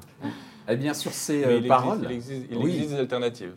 Eh 0.68 0.76
bien, 0.78 0.94
sur 0.94 1.12
ces 1.12 1.44
euh, 1.44 1.68
paroles. 1.68 2.00
il 2.04 2.12
existe, 2.12 2.50
des 2.90 3.00
alternatives. 3.00 3.54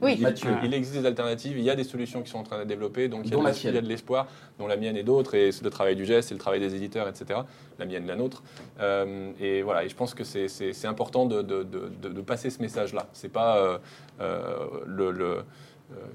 Oui. 0.00 0.18
Mathieu. 0.20 0.50
Il 0.62 0.72
existe 0.72 1.00
des 1.00 1.06
alternatives, 1.06 1.58
il 1.58 1.64
y 1.64 1.70
a 1.70 1.76
des 1.76 1.84
solutions 1.84 2.22
qui 2.22 2.30
sont 2.30 2.38
en 2.38 2.42
train 2.42 2.58
d'être 2.58 2.68
développées, 2.68 3.08
donc 3.08 3.22
il 3.24 3.32
y, 3.32 3.34
a 3.34 3.80
de, 3.80 3.86
l'espoir, 3.86 4.28
dont 4.58 4.66
la 4.66 4.76
mienne 4.76 4.96
et 4.96 5.02
d'autres, 5.02 5.34
et 5.34 5.50
c'est 5.52 5.64
le 5.64 5.70
travail 5.70 5.96
du 5.96 6.04
geste, 6.04 6.28
c'est 6.28 6.34
le 6.34 6.40
travail 6.40 6.60
des 6.60 6.74
éditeurs, 6.74 7.08
etc. 7.08 7.40
La 7.78 7.86
mienne, 7.86 8.06
la 8.06 8.14
nôtre. 8.14 8.42
Euh, 8.80 9.32
et 9.40 9.62
voilà, 9.62 9.84
et 9.84 9.88
je 9.88 9.96
pense 9.96 10.14
que 10.14 10.24
c'est 10.24 10.86
important 10.86 11.26
de, 11.26 11.42
de, 11.42 12.20
passer 12.20 12.50
ce 12.50 12.60
message-là. 12.62 13.08
C'est 13.12 13.32
pas 13.32 13.58
euh, 13.58 13.78
euh, 14.20 14.66
le, 14.86 15.44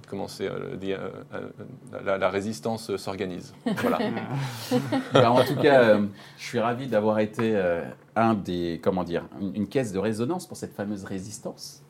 comment 0.07 0.27
c'est 0.27 0.49
la, 2.05 2.17
la, 2.17 2.29
résistance 2.29 2.95
s'organise. 2.97 3.53
Voilà. 3.77 3.99
Ben, 5.13 5.29
en 5.29 5.43
tout 5.43 5.55
cas, 5.55 5.97
je 6.37 6.43
suis 6.43 6.59
ravi 6.59 6.87
d'avoir 6.87 7.19
été 7.19 7.61
un 8.15 8.33
des, 8.33 8.79
comment 8.83 9.03
dire, 9.03 9.23
une, 9.39 9.55
une 9.55 9.67
caisse 9.67 9.91
de 9.91 9.99
résonance 9.99 10.47
pour 10.47 10.57
cette 10.57 10.73
fameuse 10.73 11.03
résistance. 11.03 11.83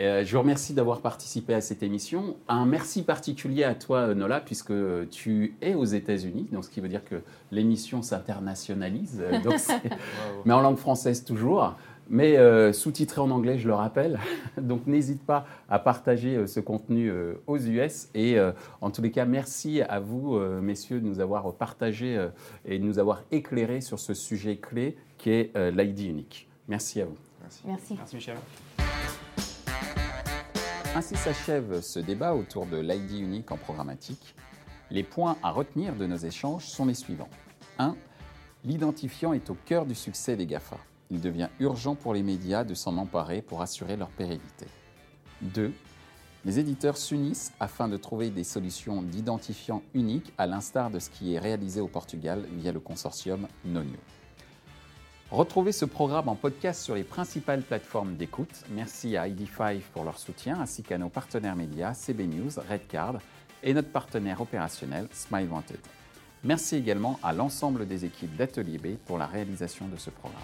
Euh, 0.00 0.24
je 0.24 0.32
vous 0.32 0.40
remercie 0.40 0.72
d'avoir 0.72 1.00
participé 1.00 1.52
à 1.52 1.60
cette 1.60 1.82
émission. 1.82 2.36
Un 2.48 2.64
merci 2.64 3.02
particulier 3.02 3.64
à 3.64 3.74
toi, 3.74 4.14
Nola, 4.14 4.40
puisque 4.40 4.72
tu 5.10 5.56
es 5.60 5.74
aux 5.74 5.84
États-Unis, 5.84 6.46
donc 6.52 6.64
ce 6.64 6.70
qui 6.70 6.80
veut 6.80 6.88
dire 6.88 7.04
que 7.04 7.16
l'émission 7.50 8.00
s'internationalise, 8.00 9.20
euh, 9.20 9.40
donc 9.40 9.56
mais 10.46 10.54
en 10.54 10.60
langue 10.60 10.78
française 10.78 11.24
toujours. 11.24 11.74
Mais 12.12 12.36
euh, 12.36 12.72
sous-titré 12.72 13.20
en 13.20 13.30
anglais, 13.30 13.56
je 13.56 13.68
le 13.68 13.74
rappelle. 13.74 14.18
Donc 14.60 14.88
n'hésite 14.88 15.24
pas 15.24 15.46
à 15.68 15.78
partager 15.78 16.34
euh, 16.34 16.46
ce 16.48 16.58
contenu 16.58 17.08
euh, 17.08 17.34
aux 17.46 17.56
US. 17.56 18.08
Et 18.14 18.36
euh, 18.36 18.50
en 18.80 18.90
tous 18.90 19.00
les 19.00 19.12
cas, 19.12 19.24
merci 19.24 19.80
à 19.80 20.00
vous, 20.00 20.34
euh, 20.34 20.60
messieurs, 20.60 21.00
de 21.00 21.06
nous 21.06 21.20
avoir 21.20 21.54
partagé 21.54 22.18
euh, 22.18 22.28
et 22.64 22.80
de 22.80 22.84
nous 22.84 22.98
avoir 22.98 23.22
éclairé 23.30 23.80
sur 23.80 24.00
ce 24.00 24.12
sujet 24.12 24.56
clé 24.56 24.96
qui 25.18 25.30
est 25.30 25.56
euh, 25.56 25.70
l'ID 25.70 26.00
unique. 26.00 26.48
Merci 26.66 27.00
à 27.00 27.04
vous. 27.04 27.16
Merci. 27.42 27.62
Merci. 27.64 27.94
Merci 27.96 28.16
Michel. 28.16 28.36
Ainsi 30.96 31.14
s'achève 31.14 31.80
ce 31.80 32.00
débat 32.00 32.34
autour 32.34 32.66
de 32.66 32.78
l'ID 32.78 33.20
unique 33.20 33.52
en 33.52 33.56
programmatique. 33.56 34.34
Les 34.90 35.04
points 35.04 35.36
à 35.44 35.52
retenir 35.52 35.94
de 35.94 36.06
nos 36.06 36.16
échanges 36.16 36.66
sont 36.66 36.86
les 36.86 36.94
suivants. 36.94 37.30
1. 37.78 37.94
L'identifiant 38.64 39.32
est 39.32 39.48
au 39.48 39.56
cœur 39.64 39.86
du 39.86 39.94
succès 39.94 40.34
des 40.34 40.46
GAFA. 40.46 40.76
Il 41.10 41.20
devient 41.20 41.48
urgent 41.58 41.94
pour 41.94 42.14
les 42.14 42.22
médias 42.22 42.64
de 42.64 42.74
s'en 42.74 42.96
emparer 42.96 43.42
pour 43.42 43.62
assurer 43.62 43.96
leur 43.96 44.10
pérennité. 44.10 44.66
2. 45.42 45.72
Les 46.44 46.58
éditeurs 46.58 46.96
s'unissent 46.96 47.52
afin 47.60 47.88
de 47.88 47.96
trouver 47.96 48.30
des 48.30 48.44
solutions 48.44 49.02
d'identifiant 49.02 49.82
unique 49.92 50.32
à 50.38 50.46
l'instar 50.46 50.90
de 50.90 50.98
ce 50.98 51.10
qui 51.10 51.34
est 51.34 51.38
réalisé 51.38 51.80
au 51.80 51.88
Portugal 51.88 52.46
via 52.52 52.72
le 52.72 52.80
consortium 52.80 53.46
Nonio. 53.64 53.98
Retrouvez 55.30 55.72
ce 55.72 55.84
programme 55.84 56.28
en 56.28 56.34
podcast 56.34 56.82
sur 56.82 56.94
les 56.94 57.04
principales 57.04 57.62
plateformes 57.62 58.16
d'écoute. 58.16 58.64
Merci 58.70 59.16
à 59.16 59.28
ID5 59.28 59.80
pour 59.92 60.02
leur 60.02 60.18
soutien, 60.18 60.58
ainsi 60.60 60.82
qu'à 60.82 60.98
nos 60.98 61.08
partenaires 61.08 61.54
médias 61.54 61.94
CB 61.94 62.26
News, 62.26 62.50
Redcard 62.68 63.18
et 63.62 63.74
notre 63.74 63.90
partenaire 63.90 64.40
opérationnel 64.40 65.06
Smile 65.12 65.48
Wanted. 65.48 65.78
Merci 66.42 66.76
également 66.76 67.20
à 67.22 67.32
l'ensemble 67.32 67.86
des 67.86 68.04
équipes 68.06 68.34
d'Atelier 68.34 68.78
B 68.78 68.96
pour 69.04 69.18
la 69.18 69.26
réalisation 69.26 69.86
de 69.88 69.96
ce 69.98 70.08
programme. 70.10 70.40